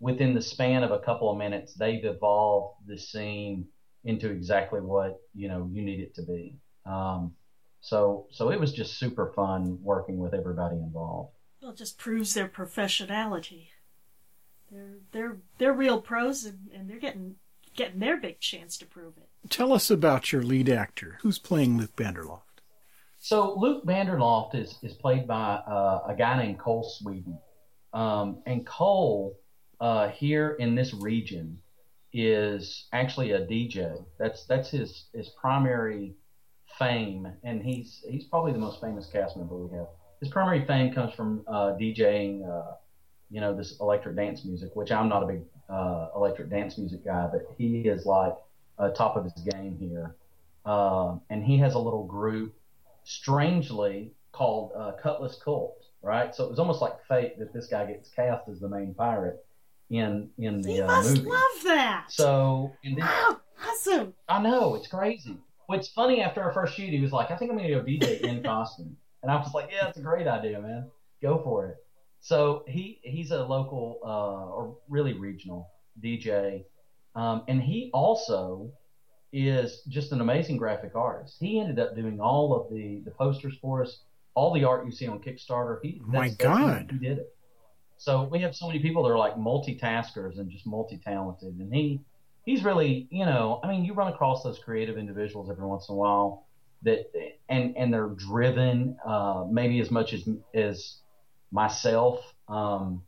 within 0.00 0.34
the 0.34 0.42
span 0.42 0.84
of 0.84 0.90
a 0.90 0.98
couple 0.98 1.30
of 1.30 1.38
minutes, 1.38 1.72
they've 1.74 2.04
evolved 2.04 2.86
the 2.86 2.98
scene 2.98 3.66
into 4.04 4.30
exactly 4.30 4.80
what 4.80 5.18
you 5.34 5.48
know 5.48 5.68
you 5.72 5.82
need 5.82 5.98
it 5.98 6.14
to 6.16 6.22
be. 6.22 6.54
Um, 6.84 7.32
so 7.80 8.26
so 8.30 8.50
it 8.50 8.60
was 8.60 8.74
just 8.74 8.98
super 8.98 9.32
fun 9.34 9.78
working 9.82 10.18
with 10.18 10.34
everybody 10.34 10.76
involved. 10.76 11.32
Well, 11.62 11.70
it 11.70 11.78
just 11.78 11.96
proves 11.96 12.34
their 12.34 12.48
professionality. 12.48 13.68
They're 14.70 14.98
they're 15.12 15.38
they're 15.56 15.72
real 15.72 16.02
pros 16.02 16.44
and, 16.44 16.68
and 16.70 16.88
they're 16.88 16.98
getting 16.98 17.36
getting 17.74 18.00
their 18.00 18.16
big 18.16 18.40
chance 18.40 18.78
to 18.78 18.86
prove 18.86 19.14
it. 19.16 19.50
Tell 19.50 19.72
us 19.72 19.90
about 19.90 20.32
your 20.32 20.42
lead 20.42 20.68
actor. 20.68 21.18
Who's 21.22 21.38
playing 21.38 21.78
Luke 21.78 21.96
Banderloft? 21.96 22.40
So 23.18 23.54
Luke 23.56 23.84
Banderloft 23.86 24.54
is 24.54 24.78
is 24.82 24.94
played 24.94 25.26
by 25.26 25.54
uh, 25.54 26.02
a 26.08 26.14
guy 26.14 26.36
named 26.36 26.58
Cole 26.58 26.84
Sweden, 26.84 27.38
um, 27.92 28.42
and 28.46 28.66
Cole 28.66 29.38
uh, 29.80 30.08
here 30.08 30.56
in 30.58 30.74
this 30.74 30.92
region 30.92 31.58
is 32.12 32.86
actually 32.92 33.32
a 33.32 33.40
DJ. 33.40 34.04
That's 34.18 34.44
that's 34.44 34.70
his 34.70 35.06
his 35.14 35.30
primary 35.40 36.14
fame, 36.78 37.26
and 37.42 37.62
he's 37.62 38.04
he's 38.08 38.24
probably 38.24 38.52
the 38.52 38.58
most 38.58 38.80
famous 38.80 39.06
cast 39.06 39.36
member 39.36 39.56
we 39.56 39.76
have. 39.76 39.88
His 40.20 40.28
primary 40.28 40.64
fame 40.64 40.92
comes 40.92 41.12
from 41.14 41.44
uh, 41.46 41.76
DJing, 41.80 42.48
uh, 42.48 42.74
you 43.30 43.40
know, 43.40 43.54
this 43.54 43.78
electric 43.80 44.16
dance 44.16 44.44
music, 44.44 44.70
which 44.74 44.92
I'm 44.92 45.08
not 45.08 45.22
a 45.22 45.26
big 45.26 45.42
uh, 45.68 46.08
electric 46.14 46.50
dance 46.50 46.78
music 46.78 47.04
guy, 47.04 47.28
but 47.30 47.46
he 47.58 47.80
is 47.80 48.06
like 48.06 48.34
top 48.96 49.16
of 49.16 49.24
his 49.24 49.32
game 49.44 49.76
here, 49.78 50.14
uh, 50.64 51.16
and 51.30 51.44
he 51.44 51.58
has 51.58 51.74
a 51.74 51.78
little 51.78 52.04
group 52.04 52.54
strangely 53.04 54.12
called 54.32 54.72
uh, 54.76 54.92
Cutlass 55.00 55.38
Cult, 55.42 55.84
right? 56.02 56.34
So 56.34 56.44
it 56.44 56.50
was 56.50 56.58
almost 56.58 56.82
like 56.82 57.04
fate 57.06 57.38
that 57.38 57.52
this 57.52 57.66
guy 57.66 57.86
gets 57.86 58.10
cast 58.10 58.48
as 58.48 58.60
the 58.60 58.68
main 58.68 58.94
pirate 58.94 59.44
in 59.90 60.30
in 60.38 60.60
the 60.60 60.82
uh, 60.82 60.86
must 60.86 61.16
movie. 61.16 61.30
love 61.30 61.62
that. 61.64 62.06
So 62.08 62.72
and 62.84 62.98
then, 62.98 63.06
oh, 63.08 63.40
awesome! 63.66 64.14
I 64.28 64.42
know 64.42 64.74
it's 64.74 64.88
crazy. 64.88 65.36
What's 65.66 65.88
funny 65.88 66.20
after 66.20 66.42
our 66.42 66.52
first 66.52 66.74
shoot, 66.74 66.90
he 66.90 67.00
was 67.00 67.12
like, 67.12 67.30
"I 67.30 67.36
think 67.36 67.50
I'm 67.50 67.56
going 67.56 67.68
to 67.68 67.74
do 67.74 67.98
go 67.98 68.06
DJ 68.06 68.20
in 68.20 68.42
costume," 68.42 68.96
and 69.22 69.30
I 69.30 69.36
was 69.36 69.54
like, 69.54 69.70
"Yeah, 69.70 69.84
that's 69.84 69.98
a 69.98 70.02
great 70.02 70.26
idea, 70.26 70.60
man. 70.60 70.90
Go 71.22 71.40
for 71.42 71.68
it." 71.68 71.83
So 72.24 72.64
he 72.66 73.00
he's 73.02 73.32
a 73.32 73.44
local 73.44 73.98
uh, 74.02 74.50
or 74.50 74.78
really 74.88 75.12
regional 75.12 75.68
DJ, 76.02 76.64
um, 77.14 77.42
and 77.48 77.62
he 77.62 77.90
also 77.92 78.72
is 79.30 79.82
just 79.88 80.10
an 80.10 80.22
amazing 80.22 80.56
graphic 80.56 80.96
artist. 80.96 81.36
He 81.38 81.60
ended 81.60 81.78
up 81.78 81.94
doing 81.94 82.22
all 82.22 82.58
of 82.58 82.74
the 82.74 83.02
the 83.04 83.10
posters 83.10 83.58
for 83.60 83.82
us, 83.82 84.00
all 84.34 84.54
the 84.54 84.64
art 84.64 84.86
you 84.86 84.90
see 84.90 85.06
on 85.06 85.20
Kickstarter. 85.20 85.80
He 85.82 86.00
my 86.06 86.30
God, 86.30 86.88
he 86.90 86.96
did 86.96 87.18
it. 87.18 87.36
So 87.98 88.22
we 88.22 88.40
have 88.40 88.56
so 88.56 88.68
many 88.68 88.78
people 88.78 89.02
that 89.02 89.10
are 89.10 89.18
like 89.18 89.36
multitaskers 89.36 90.38
and 90.38 90.50
just 90.50 90.66
multi-talented, 90.66 91.56
and 91.58 91.74
he 91.74 92.00
he's 92.46 92.64
really 92.64 93.06
you 93.10 93.26
know 93.26 93.60
I 93.62 93.68
mean 93.68 93.84
you 93.84 93.92
run 93.92 94.10
across 94.10 94.42
those 94.42 94.58
creative 94.58 94.96
individuals 94.96 95.50
every 95.50 95.66
once 95.66 95.90
in 95.90 95.94
a 95.94 95.98
while 95.98 96.46
that 96.84 97.04
and 97.50 97.76
and 97.76 97.92
they're 97.92 98.14
driven 98.16 98.96
uh, 99.04 99.44
maybe 99.50 99.78
as 99.80 99.90
much 99.90 100.14
as 100.14 100.26
as 100.54 101.00
myself. 101.50 102.20
Um, 102.48 103.02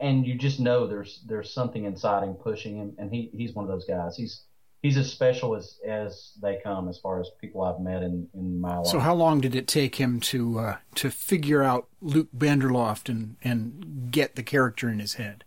and 0.00 0.26
you 0.26 0.36
just 0.36 0.60
know 0.60 0.86
there's 0.86 1.22
there's 1.26 1.52
something 1.52 1.84
inside 1.84 2.22
him 2.22 2.34
pushing 2.34 2.76
him, 2.76 2.94
and 2.98 3.12
he 3.12 3.30
he's 3.32 3.54
one 3.54 3.64
of 3.64 3.70
those 3.70 3.86
guys. 3.86 4.16
He's 4.16 4.42
he's 4.82 4.96
as 4.96 5.10
special 5.10 5.54
as 5.54 5.78
as 5.86 6.32
they 6.40 6.60
come 6.62 6.88
as 6.88 6.98
far 6.98 7.20
as 7.20 7.30
people 7.40 7.62
I've 7.62 7.80
met 7.80 8.02
in 8.02 8.28
in 8.34 8.60
my 8.60 8.78
life. 8.78 8.86
So 8.86 8.98
how 8.98 9.14
long 9.14 9.40
did 9.40 9.54
it 9.54 9.66
take 9.66 9.96
him 9.96 10.20
to 10.20 10.58
uh, 10.58 10.76
to 10.96 11.10
figure 11.10 11.62
out 11.62 11.88
Luke 12.00 12.28
Banderloft 12.36 13.08
and 13.08 13.36
and 13.42 14.10
get 14.10 14.36
the 14.36 14.42
character 14.42 14.88
in 14.88 14.98
his 14.98 15.14
head? 15.14 15.44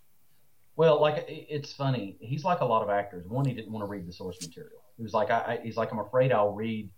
Well, 0.75 1.01
like 1.01 1.25
it's 1.27 1.73
funny. 1.73 2.17
He's 2.19 2.43
like 2.43 2.61
a 2.61 2.65
lot 2.65 2.81
of 2.81 2.89
actors. 2.89 3.27
One, 3.27 3.45
he 3.45 3.53
didn't 3.53 3.71
want 3.71 3.83
to 3.83 3.89
read 3.89 4.07
the 4.07 4.13
source 4.13 4.37
material. 4.41 4.81
He 4.97 5.03
was 5.03 5.13
like, 5.13 5.29
I, 5.29 5.37
I, 5.37 5.59
he's 5.63 5.77
like, 5.77 5.91
I'm 5.91 5.99
afraid 5.99 6.31
I'll 6.31 6.53
read 6.53 6.89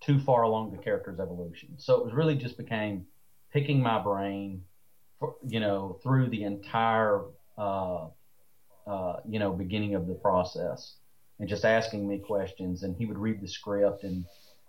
too 0.00 0.20
far 0.20 0.42
along 0.42 0.70
the 0.70 0.78
character's 0.78 1.18
evolution. 1.18 1.70
So 1.78 1.96
it 1.96 2.04
was 2.04 2.14
really 2.14 2.36
just 2.36 2.56
became 2.56 3.06
picking 3.54 3.80
my 3.80 4.02
brain 4.02 4.62
for, 5.18 5.36
you 5.46 5.60
know, 5.60 5.98
through 6.02 6.28
the 6.28 6.42
entire, 6.42 7.22
uh, 7.56 8.08
uh, 8.86 9.16
you 9.26 9.38
know, 9.38 9.52
beginning 9.52 9.94
of 9.94 10.06
the 10.06 10.14
process, 10.14 10.96
and 11.38 11.48
just 11.48 11.64
asking 11.64 12.06
me 12.06 12.18
questions. 12.18 12.82
And 12.82 12.94
he 12.96 13.06
would 13.06 13.18
read 13.18 13.40
the 13.40 13.48
script, 13.48 14.02
and 14.02 14.26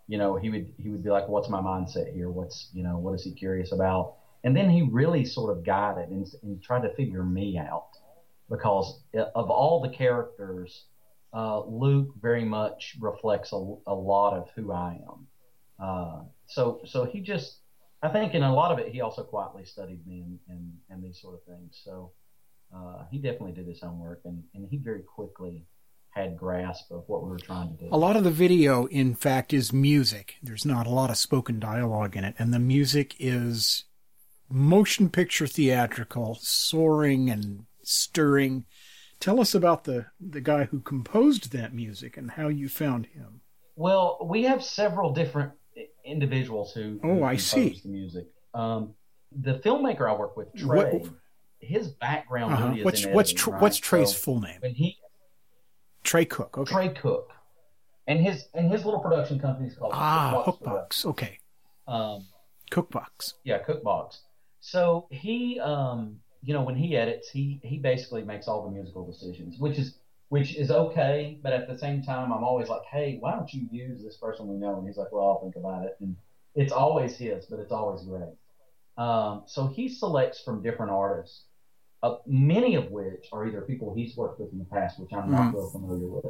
you 0.08 0.18
know, 0.18 0.38
he 0.38 0.50
would 0.50 0.72
he 0.78 0.90
would 0.90 1.04
be 1.04 1.10
like, 1.10 1.28
"What's 1.28 1.50
my 1.50 1.60
mindset 1.60 2.14
here? 2.14 2.30
What's 2.30 2.70
you 2.74 2.84
know, 2.84 2.98
what 2.98 3.16
is 3.16 3.24
he 3.24 3.34
curious 3.34 3.74
about?" 3.74 4.14
And 4.46 4.56
then 4.56 4.70
he 4.70 4.84
really 4.84 5.26
sort 5.26 5.58
of 5.58 5.66
guided 5.66 6.10
and, 6.10 6.28
and 6.44 6.62
tried 6.62 6.84
to 6.84 6.94
figure 6.94 7.24
me 7.24 7.58
out 7.58 7.88
because 8.50 9.02
of 9.14 9.50
all 9.50 9.82
the 9.82 9.90
characters, 9.90 10.84
uh, 11.34 11.64
Luke 11.66 12.10
very 12.22 12.46
much 12.46 12.96
reflects 13.02 13.52
a, 13.52 13.76
a, 13.88 13.94
lot 13.94 14.34
of 14.34 14.50
who 14.56 14.72
I 14.72 15.00
am. 15.10 15.28
Uh, 15.84 16.20
so 16.46 16.82
so 16.86 17.06
he 17.06 17.20
just 17.22 17.58
I 18.02 18.10
think 18.10 18.34
in 18.34 18.44
a 18.44 18.54
lot 18.54 18.72
of 18.72 18.80
it 18.80 18.92
he 18.92 19.02
also 19.02 19.24
quietly 19.24 19.66
studied 19.66 20.06
me 20.06 20.22
and 20.22 20.40
and, 20.50 20.74
and 20.90 21.04
these 21.04 21.20
sort 21.22 21.36
of 21.36 21.44
things. 21.44 21.80
So 21.84 22.12
uh, 22.76 23.06
he 23.12 23.18
definitely 23.18 23.54
did 23.54 23.68
his 23.68 23.82
homework 23.82 24.22
and, 24.26 24.44
and 24.54 24.68
he 24.70 24.78
very 24.78 25.02
quickly 25.02 25.66
had 26.16 26.38
grasp 26.38 26.92
of 26.92 27.04
what 27.08 27.24
we 27.24 27.30
were 27.30 27.40
trying 27.40 27.76
to 27.76 27.84
do. 27.84 27.90
A 27.92 27.98
lot 27.98 28.16
of 28.16 28.24
the 28.24 28.32
video, 28.32 28.86
in 28.86 29.14
fact, 29.14 29.54
is 29.54 29.74
music. 29.74 30.36
There's 30.42 30.66
not 30.66 30.88
a 30.88 30.92
lot 30.92 31.10
of 31.10 31.18
spoken 31.18 31.60
dialogue 31.60 32.16
in 32.16 32.24
it, 32.24 32.36
and 32.40 32.54
the 32.54 32.60
music 32.60 33.16
is 33.20 33.84
motion 34.50 35.10
picture 35.10 35.46
theatrical, 35.46 36.38
soaring 36.42 37.30
and 37.30 37.66
stirring. 37.84 38.66
Tell 39.20 39.42
us 39.42 39.54
about 39.54 39.84
the, 39.84 40.06
the 40.20 40.42
guy 40.42 40.66
who 40.66 40.80
composed 40.80 41.52
that 41.52 41.74
music 41.74 42.16
and 42.16 42.32
how 42.32 42.48
you 42.48 42.70
found 42.70 43.08
him. 43.08 43.42
Well, 43.76 44.18
we 44.24 44.44
have 44.44 44.64
several 44.64 45.12
different 45.12 45.52
individuals 46.06 46.74
who. 46.74 47.00
Oh, 47.04 47.16
who 47.16 47.24
I 47.24 47.38
see. 47.38 47.80
The 47.84 47.90
music. 47.90 48.28
Um, 48.54 48.94
the 49.32 49.60
filmmaker 49.60 50.10
I 50.10 50.16
work 50.16 50.38
with, 50.38 50.54
Trey, 50.56 51.00
what, 51.00 51.10
his 51.60 51.90
background 51.90 52.54
uh-huh. 52.54 52.70
really 52.70 52.84
what's, 52.84 53.06
what's, 53.08 53.32
editing, 53.32 53.54
right? 53.54 53.62
what's 53.62 53.78
Trey's 53.78 54.12
so 54.12 54.18
full 54.18 54.42
name? 54.42 54.58
When 54.62 54.74
he 54.74 54.98
Trey 56.04 56.26
Cook. 56.26 56.58
Okay. 56.58 56.72
Trey 56.72 56.90
Cook, 56.90 57.32
and 58.08 58.20
his 58.20 58.46
and 58.54 58.72
his 58.72 58.86
little 58.86 59.00
production 59.00 59.40
company 59.40 59.68
is 59.68 59.76
called 59.76 59.94
Ah 59.96 60.44
Cookbox 60.46 60.62
Hookbox. 60.62 61.06
Okay. 61.06 61.40
Um, 61.88 62.26
Cookbox. 62.72 63.34
Yeah, 63.44 63.60
Cookbox. 63.64 64.20
So 64.62 65.08
he, 65.12 65.60
um, 65.60 66.20
you 66.44 66.54
know, 66.54 66.64
when 66.64 66.76
he 66.76 66.96
edits, 66.96 67.30
he 67.30 67.60
he 67.64 67.78
basically 67.78 68.24
makes 68.24 68.48
all 68.48 68.64
the 68.64 68.72
musical 68.72 69.06
decisions, 69.06 69.58
which 69.60 69.78
is 69.78 69.96
which 70.30 70.56
is 70.56 70.72
okay. 70.72 71.40
But 71.42 71.54
at 71.54 71.68
the 71.68 71.78
same 71.78 72.02
time, 72.02 72.32
I'm 72.32 72.44
always 72.44 72.68
like, 72.68 72.84
hey, 72.92 73.18
why 73.20 73.34
don't 73.36 73.52
you 73.54 73.68
use 73.72 74.04
this 74.04 74.18
person 74.18 74.48
we 74.48 74.56
know? 74.56 74.78
And 74.78 74.88
he's 74.88 74.98
like, 74.98 75.12
well, 75.12 75.28
I'll 75.28 75.42
think 75.42 75.56
about 75.56 75.86
it. 75.86 75.98
And 76.00 76.16
it's 76.56 76.74
always 76.74 77.18
his, 77.18 77.46
but 77.46 77.60
it's 77.60 77.72
always 77.72 78.04
great. 78.04 78.34
Um, 78.98 79.44
so 79.46 79.68
he 79.68 79.90
selects 79.90 80.42
from 80.42 80.64
different 80.64 80.92
artists, 80.92 81.44
uh, 82.02 82.16
many 82.26 82.76
of 82.76 82.92
which 82.92 83.28
are 83.32 83.46
either 83.48 83.62
people 83.62 83.94
he's 83.94 84.16
worked 84.16 84.40
with 84.40 84.52
in 84.54 84.60
the 84.60 84.66
past, 84.66 85.00
which 85.00 85.12
I'm 85.14 85.30
not 85.32 85.48
mm-hmm. 85.48 85.58
real 85.58 85.70
familiar 85.70 86.08
with, 86.08 86.26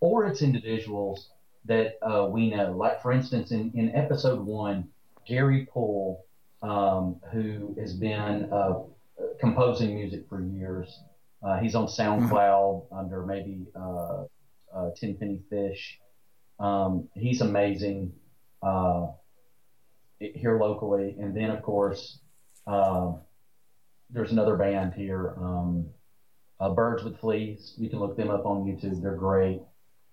or 0.00 0.26
it's 0.26 0.42
individuals 0.42 1.30
that 1.64 1.98
uh, 2.02 2.26
we 2.26 2.50
know. 2.50 2.72
Like, 2.72 3.02
for 3.02 3.10
instance, 3.10 3.50
in, 3.50 3.72
in 3.74 3.94
episode 3.96 4.40
one, 4.40 4.88
Gary 5.26 5.66
Poole, 5.72 6.24
um, 6.62 7.20
who 7.32 7.74
has 7.80 7.94
been 7.94 8.52
uh, 8.52 8.82
composing 9.40 9.94
music 9.94 10.28
for 10.28 10.40
years, 10.40 11.00
uh, 11.44 11.58
he's 11.58 11.74
on 11.74 11.86
SoundCloud 11.86 12.30
mm-hmm. 12.30 12.96
under 12.96 13.26
maybe 13.26 13.66
uh, 13.76 14.24
uh, 14.74 14.90
Tenpenny 14.96 15.40
Fish. 15.50 15.98
Um, 16.58 17.08
he's 17.14 17.40
amazing 17.40 18.12
uh, 18.62 19.08
here 20.18 20.58
locally. 20.58 21.16
And 21.20 21.36
then, 21.36 21.50
of 21.50 21.62
course, 21.62 22.18
uh, 22.66 23.12
there's 24.10 24.32
another 24.32 24.56
band 24.56 24.94
here, 24.94 25.34
um, 25.38 25.88
uh, 26.60 26.70
Birds 26.70 27.04
with 27.04 27.18
Fleas. 27.18 27.74
You 27.76 27.90
can 27.90 27.98
look 27.98 28.16
them 28.16 28.30
up 28.30 28.46
on 28.46 28.64
YouTube. 28.64 29.02
They're 29.02 29.14
great. 29.14 29.60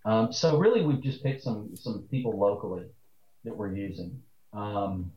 Um, 0.03 0.33
so 0.33 0.57
really, 0.57 0.83
we've 0.83 1.01
just 1.01 1.23
picked 1.23 1.43
some 1.43 1.75
some 1.75 2.07
people 2.09 2.37
locally 2.37 2.87
that 3.43 3.55
we're 3.55 3.75
using, 3.75 4.19
um, 4.51 5.11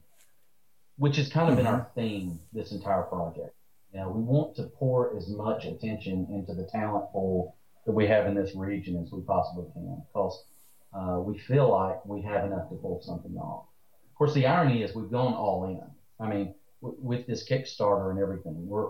which 0.99 1.17
has 1.17 1.31
kind 1.31 1.51
of 1.51 1.57
been 1.57 1.67
our 1.67 1.81
mm-hmm. 1.81 2.01
theme 2.01 2.41
this 2.53 2.73
entire 2.73 3.03
project. 3.03 3.55
You 3.95 4.01
know, 4.01 4.09
we 4.09 4.23
want 4.23 4.57
to 4.57 4.65
pour 4.65 5.17
as 5.17 5.29
much 5.29 5.65
attention 5.65 6.27
into 6.33 6.53
the 6.53 6.69
talent 6.73 7.13
pool 7.13 7.57
that 7.87 7.93
we 7.93 8.09
have 8.09 8.27
in 8.27 8.35
this 8.35 8.53
region 8.57 9.01
as 9.01 9.13
we 9.13 9.21
possibly 9.23 9.67
can, 9.73 10.03
because 10.13 10.45
uh, 10.93 11.21
we 11.21 11.39
feel 11.39 11.71
like 11.71 12.05
we 12.05 12.21
have 12.23 12.45
enough 12.45 12.69
to 12.71 12.75
pull 12.75 13.01
something 13.03 13.37
off. 13.37 13.67
Of 14.11 14.19
course, 14.19 14.35
the 14.35 14.47
irony 14.47 14.83
is 14.83 14.97
we've 14.97 15.13
gone 15.13 15.35
all 15.35 15.65
in. 15.67 15.81
I 16.19 16.29
mean, 16.29 16.55
w- 16.83 16.99
with 17.01 17.27
this 17.29 17.49
Kickstarter 17.49 18.11
and 18.11 18.19
everything, 18.19 18.67
we're 18.67 18.89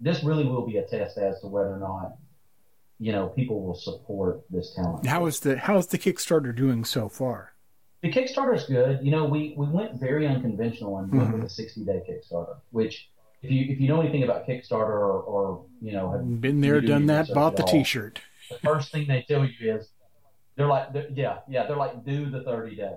this 0.00 0.22
really 0.22 0.44
will 0.44 0.66
be 0.66 0.76
a 0.76 0.86
test 0.86 1.16
as 1.16 1.40
to 1.40 1.46
whether 1.46 1.72
or 1.74 1.78
not 1.78 2.16
you 2.98 3.12
know 3.12 3.28
people 3.28 3.64
will 3.64 3.74
support 3.74 4.42
this 4.50 4.74
talent. 4.74 5.06
How 5.06 5.24
is 5.24 5.40
the 5.40 5.56
how 5.56 5.78
is 5.78 5.86
the 5.86 5.98
Kickstarter 5.98 6.54
doing 6.54 6.84
so 6.84 7.08
far? 7.08 7.54
The 8.02 8.12
Kickstarter 8.12 8.54
is 8.54 8.64
good. 8.64 9.00
You 9.02 9.12
know, 9.12 9.24
we 9.24 9.54
we 9.56 9.66
went 9.66 9.98
very 9.98 10.26
unconventional 10.26 10.98
and 10.98 11.10
went 11.10 11.30
mm-hmm. 11.30 11.40
with 11.40 11.50
a 11.50 11.54
60 11.54 11.84
day 11.86 12.02
Kickstarter, 12.06 12.56
which 12.70 13.08
if 13.42 13.50
you 13.50 13.66
if 13.68 13.80
you 13.80 13.88
know 13.88 14.00
anything 14.00 14.22
about 14.22 14.46
Kickstarter 14.46 14.88
or, 14.88 15.20
or 15.22 15.66
you 15.80 15.92
know 15.92 16.12
have 16.12 16.40
been 16.40 16.60
there, 16.60 16.80
done 16.80 17.06
that, 17.06 17.32
bought 17.34 17.56
the 17.56 17.64
T-shirt. 17.64 18.20
The 18.50 18.58
first 18.58 18.92
thing 18.92 19.06
they 19.08 19.22
tell 19.22 19.44
you 19.44 19.74
is 19.74 19.88
they're 20.56 20.66
like, 20.66 20.92
they're, 20.92 21.08
yeah, 21.14 21.38
yeah, 21.48 21.66
they're 21.66 21.76
like, 21.76 22.04
do 22.04 22.30
the 22.30 22.42
30 22.42 22.76
day. 22.76 22.96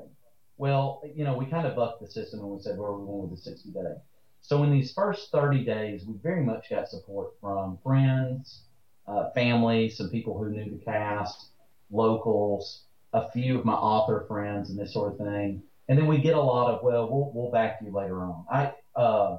Well, 0.57 1.01
you 1.15 1.23
know, 1.23 1.37
we 1.37 1.45
kind 1.45 1.67
of 1.67 1.75
bucked 1.75 2.01
the 2.01 2.07
system 2.07 2.39
and 2.41 2.49
we 2.49 2.61
said, 2.61 2.77
well, 2.77 2.97
we 2.97 3.05
went 3.05 3.29
with 3.29 3.43
the 3.43 3.49
60 3.51 3.71
day. 3.71 3.95
So 4.41 4.63
in 4.63 4.71
these 4.71 4.93
first 4.93 5.31
30 5.31 5.63
days, 5.65 6.05
we 6.05 6.15
very 6.21 6.43
much 6.43 6.69
got 6.69 6.87
support 6.87 7.31
from 7.41 7.79
friends, 7.83 8.63
uh, 9.07 9.31
family, 9.31 9.89
some 9.89 10.09
people 10.09 10.37
who 10.37 10.49
knew 10.49 10.69
the 10.69 10.83
cast, 10.83 11.49
locals, 11.89 12.83
a 13.13 13.29
few 13.31 13.57
of 13.57 13.65
my 13.65 13.73
author 13.73 14.25
friends, 14.27 14.69
and 14.69 14.77
this 14.77 14.93
sort 14.93 15.13
of 15.13 15.17
thing. 15.17 15.63
And 15.87 15.97
then 15.97 16.07
we 16.07 16.17
get 16.17 16.35
a 16.35 16.41
lot 16.41 16.71
of, 16.73 16.83
well, 16.83 17.09
we'll, 17.09 17.31
we'll 17.33 17.51
back 17.51 17.79
you 17.83 17.91
later 17.91 18.21
on. 18.21 18.45
I, 18.51 18.73
uh, 18.99 19.37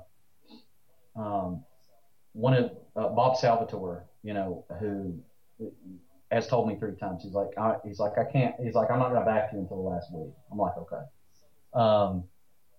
um, 1.16 1.64
one 2.32 2.54
of 2.54 2.70
uh, 2.96 3.08
Bob 3.08 3.36
Salvatore, 3.36 4.04
you 4.22 4.34
know, 4.34 4.64
who 4.78 5.18
has 6.30 6.46
told 6.46 6.68
me 6.68 6.76
three 6.78 6.94
times. 6.96 7.22
He's 7.22 7.32
like, 7.32 7.56
I, 7.56 7.76
he's 7.84 7.98
like, 7.98 8.18
I 8.18 8.24
can't. 8.24 8.54
He's 8.62 8.74
like, 8.74 8.90
I'm 8.90 8.98
not 8.98 9.12
gonna 9.12 9.24
back 9.24 9.50
you 9.52 9.58
until 9.58 9.76
the 9.78 9.88
last 9.88 10.12
week. 10.12 10.32
I'm 10.50 10.58
like, 10.58 10.74
okay. 10.76 11.02
Um, 11.72 12.24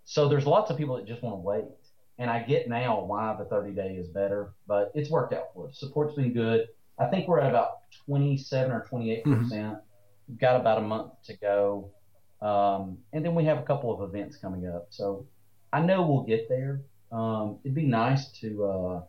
so 0.03 0.29
there's 0.29 0.45
lots 0.45 0.71
of 0.71 0.77
people 0.77 0.95
that 0.97 1.05
just 1.05 1.23
want 1.23 1.35
to 1.35 1.39
wait, 1.39 1.65
and 2.17 2.29
I 2.29 2.43
get 2.43 2.69
now 2.69 3.01
why 3.03 3.35
the 3.37 3.45
30 3.45 3.71
day 3.71 3.95
is 3.95 4.07
better, 4.07 4.53
but 4.67 4.91
it's 4.95 5.09
worked 5.09 5.33
out 5.33 5.53
for 5.53 5.67
us. 5.67 5.79
Support's 5.79 6.15
been 6.15 6.33
good. 6.33 6.67
I 6.99 7.05
think 7.07 7.27
we're 7.27 7.39
at 7.39 7.49
about 7.49 7.81
27 8.05 8.71
or 8.71 8.85
28 8.87 9.23
percent. 9.23 9.51
Mm-hmm. 9.51 9.73
We've 10.27 10.39
got 10.39 10.59
about 10.59 10.79
a 10.79 10.81
month 10.81 11.13
to 11.25 11.37
go, 11.37 11.91
um, 12.41 12.97
and 13.13 13.23
then 13.23 13.33
we 13.33 13.45
have 13.45 13.59
a 13.59 13.63
couple 13.63 13.93
of 13.93 14.09
events 14.09 14.37
coming 14.37 14.67
up. 14.67 14.87
So 14.89 15.25
I 15.71 15.81
know 15.81 16.07
we'll 16.07 16.23
get 16.23 16.49
there. 16.49 16.81
Um, 17.11 17.59
it'd 17.63 17.75
be 17.75 17.85
nice 17.85 18.27
to 18.39 18.65
uh, 18.65 19.01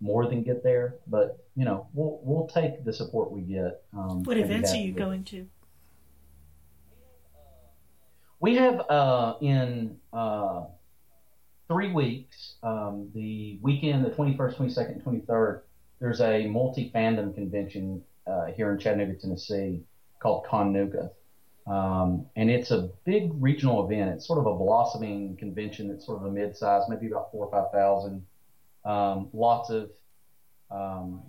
more 0.00 0.26
than 0.26 0.42
get 0.42 0.62
there, 0.62 0.96
but 1.06 1.44
you 1.56 1.64
know, 1.64 1.86
we'll 1.94 2.20
we'll 2.22 2.46
take 2.46 2.84
the 2.84 2.92
support 2.92 3.30
we 3.30 3.42
get. 3.42 3.82
Um, 3.96 4.22
what 4.24 4.36
events 4.36 4.72
are 4.72 4.76
you 4.76 4.92
going 4.92 5.24
to? 5.24 5.46
We 8.40 8.56
have 8.56 8.80
uh, 8.90 9.34
in 9.40 9.98
uh, 10.12 10.64
three 11.68 11.92
weeks, 11.92 12.54
um, 12.62 13.08
the 13.14 13.58
weekend, 13.62 14.04
the 14.04 14.10
21st, 14.10 14.56
22nd, 14.56 15.02
23rd, 15.04 15.60
there's 16.00 16.20
a 16.20 16.48
multi 16.48 16.90
fandom 16.92 17.32
convention 17.32 18.02
uh, 18.26 18.46
here 18.46 18.72
in 18.72 18.78
Chattanooga, 18.78 19.14
Tennessee 19.14 19.82
called 20.18 20.44
Con 20.46 20.72
Um, 21.66 22.26
and 22.34 22.50
it's 22.50 22.70
a 22.70 22.90
big 23.04 23.30
regional 23.34 23.84
event. 23.86 24.10
It's 24.10 24.26
sort 24.26 24.38
of 24.40 24.46
a 24.46 24.54
blossoming 24.54 25.36
convention. 25.36 25.90
It's 25.90 26.04
sort 26.06 26.18
of 26.20 26.26
a 26.26 26.30
mid-size, 26.30 26.82
maybe 26.88 27.06
about 27.06 27.30
four 27.30 27.46
or 27.46 27.50
five 27.50 27.70
thousand. 27.72 28.24
Um, 28.84 29.28
lots 29.32 29.70
of 29.70 29.90
um, 30.70 31.22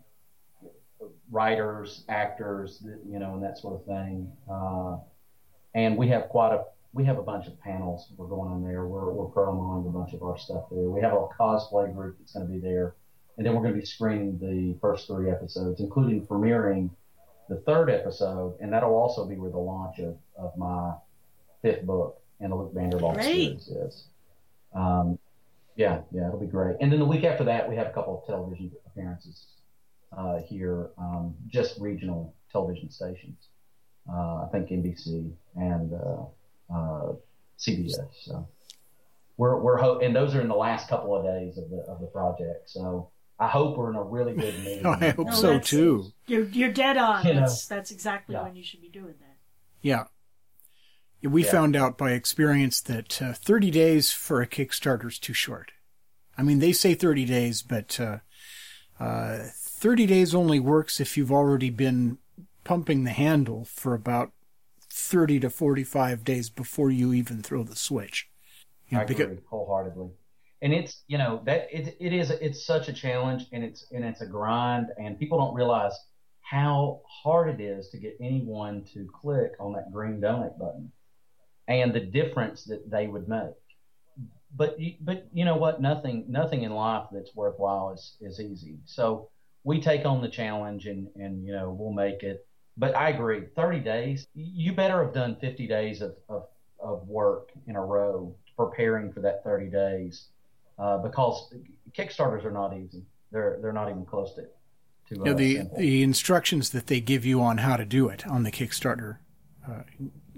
writers, 1.32 2.04
actors, 2.10 2.84
you 3.08 3.20
know, 3.20 3.34
and 3.36 3.44
that 3.44 3.58
sort 3.60 3.80
of 3.80 3.86
thing. 3.86 4.32
Uh, 4.50 4.98
and 5.76 5.98
we 5.98 6.08
have 6.10 6.30
quite 6.30 6.54
a 6.54 6.64
we 6.94 7.04
have 7.06 7.18
a 7.18 7.24
bunch 7.24 7.48
of 7.48 7.60
panels 7.60 8.08
we're 8.16 8.28
going 8.28 8.52
on 8.52 8.64
there. 8.64 8.86
We're 8.86 9.12
we're 9.12 9.26
promoting 9.26 9.88
a 9.88 9.92
bunch 9.92 10.14
of 10.14 10.24
our 10.24 10.38
stuff 10.38 10.66
there. 10.72 10.90
We 10.90 11.02
have 11.02 11.14
a 11.14 11.28
cosplay 11.40 11.94
group 11.94 12.18
that's 12.20 12.34
going 12.34 12.48
to 12.48 12.52
be 12.52 12.60
there, 12.60 12.96
and 13.38 13.46
then 13.46 13.54
we're 13.54 13.62
going 13.62 13.74
to 13.74 13.80
be 13.80 13.86
screening 13.86 14.38
the 14.40 14.78
first 14.80 15.08
three 15.08 15.30
episodes, 15.30 15.80
including 15.80 16.26
premiering 16.26 16.92
the 17.50 17.58
third 17.58 17.90
episode, 17.90 18.56
and 18.60 18.72
that'll 18.72 18.96
also 18.96 19.26
be 19.26 19.36
where 19.36 19.52
the 19.52 19.58
launch 19.58 20.00
of, 20.00 20.18
of 20.38 20.56
my 20.58 20.94
fifth 21.62 21.84
book 21.84 22.20
in 22.40 22.50
the 22.50 22.56
Luke 22.56 22.74
Banderloft 22.74 23.24
series 23.24 23.68
is. 23.68 24.04
Um, 24.74 25.20
yeah, 25.76 26.02
yeah, 26.12 26.28
it'll 26.28 26.40
be 26.40 26.46
great. 26.46 26.78
And 26.82 26.92
then 26.92 27.00
the 27.00 27.06
week 27.06 27.24
after 27.24 27.44
that, 27.46 27.68
we 27.68 27.76
have 27.76 27.88
a 27.88 27.92
couple 27.92 28.20
of 28.20 28.28
television 28.28 28.72
appearances 28.86 29.46
uh, 30.16 30.40
here, 30.40 30.90
um, 30.98 31.34
just 31.48 31.80
regional 31.80 32.34
television 32.52 32.90
stations. 32.90 33.48
Uh, 34.12 34.44
I 34.44 34.48
think 34.52 34.70
NBC 34.70 35.32
and 35.56 35.94
uh, 35.94 36.74
uh 36.74 37.14
CBS. 37.58 37.96
So. 38.22 38.48
we're 39.38 39.58
we're 39.60 39.78
ho- 39.78 40.00
and 40.00 40.16
those 40.16 40.36
are 40.36 40.42
in 40.42 40.50
the 40.50 40.56
last 40.56 40.90
couple 40.90 41.16
of 41.16 41.24
days 41.24 41.58
of 41.58 41.70
the 41.70 41.78
of 41.88 42.02
the 42.02 42.08
project. 42.08 42.70
So 42.70 43.10
I 43.40 43.48
hope 43.48 43.78
we're 43.78 43.90
in 43.90 43.96
a 43.96 44.04
really 44.04 44.34
good 44.34 44.56
mood. 44.64 44.86
I 44.86 45.10
hope 45.10 45.28
No, 45.28 45.34
so 45.34 45.60
too. 45.60 46.12
You're 46.28 46.46
you're 46.46 46.72
dead 46.72 46.98
on. 46.98 47.26
You 47.26 47.34
know. 47.34 47.40
That's 47.42 47.66
that's 47.68 47.92
exactly 47.92 48.36
Yeah. 48.36 48.44
when 48.44 48.56
you 48.56 48.64
should 48.64 48.82
be 48.82 48.90
doing 48.90 49.16
that. 49.20 49.38
Yeah. 49.82 50.06
We 51.22 51.44
Yeah. 51.46 51.52
found 51.52 51.76
out 51.76 51.98
by 51.98 52.12
experience 52.12 52.82
that 52.82 53.22
uh, 53.22 53.34
30 53.34 53.72
days 53.72 54.12
for 54.12 54.42
a 54.42 54.48
Kickstarter 54.48 55.08
is 55.08 55.18
too 55.20 55.34
short. 55.34 55.72
I 56.38 56.44
mean, 56.44 56.60
they 56.60 56.74
say 56.74 56.94
30 56.96 57.26
days, 57.26 57.62
but 57.62 58.00
uh, 58.00 58.18
uh, 59.00 59.40
30 59.54 60.06
days 60.06 60.36
only 60.36 60.60
works 60.60 61.00
if 61.00 61.16
you've 61.18 61.32
already 61.32 61.70
been 61.70 62.18
pumping 62.64 63.04
the 63.04 63.12
handle 63.12 63.66
for 63.66 63.94
about 63.94 64.32
30 64.90 65.40
to 65.42 65.50
45 65.50 66.24
days 66.24 66.50
before 66.50 66.90
you 66.92 67.14
even 67.14 67.42
throw 67.42 67.64
the 67.64 67.76
switch. 67.76 68.30
You 68.90 68.98
know, 68.98 69.04
I 69.04 69.06
because- 69.06 69.26
agree 69.26 69.38
wholeheartedly. 69.50 70.10
And 70.64 70.74
it's 70.74 71.04
you 71.08 71.18
know 71.18 71.42
that 71.46 71.68
it, 71.72 71.98
it 72.00 72.14
is 72.14 72.32
it's 72.32 72.66
such 72.66 72.88
a 72.88 72.94
challenge 72.94 73.48
and 73.52 73.66
it's 73.66 73.86
and 73.92 74.06
it's 74.06 74.22
a 74.22 74.26
grind 74.26 74.88
and 74.98 75.20
people 75.20 75.38
don't 75.38 75.54
realize 75.54 75.94
how 76.42 77.02
hard 77.06 77.50
it 77.50 77.62
is 77.62 77.90
to 77.90 77.98
get 77.98 78.16
anyone 78.22 78.86
to 78.94 79.06
click 79.14 79.52
on 79.60 79.74
that 79.74 79.92
green 79.92 80.22
donate 80.22 80.58
button 80.58 80.90
and 81.68 81.94
the 81.94 82.00
difference 82.00 82.64
that 82.66 82.90
they 82.90 83.08
would 83.08 83.28
make. 83.28 83.56
But 84.56 84.78
but 85.02 85.28
you 85.34 85.44
know 85.44 85.58
what? 85.58 85.82
Nothing 85.82 86.26
nothing 86.30 86.64
in 86.64 86.72
life 86.72 87.08
that's 87.12 87.36
worthwhile 87.36 87.92
is 87.92 88.16
is 88.22 88.40
easy. 88.40 88.78
So 88.86 89.30
we 89.66 89.82
take 89.82 90.06
on 90.06 90.22
the 90.22 90.30
challenge 90.30 90.86
and 90.86 91.10
and 91.16 91.46
you 91.46 91.52
know 91.52 91.76
we'll 91.78 91.92
make 91.92 92.24
it. 92.24 92.48
But 92.78 92.96
I 92.96 93.10
agree, 93.10 93.48
30 93.56 93.80
days. 93.80 94.28
You 94.34 94.74
better 94.74 95.04
have 95.04 95.14
done 95.14 95.36
50 95.42 95.68
days 95.68 96.02
of, 96.02 96.16
of 96.30 96.48
of 96.80 97.06
work 97.08 97.50
in 97.68 97.76
a 97.76 97.84
row 97.84 98.36
preparing 98.56 99.12
for 99.12 99.22
that 99.22 99.44
30 99.44 99.68
days 99.70 100.30
uh, 100.78 100.98
because 100.98 101.54
Kickstarters 101.98 102.44
are 102.46 102.52
not 102.52 102.76
easy. 102.76 103.04
They're 103.32 103.60
they're 103.62 103.74
not 103.74 103.90
even 103.90 104.06
close 104.06 104.34
to 104.36 104.42
to 105.10 105.16
you 105.16 105.22
uh, 105.22 105.26
know, 105.26 105.34
the, 105.34 105.70
the 105.78 106.04
instructions 106.04 106.70
that 106.72 106.88
they 106.88 107.00
give 107.00 107.26
you 107.26 107.42
on 107.42 107.58
how 107.60 107.78
to 107.78 107.86
do 107.86 108.10
it 108.10 108.26
on 108.28 108.44
the 108.44 108.52
Kickstarter, 108.52 109.18
uh, 109.68 109.84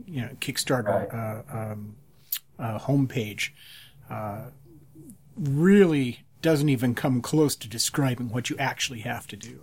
you 0.05 0.21
know, 0.21 0.29
Kickstarter 0.39 0.86
Right. 0.86 1.13
uh, 1.13 1.57
um, 1.57 1.95
uh, 2.57 2.79
homepage, 2.79 3.49
uh, 4.09 4.45
really 5.36 6.21
doesn't 6.41 6.69
even 6.69 6.95
come 6.95 7.21
close 7.21 7.55
to 7.55 7.67
describing 7.67 8.29
what 8.29 8.49
you 8.49 8.57
actually 8.57 8.99
have 8.99 9.27
to 9.27 9.36
do. 9.36 9.61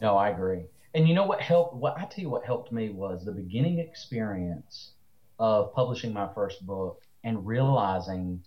No, 0.00 0.16
I 0.16 0.30
agree. 0.30 0.62
And 0.94 1.08
you 1.08 1.14
know 1.14 1.24
what 1.24 1.40
helped? 1.40 1.74
What 1.74 1.96
I 1.96 2.04
tell 2.04 2.22
you, 2.22 2.28
what 2.28 2.44
helped 2.44 2.70
me 2.70 2.90
was 2.90 3.24
the 3.24 3.32
beginning 3.32 3.78
experience 3.78 4.92
of 5.38 5.72
publishing 5.74 6.12
my 6.12 6.28
first 6.34 6.64
book 6.66 7.00
and 7.24 7.46
realizing 7.46 8.42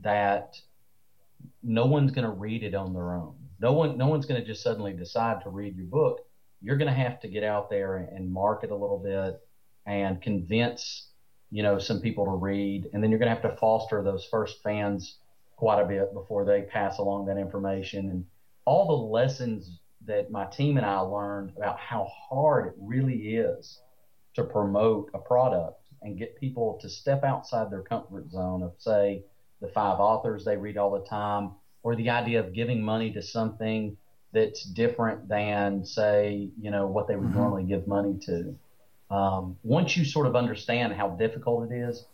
that 0.00 0.60
no 1.62 1.86
one's 1.86 2.12
going 2.12 2.24
to 2.24 2.30
read 2.30 2.62
it 2.62 2.74
on 2.74 2.92
their 2.92 3.14
own. 3.14 3.34
No 3.60 3.72
one, 3.72 3.98
no 3.98 4.06
one's 4.06 4.26
going 4.26 4.40
to 4.40 4.46
just 4.46 4.62
suddenly 4.62 4.92
decide 4.92 5.42
to 5.42 5.50
read 5.50 5.76
your 5.76 5.86
book. 5.86 6.20
You're 6.60 6.76
going 6.76 6.92
to 6.92 6.94
have 6.94 7.20
to 7.20 7.28
get 7.28 7.44
out 7.44 7.70
there 7.70 7.96
and 7.96 8.32
market 8.32 8.70
a 8.70 8.76
little 8.76 8.98
bit 8.98 9.40
and 9.86 10.20
convince, 10.20 11.08
you 11.50 11.62
know, 11.62 11.78
some 11.78 12.00
people 12.00 12.24
to 12.26 12.32
read, 12.32 12.88
and 12.92 13.02
then 13.02 13.10
you're 13.10 13.18
going 13.18 13.34
to 13.34 13.40
have 13.40 13.50
to 13.50 13.58
foster 13.58 14.02
those 14.02 14.26
first 14.30 14.62
fans 14.62 15.18
quite 15.56 15.80
a 15.80 15.86
bit 15.86 16.12
before 16.14 16.44
they 16.44 16.62
pass 16.62 16.98
along 16.98 17.26
that 17.26 17.38
information 17.38 18.10
and 18.10 18.24
all 18.64 18.86
the 18.86 19.06
lessons 19.12 19.80
that 20.06 20.30
my 20.30 20.44
team 20.46 20.76
and 20.76 20.86
I 20.86 21.00
learned 21.00 21.52
about 21.56 21.78
how 21.80 22.08
hard 22.28 22.68
it 22.68 22.74
really 22.78 23.36
is 23.36 23.80
to 24.34 24.44
promote 24.44 25.10
a 25.14 25.18
product 25.18 25.80
and 26.02 26.18
get 26.18 26.38
people 26.38 26.78
to 26.80 26.88
step 26.88 27.24
outside 27.24 27.70
their 27.70 27.82
comfort 27.82 28.30
zone 28.30 28.62
of, 28.62 28.74
say, 28.78 29.24
the 29.60 29.68
five 29.68 29.98
authors 29.98 30.44
they 30.44 30.56
read 30.56 30.76
all 30.76 30.90
the 30.90 31.06
time, 31.06 31.52
or 31.82 31.96
the 31.96 32.10
idea 32.10 32.40
of 32.40 32.52
giving 32.52 32.82
money 32.82 33.12
to 33.12 33.22
something 33.22 33.96
that's 34.32 34.62
different 34.62 35.28
than, 35.28 35.84
say, 35.84 36.50
you 36.60 36.70
know, 36.70 36.86
what 36.86 37.08
they 37.08 37.16
would 37.16 37.34
normally 37.34 37.64
give 37.64 37.86
money 37.86 38.18
to. 38.26 38.58
Um, 39.10 39.56
once 39.62 39.96
you 39.96 40.04
sort 40.04 40.26
of 40.26 40.36
understand 40.36 40.92
how 40.92 41.08
difficult 41.10 41.70
it 41.70 41.74
is, 41.74 42.04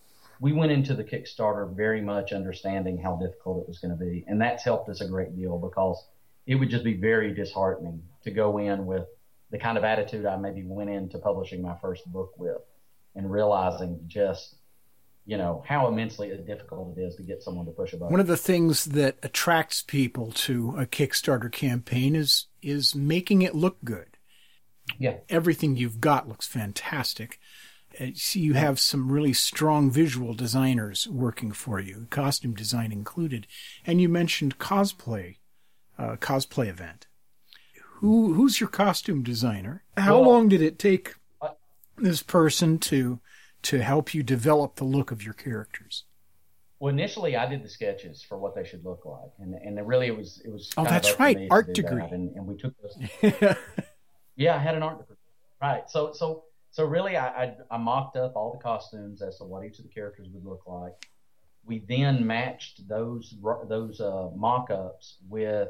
we 0.40 0.52
went 0.52 0.72
into 0.72 0.94
the 0.94 1.04
Kickstarter 1.04 1.74
very 1.74 2.00
much 2.00 2.32
understanding 2.32 2.98
how 2.98 3.16
difficult 3.16 3.62
it 3.62 3.68
was 3.68 3.78
going 3.78 3.96
to 3.96 4.04
be, 4.04 4.24
and 4.28 4.40
that's 4.40 4.64
helped 4.64 4.88
us 4.88 5.00
a 5.00 5.08
great 5.08 5.36
deal 5.36 5.58
because 5.58 6.06
it 6.46 6.56
would 6.56 6.70
just 6.70 6.84
be 6.84 6.94
very 6.94 7.32
disheartening 7.32 8.02
to 8.22 8.30
go 8.30 8.58
in 8.58 8.86
with 8.86 9.06
the 9.50 9.58
kind 9.58 9.78
of 9.78 9.84
attitude 9.84 10.26
I 10.26 10.36
maybe 10.36 10.62
went 10.64 10.90
into 10.90 11.18
publishing 11.18 11.62
my 11.62 11.76
first 11.80 12.10
book 12.12 12.32
with, 12.38 12.60
and 13.14 13.30
realizing 13.30 14.00
just 14.06 14.56
you 15.26 15.36
know 15.36 15.64
how 15.66 15.88
immensely 15.88 16.30
difficult 16.46 16.96
it 16.96 17.00
is 17.00 17.16
to 17.16 17.22
get 17.22 17.42
someone 17.42 17.66
to 17.66 17.72
push 17.72 17.92
a 17.92 17.96
button. 17.96 18.12
One 18.12 18.20
of 18.20 18.26
the 18.26 18.36
things 18.36 18.86
that 18.86 19.16
attracts 19.22 19.82
people 19.82 20.32
to 20.32 20.76
a 20.78 20.86
Kickstarter 20.86 21.50
campaign 21.50 22.14
is 22.14 22.46
is 22.62 22.94
making 22.94 23.42
it 23.42 23.54
look 23.54 23.78
good. 23.84 24.16
yeah, 24.98 25.16
Everything 25.28 25.76
you've 25.76 26.00
got 26.00 26.28
looks 26.28 26.46
fantastic. 26.46 27.38
Uh, 28.00 28.06
you 28.32 28.54
have 28.54 28.80
some 28.80 29.10
really 29.12 29.32
strong 29.32 29.90
visual 29.90 30.34
designers 30.34 31.06
working 31.08 31.52
for 31.52 31.78
you, 31.80 32.06
costume 32.10 32.54
design 32.54 32.90
included, 32.92 33.46
and 33.86 34.00
you 34.00 34.08
mentioned 34.08 34.58
cosplay, 34.58 35.36
uh, 35.98 36.16
cosplay 36.16 36.68
event. 36.68 37.06
Who 38.00 38.34
who's 38.34 38.60
your 38.60 38.68
costume 38.68 39.22
designer? 39.22 39.84
How 39.96 40.20
Well, 40.20 40.30
long 40.32 40.48
did 40.48 40.60
it 40.60 40.78
take 40.78 41.14
this 41.96 42.22
person 42.22 42.78
to 42.78 43.20
to 43.64 43.82
help 43.82 44.14
you 44.14 44.22
develop 44.22 44.76
the 44.76 44.84
look 44.84 45.10
of 45.10 45.22
your 45.22 45.34
characters? 45.34 46.04
Well, 46.80 46.92
initially 46.92 47.36
I 47.36 47.46
did 47.46 47.62
the 47.62 47.68
sketches 47.68 48.22
for 48.22 48.38
what 48.38 48.54
they 48.54 48.64
should 48.64 48.84
look 48.84 49.04
like, 49.04 49.30
and 49.38 49.54
and 49.54 49.86
really 49.86 50.06
it 50.06 50.16
was 50.16 50.42
it 50.44 50.50
was. 50.50 50.70
Oh, 50.76 50.84
that's 50.84 51.18
right, 51.18 51.48
art 51.50 51.72
degree. 51.74 52.02
and, 52.02 52.34
and 52.36 52.46
we 52.46 52.56
took 52.56 52.74
those. 52.80 53.56
Yeah, 54.36 54.56
I 54.56 54.58
had 54.58 54.74
an 54.74 54.82
art 54.82 54.98
degree. 54.98 55.16
Right. 55.62 55.88
So 55.88 56.12
so 56.12 56.44
so 56.70 56.84
really, 56.84 57.16
I, 57.16 57.44
I 57.44 57.56
I 57.70 57.76
mocked 57.76 58.16
up 58.16 58.34
all 58.36 58.52
the 58.52 58.58
costumes 58.58 59.22
as 59.22 59.38
to 59.38 59.44
what 59.44 59.64
each 59.64 59.78
of 59.78 59.84
the 59.84 59.90
characters 59.90 60.28
would 60.32 60.44
look 60.44 60.62
like. 60.66 61.08
We 61.64 61.84
then 61.88 62.26
matched 62.26 62.86
those 62.88 63.34
those 63.68 64.00
uh, 64.00 64.30
mock-ups 64.34 65.18
with 65.28 65.68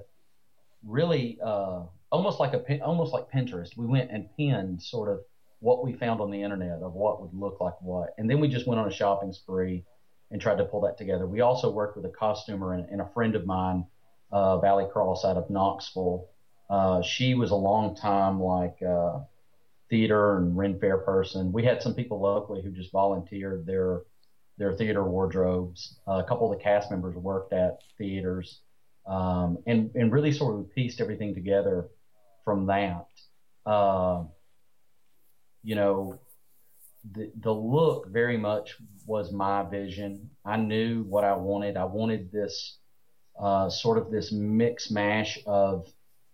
really 0.83 1.39
uh, 1.45 1.83
almost 2.11 2.41
like 2.41 2.55
a 2.55 2.59
pin- 2.59 2.83
almost 2.83 3.13
like 3.13 3.31
Pinterest. 3.31 3.77
We 3.77 3.87
went 3.87 4.11
and 4.11 4.29
pinned 4.37 4.83
sort 4.83 5.11
of 5.11 5.21
what 5.65 5.83
we 5.83 5.95
found 5.95 6.21
on 6.21 6.31
the 6.31 6.43
internet 6.43 6.83
of 6.83 6.93
what 6.93 7.23
would 7.23 7.33
look 7.33 7.59
like 7.59 7.73
what, 7.81 8.11
and 8.19 8.29
then 8.29 8.39
we 8.39 8.49
just 8.49 8.67
went 8.67 8.79
on 8.79 8.87
a 8.87 8.93
shopping 8.93 9.33
spree 9.33 9.83
and 10.31 10.39
tried 10.39 10.59
to 10.59 10.65
pull 10.67 10.83
that 10.83 10.99
together. 10.99 11.27
We 11.27 11.41
also 11.41 11.71
worked 11.71 11.97
with 11.97 12.05
a 12.05 12.11
costumer 12.11 12.75
and, 12.75 12.87
and 12.91 13.01
a 13.01 13.09
friend 13.15 13.35
of 13.35 13.47
mine, 13.47 13.87
uh, 14.31 14.59
Valley 14.59 14.87
Cross 14.93 15.25
out 15.25 15.39
of 15.39 15.49
Knoxville. 15.49 16.29
Uh, 16.69 17.01
she 17.01 17.33
was 17.35 17.51
a 17.51 17.57
long 17.57 17.97
time 17.97 18.39
like 18.39 18.77
uh, 18.87 19.21
theater 19.89 20.37
and 20.37 20.55
Ren 20.55 20.79
Fair 20.79 20.99
person. 20.99 21.51
We 21.51 21.65
had 21.65 21.81
some 21.83 21.95
people 21.95 22.21
locally 22.21 22.61
who 22.63 22.71
just 22.71 22.93
volunteered 22.93 23.65
their 23.65 24.03
their 24.59 24.75
theater 24.75 25.03
wardrobes. 25.03 25.97
Uh, 26.07 26.23
a 26.25 26.25
couple 26.25 26.53
of 26.53 26.59
the 26.59 26.63
cast 26.63 26.91
members 26.91 27.17
worked 27.17 27.55
at 27.55 27.79
theaters, 27.97 28.61
um, 29.07 29.59
and 29.67 29.91
and 29.95 30.13
really 30.13 30.31
sort 30.31 30.61
of 30.61 30.71
pieced 30.75 31.01
everything 31.01 31.35
together 31.35 31.89
from 32.45 32.67
that. 32.67 33.07
Uh, 33.65 34.25
you 35.65 35.75
know, 35.75 36.19
the 37.13 37.31
the 37.41 37.53
look 37.53 38.09
very 38.09 38.37
much 38.37 38.77
was 39.07 39.33
my 39.33 39.63
vision. 39.65 40.31
I 40.45 40.57
knew 40.57 41.03
what 41.05 41.25
I 41.25 41.35
wanted. 41.37 41.77
I 41.77 41.85
wanted 41.85 42.31
this 42.31 42.79
uh, 43.39 43.69
sort 43.69 43.99
of 43.99 44.11
this 44.11 44.31
mix 44.33 44.91
mash 44.91 45.39
of 45.47 45.89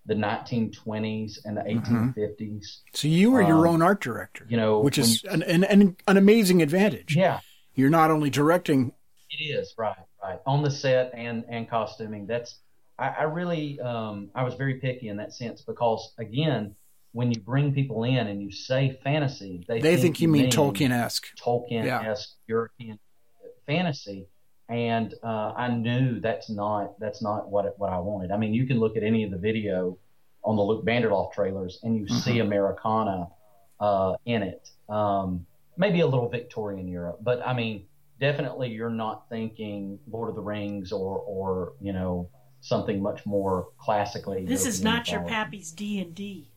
the 0.06 0.14
1920s 0.14 1.38
and 1.44 1.56
the 1.56 1.62
1850s. 1.62 2.78
So 2.94 3.08
you 3.08 3.30
were 3.30 3.42
your 3.42 3.66
Um, 3.66 3.74
own 3.74 3.82
art 3.82 4.00
director, 4.00 4.46
You 4.48 4.56
know, 4.56 4.80
which 4.80 4.98
is 4.98 5.22
an, 5.24 5.42
an, 5.42 5.64
an, 5.64 5.96
an 6.06 6.16
amazing 6.16 6.62
advantage. 6.62 7.14
yeah, 7.16 7.40
You're 7.74 7.90
not 7.90 8.10
only 8.10 8.30
directing, 8.30 8.92
It 9.30 9.42
is 9.44 9.74
right, 9.78 9.96
right 10.22 10.40
on 10.46 10.62
the 10.62 10.70
set 10.70 11.12
and 11.14 11.44
and 11.48 11.68
costuming. 11.68 12.26
That's 12.26 12.58
I, 12.98 13.08
I 13.08 13.22
really 13.24 13.78
um, 13.80 14.30
I 14.34 14.42
was 14.44 14.54
very 14.54 14.74
picky 14.74 15.08
in 15.08 15.16
that 15.18 15.32
sense 15.32 15.62
because 15.62 16.12
again, 16.18 16.74
when 17.12 17.32
you 17.32 17.40
bring 17.40 17.72
people 17.74 18.04
in 18.04 18.26
and 18.28 18.42
you 18.42 18.50
say 18.50 18.98
fantasy, 19.02 19.64
they 19.66 19.80
they 19.80 19.96
think 19.96 20.20
you 20.20 20.28
mean 20.28 20.50
Tolkien-esque. 20.50 21.26
Tolkien-esque 21.36 22.30
European 22.46 22.98
fantasy, 23.66 24.26
and 24.68 25.14
uh, 25.22 25.52
I 25.56 25.68
knew 25.68 26.20
that's 26.20 26.48
not 26.50 26.98
that's 27.00 27.22
not 27.22 27.50
what 27.50 27.64
it, 27.64 27.74
what 27.78 27.90
I 27.90 27.98
wanted. 27.98 28.30
I 28.30 28.36
mean, 28.36 28.54
you 28.54 28.66
can 28.66 28.78
look 28.78 28.96
at 28.96 29.02
any 29.02 29.24
of 29.24 29.30
the 29.30 29.38
video 29.38 29.98
on 30.44 30.56
the 30.56 30.62
Luke 30.62 30.84
Banderloft 30.84 31.32
trailers, 31.32 31.80
and 31.82 31.96
you 31.96 32.08
see 32.08 32.38
Americana 32.38 33.28
uh, 33.80 34.14
in 34.24 34.42
it. 34.42 34.70
Um, 34.88 35.46
maybe 35.76 36.00
a 36.00 36.06
little 36.06 36.28
Victorian 36.28 36.88
Europe, 36.88 37.18
but 37.22 37.44
I 37.46 37.54
mean, 37.54 37.86
definitely 38.20 38.68
you're 38.70 38.90
not 38.90 39.28
thinking 39.28 39.98
Lord 40.08 40.28
of 40.28 40.36
the 40.36 40.42
Rings 40.42 40.92
or 40.92 41.18
or 41.18 41.72
you 41.80 41.92
know 41.92 42.28
something 42.60 43.02
much 43.02 43.26
more 43.26 43.68
classically. 43.78 44.46
This 44.46 44.66
is 44.66 44.80
European 44.80 44.94
not 44.94 45.10
your 45.10 45.22
pappy's 45.22 45.72
D 45.72 46.00
and 46.00 46.14
D. 46.14 46.49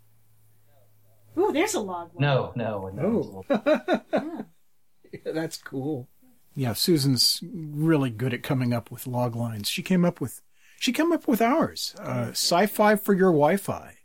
Ooh, 1.38 1.52
there's 1.52 1.74
a 1.74 1.80
log. 1.80 2.12
one. 2.14 2.22
No, 2.22 2.54
no, 2.56 2.90
no. 2.94 3.44
Oh. 3.50 4.46
That's 5.26 5.58
cool. 5.58 6.10
Yeah, 6.56 6.74
Susan's 6.74 7.42
really 7.52 8.10
good 8.10 8.34
at 8.34 8.44
coming 8.44 8.74
up 8.74 8.92
with 8.92 9.08
log 9.08 9.36
lines. 9.36 9.68
She 9.70 9.82
came 9.82 10.06
up 10.06 10.22
with 10.22 10.42
she 10.80 10.92
came 10.92 11.12
up 11.12 11.28
with 11.28 11.42
ours. 11.42 11.96
Uh, 12.00 12.30
sci-fi 12.32 12.96
for 12.96 13.14
your 13.14 13.32
Wi-Fi. 13.32 13.96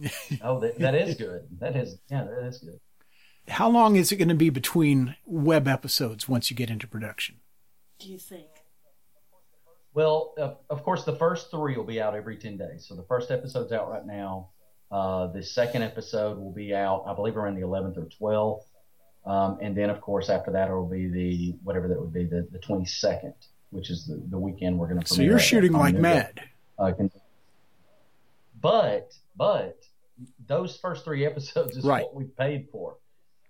oh, 0.42 0.60
that, 0.60 0.78
that 0.78 0.94
is 0.94 1.16
good. 1.16 1.48
That 1.58 1.76
is 1.76 1.98
yeah, 2.10 2.24
that 2.24 2.46
is 2.46 2.58
good. 2.58 2.80
How 3.48 3.68
long 3.68 3.96
is 3.96 4.12
it 4.12 4.16
going 4.16 4.28
to 4.28 4.34
be 4.34 4.50
between 4.50 5.16
web 5.26 5.66
episodes 5.66 6.28
once 6.28 6.50
you 6.50 6.56
get 6.56 6.70
into 6.70 6.86
production? 6.86 7.40
Do 7.98 8.08
you 8.08 8.18
think? 8.18 8.46
Well, 9.94 10.34
uh, 10.38 10.54
of 10.70 10.82
course, 10.84 11.04
the 11.04 11.16
first 11.16 11.50
three 11.50 11.76
will 11.76 11.84
be 11.84 12.00
out 12.00 12.14
every 12.14 12.36
10 12.36 12.56
days. 12.56 12.86
So 12.88 12.94
the 12.94 13.02
first 13.02 13.30
episode's 13.30 13.72
out 13.72 13.90
right 13.90 14.06
now. 14.06 14.50
Uh, 14.92 15.28
the 15.28 15.42
second 15.42 15.82
episode 15.82 16.38
will 16.38 16.52
be 16.52 16.74
out, 16.74 17.04
I 17.06 17.14
believe, 17.14 17.36
around 17.36 17.54
the 17.54 17.62
11th 17.62 17.96
or 17.96 18.08
12th. 18.20 18.64
Um, 19.24 19.58
and 19.62 19.74
then, 19.74 19.88
of 19.88 20.02
course, 20.02 20.28
after 20.28 20.50
that, 20.52 20.68
it 20.68 20.74
will 20.74 20.86
be 20.86 21.08
the 21.08 21.54
whatever 21.62 21.88
that 21.88 21.98
would 21.98 22.12
be 22.12 22.24
the, 22.24 22.46
the 22.52 22.58
22nd, 22.58 23.32
which 23.70 23.88
is 23.88 24.06
the, 24.06 24.22
the 24.28 24.38
weekend 24.38 24.78
we're 24.78 24.88
going 24.88 25.00
to. 25.00 25.06
So 25.06 25.22
you're 25.22 25.38
shooting 25.38 25.72
like 25.72 25.94
mad. 25.94 26.42
Uh, 26.78 26.92
but 28.60 29.14
but 29.36 29.82
those 30.46 30.76
first 30.76 31.04
three 31.04 31.24
episodes 31.26 31.76
is 31.76 31.84
right. 31.84 32.02
what 32.02 32.14
we 32.14 32.24
paid 32.24 32.68
for. 32.70 32.96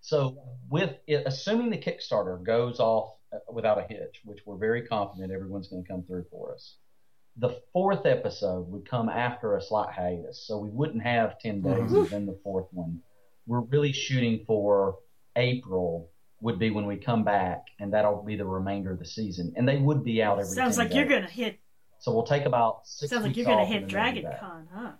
So 0.01 0.37
with 0.69 0.97
it, 1.07 1.25
assuming 1.27 1.71
the 1.71 1.79
Kickstarter 1.79 2.43
goes 2.43 2.81
off 2.81 3.15
uh, 3.33 3.39
without 3.53 3.79
a 3.79 3.83
hitch, 3.83 4.21
which 4.25 4.41
we're 4.45 4.57
very 4.57 4.83
confident 4.83 5.33
everyone's 5.33 5.69
going 5.69 5.83
to 5.83 5.89
come 5.89 6.03
through 6.03 6.27
for 6.31 6.55
us, 6.55 6.77
the 7.37 7.61
fourth 7.73 8.05
episode 8.07 8.69
would 8.69 8.89
come 8.89 9.09
after 9.09 9.57
a 9.57 9.63
slight 9.63 9.93
hiatus. 9.95 10.45
So 10.47 10.59
we 10.59 10.69
wouldn't 10.69 11.03
have 11.03 11.39
10 11.39 11.63
days 11.63 11.73
mm-hmm. 11.75 11.97
and 11.97 12.09
then 12.09 12.27
the 12.27 12.39
fourth 12.45 12.67
one. 12.73 13.01
We're 13.47 13.61
really 13.61 13.93
shooting 13.93 14.45
for 14.47 14.99
April 15.37 16.11
would 16.43 16.59
be 16.59 16.71
when 16.71 16.87
we 16.87 16.97
come 16.97 17.25
back, 17.25 17.67
and 17.79 17.93
that'll 17.95 18.23
be 18.23 18.37
the 18.37 18.45
remainder 18.45 18.93
of 18.93 18.99
the 18.99 19.07
season. 19.07 19.55
And 19.57 19.67
they 19.67 19.79
would 19.79 20.05
be 20.05 20.23
out 20.23 20.39
every. 20.39 20.51
Sounds 20.51 20.77
like 20.77 20.89
days. 20.89 20.97
you're 20.97 21.07
gonna 21.07 21.31
hit. 21.31 21.59
So 22.01 22.13
we'll 22.13 22.25
take 22.25 22.45
about 22.45 22.81
six. 22.85 23.11
Sounds 23.11 23.25
like 23.25 23.37
you're 23.37 23.47
gonna 23.47 23.65
hit 23.65 23.87
Dragon 23.87 24.27
Con, 24.41 24.69
huh? 24.75 24.93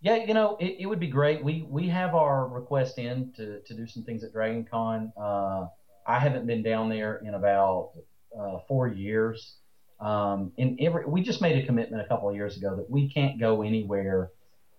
Yeah, 0.00 0.16
you 0.24 0.34
know, 0.34 0.56
it, 0.60 0.76
it 0.80 0.86
would 0.86 1.00
be 1.00 1.08
great. 1.08 1.44
We 1.44 1.66
we 1.68 1.88
have 1.88 2.14
our 2.14 2.46
request 2.46 2.98
in 2.98 3.32
to, 3.36 3.60
to 3.60 3.74
do 3.74 3.86
some 3.86 4.04
things 4.04 4.24
at 4.24 4.32
Dragon 4.32 4.64
Con. 4.64 5.12
Uh, 5.20 5.66
I 6.06 6.18
haven't 6.18 6.46
been 6.46 6.62
down 6.62 6.88
there 6.88 7.20
in 7.24 7.34
about 7.34 7.92
uh, 8.38 8.58
four 8.68 8.88
years. 8.88 9.56
Um, 10.02 10.52
and 10.58 10.78
every 10.80 11.06
we 11.06 11.22
just 11.22 11.40
made 11.40 11.62
a 11.62 11.66
commitment 11.66 12.02
a 12.02 12.08
couple 12.08 12.28
of 12.28 12.34
years 12.34 12.56
ago 12.56 12.74
that 12.76 12.90
we 12.90 13.08
can't 13.08 13.38
go 13.38 13.62
anywhere 13.62 14.30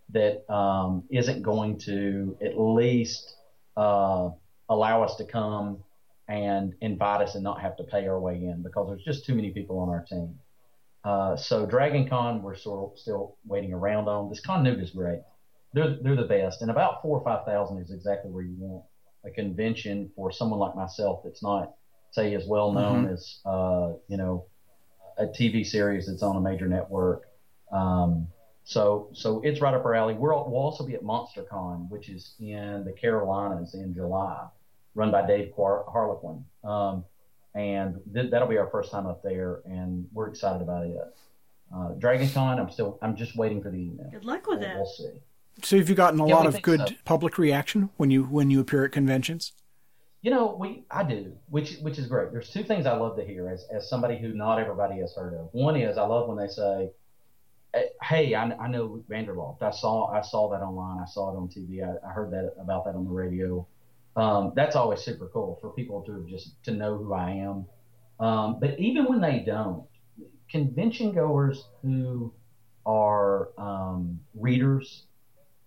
that 0.10 0.44
um, 0.54 1.04
not 1.10 1.42
going 1.42 1.80
to 1.80 2.38
at 2.44 2.60
least 2.60 3.36
uh, 3.78 4.30
allow 4.70 5.02
us 5.02 5.16
to 5.16 5.26
come 5.26 5.84
and 6.28 6.74
invite 6.82 7.22
us 7.22 7.36
and 7.36 7.44
not 7.44 7.62
have 7.62 7.78
to 7.78 7.84
pay 7.84 8.06
our 8.08 8.20
way 8.20 8.36
in 8.36 8.62
because 8.64 8.88
there's 8.90 9.04
just 9.04 9.26
too 9.26 9.34
many 9.34 9.52
people 9.52 9.80
on 9.80 9.90
our 9.90 10.04
team. 10.04 10.38
Uh, 11.06 11.36
so 11.36 11.66
Dragon 11.66 12.08
Con, 12.08 12.42
we're 12.42 12.56
sort 12.56 12.92
of 12.92 13.00
still 13.00 13.38
waiting 13.46 13.74
around 13.74 14.08
on. 14.08 14.30
This 14.30 14.42
ConNooga 14.42 14.82
is 14.82 14.92
great. 14.92 15.22
They're, 15.74 15.98
they're 16.02 16.16
the 16.16 16.24
best. 16.24 16.62
And 16.62 16.72
about 16.72 17.02
four 17.02 17.20
or 17.20 17.24
5,000 17.24 17.80
is 17.80 17.92
exactly 17.92 18.32
where 18.32 18.44
you 18.44 18.56
want 18.58 18.84
a 19.26 19.32
convention 19.32 20.12
for 20.16 20.32
someone 20.32 20.60
like 20.60 20.76
myself 20.76 21.22
that's 21.24 21.42
not, 21.42 21.74
say, 22.12 22.36
as 22.36 22.46
well 22.46 22.72
known 22.72 23.06
mm-hmm. 23.06 23.14
as, 23.14 23.40
uh, 23.46 23.94
you 24.08 24.18
know, 24.18 24.46
a 25.18 25.26
TV 25.26 25.66
series 25.66 26.08
that's 26.08 26.24
on 26.24 26.36
a 26.36 26.42
major 26.42 26.68
network. 26.68 27.28
Um, 27.72 28.28
so, 28.64 29.10
so 29.14 29.42
it's 29.42 29.62
right 29.62 29.74
up 29.74 29.86
our 29.86 29.94
alley. 29.94 30.14
We're, 30.14 30.34
we'll 30.34 30.62
also 30.62 30.86
be 30.86 30.94
at 30.94 31.04
MonsterCon, 31.04 31.90
which 31.90 32.10
is 32.10 32.36
in 32.40 32.84
the 32.86 32.94
Carolinas 32.94 33.74
in 33.74 33.94
July, 33.94 34.48
run 34.96 35.12
by 35.12 35.26
Dave 35.26 35.52
Harlequin. 35.56 36.46
Um, 36.64 37.04
and 37.56 38.00
th- 38.14 38.32
that'll 38.32 38.48
be 38.48 38.58
our 38.58 38.70
first 38.70 38.92
time 38.92 39.06
up 39.06 39.22
there, 39.22 39.62
and 39.66 40.08
we're 40.14 40.30
excited 40.30 40.62
about 40.62 40.86
it. 40.86 40.98
Uh, 41.76 41.90
Dragon 42.00 42.30
Con, 42.30 42.60
I'm 42.60 42.72
still, 42.72 42.98
I'm 43.02 43.16
just 43.16 43.36
waiting 43.36 43.62
for 43.62 43.70
the 43.70 43.78
email. 43.78 44.10
Good 44.12 44.26
luck 44.26 44.48
with 44.48 44.60
we'll, 44.60 44.68
that. 44.68 44.76
We'll 44.78 44.86
see. 44.86 45.12
So, 45.62 45.78
have 45.78 45.90
you 45.90 45.96
gotten 45.96 46.20
a 46.20 46.28
yeah, 46.28 46.34
lot 46.34 46.48
of 46.48 46.62
good 46.62 46.88
so. 46.88 46.96
public 47.06 47.38
reaction 47.38 47.90
when 47.98 48.10
you 48.10 48.24
when 48.24 48.50
you 48.50 48.60
appear 48.60 48.86
at 48.86 48.92
conventions? 48.92 49.54
You 50.24 50.32
know, 50.32 50.56
we 50.58 50.86
I 50.90 51.04
do, 51.04 51.34
which 51.50 51.78
which 51.80 52.00
is 52.00 52.08
great. 52.08 52.32
There's 52.32 52.50
two 52.50 52.64
things 52.64 52.86
I 52.88 52.96
love 52.96 53.18
to 53.18 53.26
hear 53.26 53.50
as 53.50 53.66
as 53.76 53.90
somebody 53.90 54.18
who 54.18 54.30
not 54.30 54.58
everybody 54.58 55.00
has 55.02 55.14
heard 55.14 55.34
of. 55.34 55.50
One 55.52 55.76
is 55.76 55.98
I 55.98 56.04
love 56.04 56.30
when 56.30 56.38
they 56.38 56.48
say, 56.48 56.92
"Hey, 58.02 58.34
I, 58.34 58.44
I 58.46 58.68
know 58.70 59.04
Banderloft. 59.10 59.62
I 59.62 59.72
saw 59.72 60.08
I 60.12 60.22
saw 60.22 60.50
that 60.52 60.62
online. 60.62 61.00
I 61.02 61.06
saw 61.06 61.34
it 61.34 61.38
on 61.38 61.50
TV. 61.50 61.84
I, 61.84 62.08
I 62.08 62.14
heard 62.14 62.32
that 62.32 62.54
about 62.60 62.86
that 62.86 62.96
on 62.96 63.04
the 63.04 63.12
radio." 63.12 63.68
Um, 64.16 64.54
that's 64.56 64.76
always 64.78 65.02
super 65.02 65.28
cool 65.28 65.58
for 65.60 65.72
people 65.72 66.02
to 66.04 66.26
just 66.30 66.64
to 66.64 66.72
know 66.72 66.98
who 66.98 67.14
I 67.14 67.32
am. 67.32 67.66
Um, 68.20 68.60
but 68.62 68.80
even 68.80 69.06
when 69.06 69.22
they 69.22 69.40
don't, 69.40 69.86
convention 70.50 71.14
goers 71.14 71.68
who 71.82 72.34
are 72.86 73.50
um, 73.58 74.22
readers, 74.36 75.04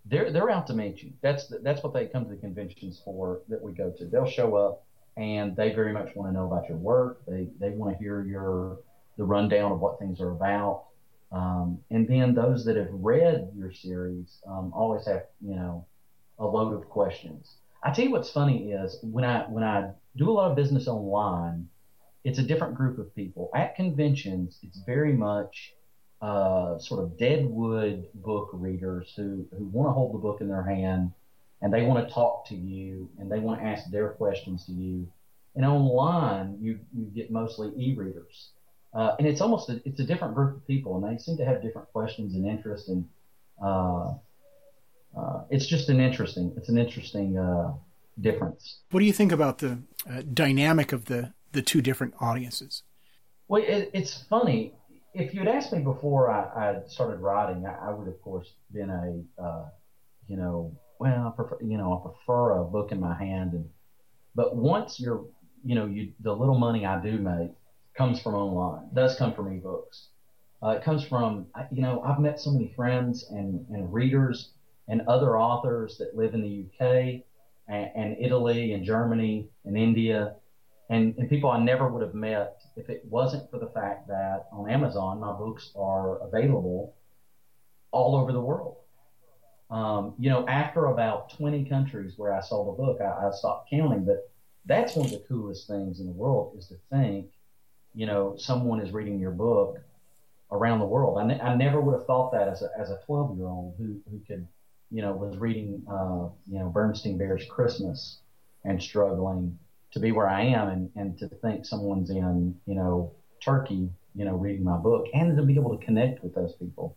they're 0.09 0.33
they're 0.33 0.51
out 0.51 0.67
to 0.69 0.75
meet 0.75 1.03
you. 1.03 1.13
That's 1.23 1.47
the, 1.47 1.59
that's 1.59 1.83
what 1.83 1.93
they 1.93 2.07
come 2.07 2.25
to 2.25 2.31
the 2.31 2.37
conventions 2.37 3.01
for 3.05 3.41
that 3.49 3.63
we 3.63 3.73
go 3.73 3.91
to. 3.91 4.05
They'll 4.07 4.27
show 4.27 4.55
up 4.57 4.85
and 5.17 5.57
they 5.57 5.73
very 5.73 5.93
much 5.93 6.15
want 6.15 6.29
to 6.31 6.33
know 6.33 6.47
about 6.47 6.69
your 6.69 6.79
work. 6.79 7.25
They 7.27 7.49
they 7.59 7.71
want 7.71 7.93
to 7.93 7.99
hear 7.99 8.23
your 8.23 8.79
the 9.17 9.25
rundown 9.25 9.73
of 9.73 9.81
what 9.81 9.99
things 9.99 10.21
are 10.21 10.31
about. 10.31 10.85
Um, 11.33 11.81
and 11.91 12.07
then 12.07 12.35
those 12.35 12.65
that 12.67 12.77
have 12.77 12.89
read 12.91 13.51
your 13.57 13.73
series 13.73 14.39
um, 14.47 14.73
always 14.75 15.07
have 15.07 15.25
you 15.41 15.57
know 15.57 15.87
a 16.39 16.47
load 16.47 16.75
of 16.75 16.89
questions. 16.89 17.55
I 17.83 17.93
tell 17.93 18.05
you 18.05 18.11
what's 18.11 18.31
funny 18.31 18.73
is 18.73 18.99
when 19.03 19.25
I 19.25 19.43
when 19.49 19.65
I 19.65 19.91
do 20.17 20.31
a 20.31 20.33
lot 20.33 20.51
of 20.51 20.57
business 20.57 20.87
online, 20.87 21.69
it's 22.25 22.39
a 22.39 22.43
different 22.43 22.75
group 22.75 22.99
of 22.99 23.15
people. 23.15 23.51
At 23.55 23.75
conventions, 23.75 24.59
it's 24.63 24.81
very 24.87 25.13
much 25.13 25.73
uh, 26.23 26.79
sort 26.79 27.03
of 27.03 27.19
deadwood 27.19 28.09
book 28.14 28.51
readers 28.53 29.12
who 29.17 29.47
who 29.57 29.64
want 29.67 29.89
to 29.89 29.93
hold 29.93 30.14
the 30.14 30.19
book 30.19 30.41
in 30.41 30.49
their 30.49 30.62
hand 30.62 31.12
and 31.62 31.73
they 31.73 31.83
want 31.83 32.07
to 32.07 32.12
talk 32.12 32.47
to 32.47 32.55
you 32.55 33.09
and 33.19 33.31
they 33.31 33.39
want 33.39 33.61
to 33.61 33.67
ask 33.67 33.91
their 33.91 34.11
questions 34.11 34.67
to 34.67 34.73
you. 34.73 35.09
And 35.55 35.64
online, 35.64 36.59
you 36.61 36.79
you 36.95 37.07
get 37.07 37.31
mostly 37.31 37.73
e-readers, 37.77 38.51
uh, 38.93 39.17
and 39.19 39.27
it's 39.27 39.41
almost 39.41 39.71
a, 39.71 39.81
it's 39.87 40.01
a 40.01 40.05
different 40.05 40.35
group 40.35 40.57
of 40.57 40.67
people, 40.67 40.97
and 40.97 41.05
they 41.05 41.19
seem 41.19 41.39
to 41.39 41.47
have 41.47 41.62
different 41.62 41.91
questions 41.93 42.35
and 42.35 42.47
interests 42.47 42.89
and. 42.89 43.09
Uh, 43.62 44.14
uh, 45.17 45.45
it's 45.49 45.67
just 45.67 45.89
an 45.89 45.99
interesting 45.99 46.53
it's 46.59 46.69
an 46.69 46.77
interesting 46.77 47.39
uh, 47.39 47.73
difference. 48.21 48.81
What 48.91 49.01
do 49.01 49.07
you 49.07 49.14
think 49.14 49.33
about 49.33 49.59
the 49.59 49.79
uh, 50.09 50.23
dynamic 50.33 50.93
of 50.93 51.07
the 51.07 51.33
the 51.53 51.62
two 51.62 51.81
different 51.81 52.12
audiences? 52.21 52.83
Well, 53.49 53.62
it, 53.62 53.91
it's 53.95 54.25
funny. 54.29 54.75
If 55.17 55.33
you'd 55.33 55.49
asked 55.49 55.73
me 55.73 55.79
before 55.79 56.31
I, 56.31 56.43
I 56.43 56.87
started 56.87 57.21
writing, 57.21 57.64
I, 57.64 57.89
I, 57.89 57.91
would 57.91 58.07
of 58.07 58.21
course 58.21 58.53
been 58.71 58.91
a 58.91 59.43
uh, 59.43 59.64
you 60.29 60.37
know 60.37 60.77
well 61.01 61.27
I 61.27 61.31
prefer 61.35 61.57
you 61.62 61.79
know 61.79 61.95
I 61.95 62.09
prefer 62.09 62.59
a 62.59 62.64
book 62.64 62.93
in 62.93 63.01
my 63.01 63.14
hand 63.14 63.55
and 63.55 63.67
but 64.35 64.55
once 64.55 65.01
you're 65.01 65.25
you 65.64 65.75
know 65.75 65.87
you 65.87 66.12
the 66.21 66.35
little 66.35 66.59
money 66.59 66.85
I 66.85 67.01
do 67.01 67.19
make 67.19 67.51
comes 67.97 68.21
from 68.21 68.35
online 68.35 68.89
does 68.93 69.17
come 69.17 69.33
from 69.33 69.47
ebooks. 69.47 70.09
Uh, 70.62 70.69
it 70.71 70.83
comes 70.83 71.03
from 71.03 71.47
you 71.71 71.81
know 71.81 72.03
I've 72.03 72.19
met 72.19 72.39
so 72.39 72.51
many 72.51 72.75
friends 72.77 73.25
and, 73.31 73.64
and 73.71 73.91
readers 73.91 74.51
and 74.89 75.01
other 75.09 75.39
authors 75.39 75.97
that 75.97 76.14
live 76.14 76.35
in 76.35 76.43
the 76.43 76.67
UK 76.67 77.23
and, 77.69 77.91
and 77.95 78.17
Italy 78.21 78.75
and 78.75 78.85
Germany 78.85 79.49
and 79.64 79.79
India 79.79 80.35
and, 80.89 81.14
and 81.18 81.28
people 81.28 81.51
I 81.51 81.59
never 81.62 81.89
would 81.89 82.03
have 82.03 82.14
met 82.14 82.62
if 82.76 82.89
it 82.89 83.03
wasn't 83.05 83.51
for 83.51 83.59
the 83.59 83.68
fact 83.68 84.07
that 84.09 84.47
on 84.53 84.70
Amazon 84.70 85.20
my 85.20 85.32
books 85.32 85.70
are 85.76 86.18
available 86.22 86.95
all 87.91 88.16
over 88.16 88.32
the 88.32 88.41
world. 88.41 88.76
Um, 89.70 90.14
you 90.18 90.30
know, 90.30 90.47
after 90.47 90.87
about 90.87 91.30
20 91.30 91.64
countries 91.64 92.14
where 92.16 92.32
I 92.32 92.41
sold 92.41 92.68
a 92.68 92.80
book, 92.80 93.01
I, 93.01 93.26
I 93.26 93.30
stopped 93.32 93.68
counting. 93.70 94.05
But 94.05 94.28
that's 94.64 94.95
one 94.95 95.07
of 95.07 95.12
the 95.12 95.24
coolest 95.28 95.66
things 95.66 95.99
in 95.99 96.07
the 96.07 96.12
world 96.12 96.55
is 96.57 96.66
to 96.66 96.76
think, 96.91 97.26
you 97.95 98.07
know, 98.07 98.34
someone 98.37 98.80
is 98.80 98.93
reading 98.93 99.18
your 99.18 99.32
book 99.32 99.78
around 100.53 100.78
the 100.78 100.87
world. 100.87 101.18
I, 101.18 101.24
ne- 101.24 101.41
I 101.41 101.55
never 101.57 101.80
would 101.80 101.95
have 101.95 102.07
thought 102.07 102.32
that 102.32 102.49
as 102.49 102.62
a, 102.62 102.68
as 102.78 102.91
a 102.91 102.99
12 103.07 103.37
year 103.37 103.47
old 103.47 103.74
who, 103.76 104.01
who 104.09 104.20
could 104.26 104.47
you 104.91 105.03
know, 105.03 105.12
was 105.12 105.37
reading, 105.37 105.82
uh, 105.91 106.28
you 106.47 106.59
know, 106.59 106.70
Berenstain 106.74 107.18
Bears 107.18 107.45
Christmas 107.49 108.18
and 108.64 108.80
struggling 108.80 109.59
to 109.93 110.01
be 110.01 110.12
where 110.12 110.28
I 110.28 110.43
am 110.43 110.68
and, 110.68 110.91
and 110.97 111.18
to 111.18 111.28
think 111.28 111.64
someone's 111.64 112.11
in, 112.11 112.59
you 112.66 112.74
know, 112.74 113.12
Turkey, 113.43 113.89
you 114.14 114.24
know, 114.24 114.34
reading 114.34 114.64
my 114.64 114.76
book 114.76 115.07
and 115.14 115.37
to 115.37 115.43
be 115.43 115.55
able 115.55 115.76
to 115.76 115.84
connect 115.84 116.22
with 116.22 116.34
those 116.34 116.55
people 116.55 116.97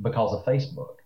because 0.00 0.34
of 0.34 0.44
Facebook. 0.44 0.96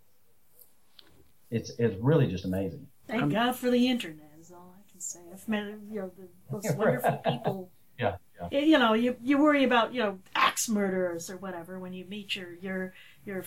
It's, 1.50 1.70
it's 1.78 1.96
really 2.00 2.26
just 2.26 2.44
amazing. 2.44 2.86
Thank 3.06 3.32
God 3.32 3.54
for 3.56 3.70
the 3.70 3.88
internet 3.88 4.32
is 4.40 4.50
all 4.50 4.74
I 4.76 4.90
can 4.90 5.00
say. 5.00 5.20
I've 5.32 5.48
met, 5.48 5.66
you 5.90 6.00
know, 6.00 6.10
the 6.16 6.28
most 6.50 6.76
wonderful 6.76 7.20
people. 7.24 7.70
Yeah. 7.96 8.16
Yeah. 8.50 8.58
You 8.58 8.78
know, 8.80 8.94
you, 8.94 9.16
you 9.22 9.38
worry 9.38 9.62
about, 9.62 9.94
you 9.94 10.02
know, 10.02 10.18
axe 10.34 10.68
murderers 10.68 11.30
or 11.30 11.36
whatever 11.36 11.78
when 11.78 11.92
you 11.92 12.04
meet 12.04 12.34
your, 12.34 12.54
your, 12.54 12.92
your 13.24 13.44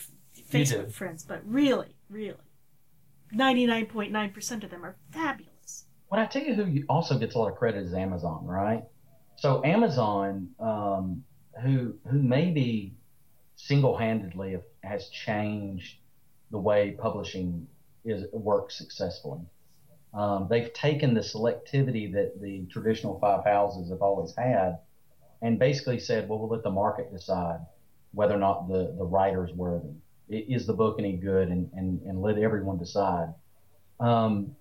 Facebook 0.49 0.93
friends, 0.93 1.23
but 1.23 1.41
really, 1.45 1.97
really, 2.09 2.38
99.9% 3.34 4.63
of 4.63 4.69
them 4.69 4.86
are 4.86 4.95
fabulous. 5.11 5.51
When 6.10 6.22
I 6.22 6.26
tell 6.26 6.41
you 6.41 6.53
who 6.53 6.84
also 6.88 7.18
gets 7.18 7.36
a 7.36 7.39
lot 7.39 7.51
of 7.51 7.58
credit 7.58 7.84
is 7.84 7.93
Amazon, 7.93 8.45
right? 8.45 8.86
So 9.36 9.64
Amazon, 9.64 10.49
um, 10.60 11.24
who 11.62 11.95
who 12.10 12.22
maybe 12.22 12.95
single-handedly 13.55 14.58
has 14.84 15.10
changed 15.10 15.97
the 16.51 16.58
way 16.60 16.91
publishing 16.91 17.68
is 18.05 18.26
works 18.32 18.78
successfully. 18.78 19.41
Um, 20.14 20.47
they've 20.49 20.72
taken 20.74 21.14
the 21.14 21.22
selectivity 21.22 22.14
that 22.14 22.39
the 22.41 22.66
traditional 22.72 23.20
five 23.20 23.43
houses 23.43 23.89
have 23.89 24.01
always 24.01 24.34
had, 24.36 24.80
and 25.41 25.60
basically 25.60 25.99
said, 25.99 26.30
"Well, 26.30 26.39
we'll 26.39 26.49
let 26.49 26.64
the 26.64 26.70
market 26.70 27.12
decide 27.12 27.60
whether 28.14 28.34
or 28.34 28.39
not 28.39 28.70
the 28.70 28.95
the 28.97 29.05
writer's 29.05 29.51
worthy. 29.53 29.95
Is 30.30 30.66
the 30.66 30.74
book 30.74 30.95
any 30.99 31.18
good?" 31.18 31.49
And 31.49 31.70
and 31.74 32.01
and 32.03 32.22
let 32.22 32.38
everyone 32.38 32.78
decide. 32.78 33.34
Um, 33.99 34.55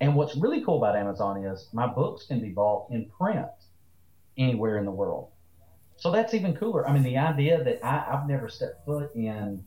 and 0.00 0.14
what's 0.14 0.36
really 0.36 0.64
cool 0.64 0.78
about 0.78 0.96
Amazon 0.96 1.44
is 1.44 1.68
my 1.72 1.86
books 1.86 2.26
can 2.26 2.40
be 2.40 2.50
bought 2.50 2.90
in 2.90 3.10
print 3.18 3.48
anywhere 4.36 4.78
in 4.78 4.84
the 4.84 4.90
world. 4.90 5.30
So 5.96 6.12
that's 6.12 6.32
even 6.34 6.54
cooler. 6.54 6.88
I 6.88 6.92
mean, 6.92 7.02
the 7.02 7.18
idea 7.18 7.62
that 7.64 7.84
I, 7.84 8.04
have 8.12 8.28
never 8.28 8.48
stepped 8.48 8.84
foot 8.84 9.10
in, 9.16 9.64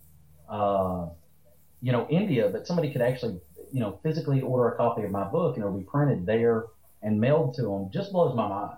uh, 0.49 1.07
you 1.81 1.91
know, 1.91 2.07
India, 2.09 2.49
but 2.49 2.65
somebody 2.65 2.91
could 2.91 3.01
actually, 3.01 3.41
you 3.73 3.81
know, 3.81 3.99
physically 4.01 4.41
order 4.41 4.69
a 4.69 4.77
copy 4.77 5.03
of 5.03 5.11
my 5.11 5.25
book 5.25 5.55
and 5.57 5.65
it'll 5.65 5.77
be 5.77 5.83
printed 5.83 6.25
there 6.25 6.67
and 7.01 7.19
mailed 7.19 7.55
to 7.55 7.63
them 7.63 7.89
just 7.91 8.13
blows 8.13 8.35
my 8.35 8.47
mind. 8.47 8.77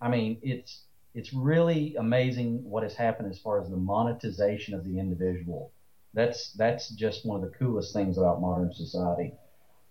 I 0.00 0.08
mean, 0.08 0.38
it's 0.42 0.84
it's 1.14 1.32
really 1.32 1.94
amazing 1.96 2.62
what 2.64 2.82
has 2.82 2.94
happened 2.94 3.30
as 3.30 3.38
far 3.38 3.60
as 3.60 3.70
the 3.70 3.76
monetization 3.76 4.74
of 4.74 4.84
the 4.84 4.98
individual. 4.98 5.72
That's 6.12 6.52
that's 6.52 6.90
just 6.90 7.24
one 7.24 7.42
of 7.42 7.50
the 7.50 7.56
coolest 7.56 7.92
things 7.92 8.18
about 8.18 8.40
modern 8.40 8.72
society, 8.72 9.32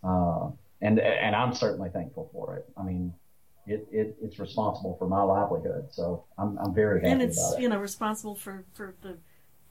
uh, 0.03 0.51
and 0.83 0.99
and 0.99 1.35
I'm 1.35 1.53
certainly 1.55 1.89
thankful 1.89 2.29
for 2.31 2.57
it. 2.57 2.65
I 2.77 2.83
mean, 2.83 3.13
it, 3.65 3.87
it 3.91 4.17
it's 4.21 4.37
responsible 4.37 4.95
for 4.99 5.07
my 5.07 5.23
livelihood. 5.23 5.87
So 5.91 6.25
I'm 6.37 6.57
I'm 6.59 6.73
very 6.73 6.99
happy 6.99 7.11
and 7.11 7.21
it's 7.21 7.39
about 7.39 7.57
it. 7.57 7.61
you 7.61 7.69
know 7.69 7.79
responsible 7.79 8.35
for 8.35 8.65
for 8.73 8.93
the 9.01 9.17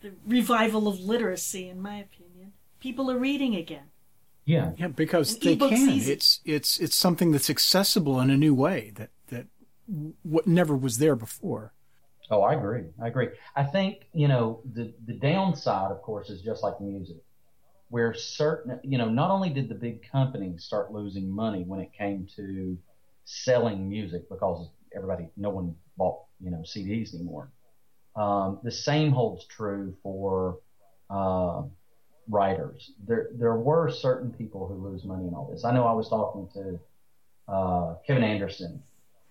the 0.00 0.12
revival 0.26 0.88
of 0.88 0.98
literacy, 0.98 1.68
in 1.68 1.80
my 1.80 1.96
opinion. 1.96 2.52
People 2.80 3.10
are 3.10 3.18
reading 3.18 3.54
again. 3.54 3.90
Yeah, 4.44 4.72
yeah, 4.76 4.88
because 4.88 5.34
and 5.34 5.42
they 5.42 5.56
can. 5.56 5.90
Easy. 5.90 6.12
It's 6.12 6.40
it's 6.44 6.80
it's 6.80 6.96
something 6.96 7.30
that's 7.30 7.48
accessible 7.48 8.18
in 8.20 8.30
a 8.30 8.36
new 8.36 8.54
way 8.54 8.92
that 8.96 9.10
that 9.28 9.46
what 10.22 10.46
never 10.46 10.76
was 10.76 10.98
there 10.98 11.14
before. 11.14 11.72
Oh, 12.30 12.40
I 12.40 12.54
agree. 12.54 12.84
I 13.00 13.08
agree. 13.08 13.28
I 13.54 13.64
think 13.64 14.06
you 14.14 14.26
know 14.26 14.62
the 14.64 14.92
the 15.06 15.12
downside, 15.12 15.90
of 15.92 16.02
course, 16.02 16.30
is 16.30 16.40
just 16.40 16.62
like 16.62 16.80
music, 16.80 17.18
where 17.93 18.14
certain 18.14 18.80
you 18.82 18.97
know 18.99 19.09
not 19.09 19.30
only 19.30 19.51
did 19.51 19.68
the 19.68 19.74
big 19.74 19.97
companies 20.11 20.64
start 20.64 20.93
losing 20.93 21.30
money 21.30 21.62
when 21.62 21.78
it 21.80 21.90
came 21.93 22.26
to 22.36 22.78
selling 23.24 23.88
music 23.88 24.28
because 24.28 24.68
everybody, 24.95 25.28
no 25.36 25.51
one 25.51 25.74
bought, 25.97 26.20
you 26.40 26.51
know, 26.51 26.59
CDs 26.59 27.14
anymore. 27.14 27.51
Um, 28.16 28.59
the 28.62 28.70
same 28.70 29.12
holds 29.12 29.47
true 29.47 29.95
for 30.03 30.59
uh, 31.09 31.62
writers. 32.28 32.93
There, 33.07 33.30
there 33.34 33.57
were 33.57 33.90
certain 33.90 34.32
people 34.32 34.66
who 34.66 34.74
lose 34.74 35.05
money 35.05 35.26
in 35.26 35.34
all 35.34 35.51
this. 35.51 35.64
I 35.64 35.72
know 35.72 35.86
I 35.86 35.93
was 35.93 36.09
talking 36.09 36.49
to 36.55 36.80
uh, 37.53 37.95
Kevin 38.07 38.24
Anderson, 38.24 38.82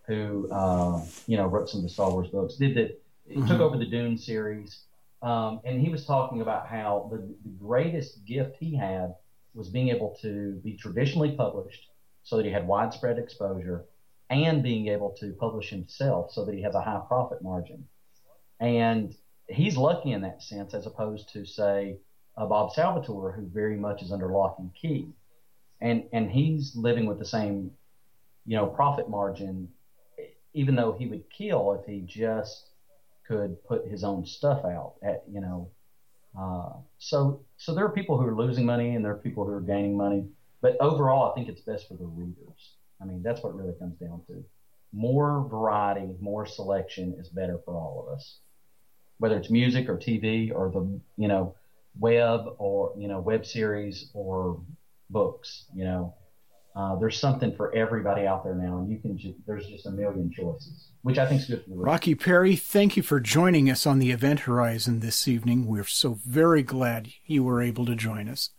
who 0.07 0.49
uh, 0.51 1.01
you 1.27 1.37
know 1.37 1.45
wrote 1.45 1.69
some 1.69 1.79
of 1.79 1.83
the 1.83 1.89
Star 1.89 2.11
Wars 2.11 2.27
books, 2.29 2.55
did 2.55 2.75
the 2.75 2.97
mm-hmm. 3.31 3.47
took 3.47 3.61
over 3.61 3.77
the 3.77 3.85
Dune 3.85 4.17
series, 4.17 4.79
um, 5.21 5.61
and 5.65 5.79
he 5.79 5.89
was 5.89 6.05
talking 6.05 6.41
about 6.41 6.67
how 6.67 7.09
the, 7.11 7.17
the 7.17 7.49
greatest 7.59 8.25
gift 8.25 8.57
he 8.59 8.75
had 8.75 9.13
was 9.53 9.69
being 9.69 9.89
able 9.89 10.17
to 10.21 10.59
be 10.63 10.75
traditionally 10.75 11.31
published 11.31 11.87
so 12.23 12.37
that 12.37 12.45
he 12.45 12.51
had 12.51 12.67
widespread 12.67 13.19
exposure 13.19 13.85
and 14.29 14.63
being 14.63 14.87
able 14.87 15.11
to 15.19 15.33
publish 15.33 15.69
himself 15.69 16.31
so 16.31 16.45
that 16.45 16.55
he 16.55 16.61
has 16.61 16.73
a 16.73 16.81
high 16.81 17.01
profit 17.07 17.41
margin. 17.41 17.85
And 18.59 19.13
he's 19.47 19.77
lucky 19.77 20.13
in 20.13 20.21
that 20.21 20.41
sense, 20.41 20.73
as 20.73 20.85
opposed 20.85 21.31
to, 21.33 21.45
say, 21.45 21.97
Bob 22.37 22.71
Salvatore, 22.73 23.33
who 23.33 23.47
very 23.47 23.75
much 23.75 24.01
is 24.01 24.11
under 24.11 24.31
lock 24.31 24.55
and 24.57 24.73
key. 24.73 25.09
And, 25.81 26.05
and 26.13 26.31
he's 26.31 26.75
living 26.75 27.05
with 27.05 27.19
the 27.19 27.25
same, 27.25 27.71
you 28.45 28.55
know, 28.55 28.67
profit 28.67 29.09
margin, 29.09 29.67
even 30.53 30.75
though 30.75 30.93
he 30.93 31.07
would 31.07 31.29
kill 31.29 31.73
if 31.73 31.85
he 31.85 32.01
just 32.01 32.70
could 33.31 33.63
put 33.63 33.87
his 33.87 34.03
own 34.03 34.25
stuff 34.25 34.65
out 34.65 34.95
at, 35.01 35.23
you 35.31 35.39
know, 35.39 35.71
uh, 36.37 36.73
so, 36.97 37.45
so 37.57 37.73
there 37.73 37.85
are 37.85 37.91
people 37.91 38.17
who 38.19 38.27
are 38.27 38.35
losing 38.35 38.65
money 38.65 38.95
and 38.95 39.05
there 39.05 39.13
are 39.13 39.17
people 39.17 39.45
who 39.45 39.51
are 39.53 39.61
gaining 39.61 39.95
money. 39.95 40.25
But 40.61 40.75
overall, 40.81 41.31
I 41.31 41.35
think 41.35 41.47
it's 41.47 41.61
best 41.61 41.87
for 41.87 41.95
the 41.95 42.05
readers. 42.05 42.75
I 43.01 43.05
mean, 43.05 43.23
that's 43.23 43.41
what 43.41 43.55
really 43.55 43.73
comes 43.79 43.97
down 43.99 44.21
to. 44.27 44.43
More 44.91 45.47
variety, 45.49 46.13
more 46.19 46.45
selection 46.45 47.15
is 47.17 47.29
better 47.29 47.59
for 47.63 47.75
all 47.75 48.05
of 48.05 48.13
us. 48.13 48.39
Whether 49.17 49.37
it's 49.37 49.49
music 49.49 49.87
or 49.87 49.97
TV 49.97 50.51
or 50.53 50.69
the, 50.69 50.99
you 51.15 51.29
know, 51.29 51.55
web 51.97 52.41
or, 52.57 52.93
you 52.97 53.07
know, 53.07 53.19
web 53.19 53.45
series 53.45 54.09
or 54.13 54.59
books, 55.09 55.65
you 55.73 55.85
know, 55.85 56.13
uh, 56.75 56.95
there's 56.95 57.19
something 57.19 57.53
for 57.55 57.75
everybody 57.75 58.25
out 58.25 58.43
there 58.43 58.55
now, 58.55 58.79
and 58.79 58.89
you 58.89 58.97
can 58.97 59.19
there's 59.45 59.67
just 59.67 59.85
a 59.85 59.91
million 59.91 60.31
choices, 60.31 60.91
which 61.01 61.17
I 61.17 61.25
think 61.27 61.41
is 61.41 61.47
good 61.47 61.63
for 61.63 61.69
the 61.71 61.75
Rocky 61.75 62.15
Perry, 62.15 62.55
thank 62.55 62.95
you 62.95 63.03
for 63.03 63.19
joining 63.19 63.69
us 63.69 63.85
on 63.85 63.99
the 63.99 64.11
Event 64.11 64.41
Horizon 64.41 65.01
this 65.01 65.27
evening. 65.27 65.65
We're 65.65 65.83
so 65.83 66.19
very 66.25 66.63
glad 66.63 67.09
you 67.25 67.43
were 67.43 67.61
able 67.61 67.85
to 67.87 67.95
join 67.95 68.29
us. 68.29 68.51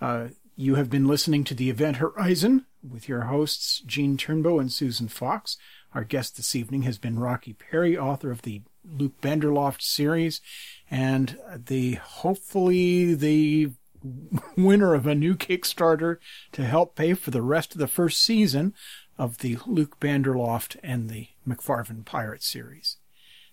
Uh, 0.00 0.28
you 0.56 0.76
have 0.76 0.88
been 0.88 1.06
listening 1.06 1.44
to 1.44 1.54
the 1.54 1.68
Event 1.68 1.98
Horizon 1.98 2.64
with 2.82 3.08
your 3.08 3.22
hosts, 3.22 3.80
Gene 3.80 4.16
Turnbow 4.16 4.58
and 4.58 4.72
Susan 4.72 5.08
Fox. 5.08 5.58
Our 5.94 6.04
guest 6.04 6.36
this 6.36 6.56
evening 6.56 6.82
has 6.82 6.98
been 6.98 7.18
Rocky 7.18 7.52
Perry, 7.52 7.96
author 7.96 8.30
of 8.30 8.42
the 8.42 8.62
Luke 8.84 9.20
Banderloft 9.20 9.82
series, 9.82 10.40
and 10.90 11.38
the 11.54 11.94
hopefully 11.94 13.14
the 13.14 13.70
winner 14.56 14.94
of 14.94 15.06
a 15.06 15.14
new 15.14 15.34
Kickstarter 15.34 16.18
to 16.52 16.64
help 16.64 16.94
pay 16.94 17.14
for 17.14 17.30
the 17.30 17.42
rest 17.42 17.72
of 17.72 17.78
the 17.78 17.86
first 17.86 18.22
season 18.22 18.74
of 19.16 19.38
the 19.38 19.58
Luke 19.66 19.98
Banderloft 20.00 20.76
and 20.82 21.08
the 21.08 21.28
McFarven 21.46 22.04
Pirate 22.04 22.42
series. 22.42 22.96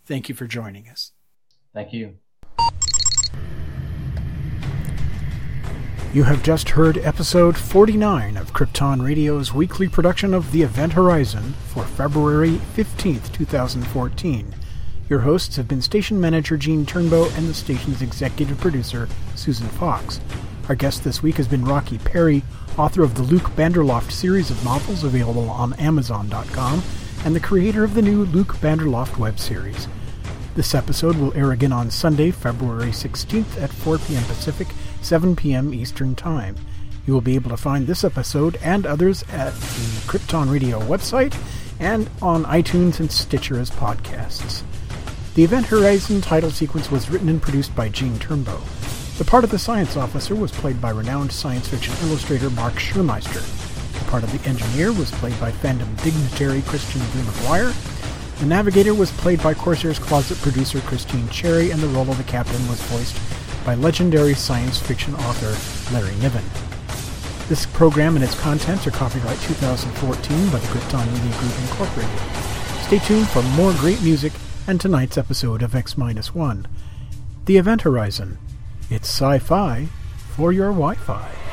Thank 0.05 0.29
you 0.29 0.35
for 0.35 0.47
joining 0.47 0.87
us. 0.87 1.11
Thank 1.73 1.91
you. 1.91 2.17
You 6.13 6.23
have 6.23 6.43
just 6.43 6.69
heard 6.69 6.97
episode 6.99 7.57
49 7.57 8.37
of 8.37 8.53
Krypton 8.53 9.03
Radio's 9.03 9.53
weekly 9.53 9.89
production 9.89 10.33
of 10.33 10.53
The 10.53 10.61
Event 10.61 10.93
Horizon 10.93 11.55
for 11.67 11.83
February 11.83 12.61
15th, 12.75 13.33
2014. 13.33 14.55
Your 15.07 15.19
hosts 15.19 15.55
have 15.57 15.67
been 15.67 15.83
station 15.83 16.19
manager 16.19 16.57
Gene 16.57 16.83
Turnbow 16.83 17.31
and 17.37 17.47
the 17.47 17.53
station's 17.53 18.01
executive 18.01 18.59
producer 18.59 19.07
Susan 19.35 19.67
Fox. 19.67 20.19
Our 20.67 20.73
guest 20.73 21.03
this 21.03 21.21
week 21.21 21.35
has 21.35 21.47
been 21.47 21.63
Rocky 21.63 21.99
Perry, 21.99 22.41
author 22.75 23.03
of 23.03 23.13
the 23.13 23.21
Luke 23.21 23.51
Banderloft 23.51 24.11
series 24.11 24.49
of 24.49 24.65
novels 24.65 25.03
available 25.03 25.47
on 25.47 25.73
Amazon.com 25.73 26.81
and 27.23 27.35
the 27.35 27.39
creator 27.39 27.83
of 27.83 27.93
the 27.93 28.01
new 28.01 28.25
Luke 28.25 28.55
Banderloft 28.55 29.19
web 29.19 29.37
series. 29.37 29.87
This 30.55 30.73
episode 30.73 31.17
will 31.17 31.37
air 31.37 31.51
again 31.51 31.71
on 31.71 31.91
Sunday, 31.91 32.31
February 32.31 32.89
16th 32.89 33.61
at 33.61 33.69
4 33.69 33.99
p.m. 33.99 34.23
Pacific 34.23 34.69
7 35.03 35.35
p.m. 35.35 35.71
Eastern 35.71 36.15
Time. 36.15 36.55
You 37.05 37.13
will 37.13 37.21
be 37.21 37.35
able 37.35 37.51
to 37.51 37.57
find 37.57 37.85
this 37.85 38.03
episode 38.03 38.57
and 38.63 38.87
others 38.87 39.21
at 39.29 39.53
the 39.53 40.01
Krypton 40.07 40.51
Radio 40.51 40.79
website 40.79 41.39
and 41.79 42.09
on 42.23 42.43
iTunes 42.45 42.99
and 42.99 43.11
Stitcher 43.11 43.59
as 43.59 43.69
podcasts. 43.69 44.63
The 45.35 45.43
Event 45.43 45.65
Horizon 45.65 46.21
title 46.21 46.49
sequence 46.49 46.89
was 46.89 47.09
written 47.09 47.27
and 47.27 47.41
produced 47.41 47.75
by 47.75 47.89
Gene 47.89 48.15
Turnbow. 48.19 48.57
The 49.17 49.25
part 49.25 49.43
of 49.43 49.49
the 49.49 49.59
science 49.59 49.97
officer 49.97 50.33
was 50.33 50.49
played 50.49 50.79
by 50.79 50.91
renowned 50.91 51.33
science 51.33 51.67
fiction 51.67 51.93
illustrator 52.03 52.49
Mark 52.51 52.75
Schurmeister. 52.75 53.43
The 53.99 54.09
part 54.09 54.23
of 54.23 54.31
the 54.31 54.47
engineer 54.47 54.93
was 54.93 55.11
played 55.11 55.37
by 55.37 55.51
fandom 55.51 56.01
dignitary 56.01 56.61
Christian 56.61 57.01
B. 57.01 57.19
McGuire. 57.19 57.73
The 58.39 58.45
navigator 58.45 58.93
was 58.93 59.11
played 59.11 59.43
by 59.43 59.53
Corsair's 59.53 59.99
Closet 59.99 60.37
producer 60.37 60.79
Christine 60.79 61.27
Cherry, 61.27 61.71
and 61.71 61.81
the 61.81 61.89
role 61.89 62.09
of 62.09 62.17
the 62.17 62.23
captain 62.23 62.65
was 62.69 62.79
voiced 62.83 63.19
by 63.65 63.75
legendary 63.75 64.35
science 64.35 64.79
fiction 64.79 65.15
author 65.15 65.93
Larry 65.93 66.15
Niven. 66.21 66.45
This 67.49 67.65
program 67.65 68.15
and 68.15 68.23
its 68.23 68.39
contents 68.39 68.87
are 68.87 68.91
copyright 68.91 69.41
2014 69.41 70.49
by 70.49 70.59
the 70.59 70.67
Krypton 70.67 71.11
Media 71.11 71.37
Group 71.39 71.59
Incorporated. 71.59 72.19
Stay 72.85 72.99
tuned 72.99 73.27
for 73.27 73.41
more 73.59 73.73
great 73.73 74.01
music 74.01 74.31
and 74.67 74.81
tonight's 74.81 75.17
episode 75.17 75.61
of 75.61 75.75
X-1. 75.75 76.65
The 77.45 77.57
Event 77.57 77.83
Horizon. 77.83 78.37
It's 78.89 79.07
sci-fi 79.07 79.87
for 80.35 80.51
your 80.51 80.69
Wi-Fi. 80.69 81.44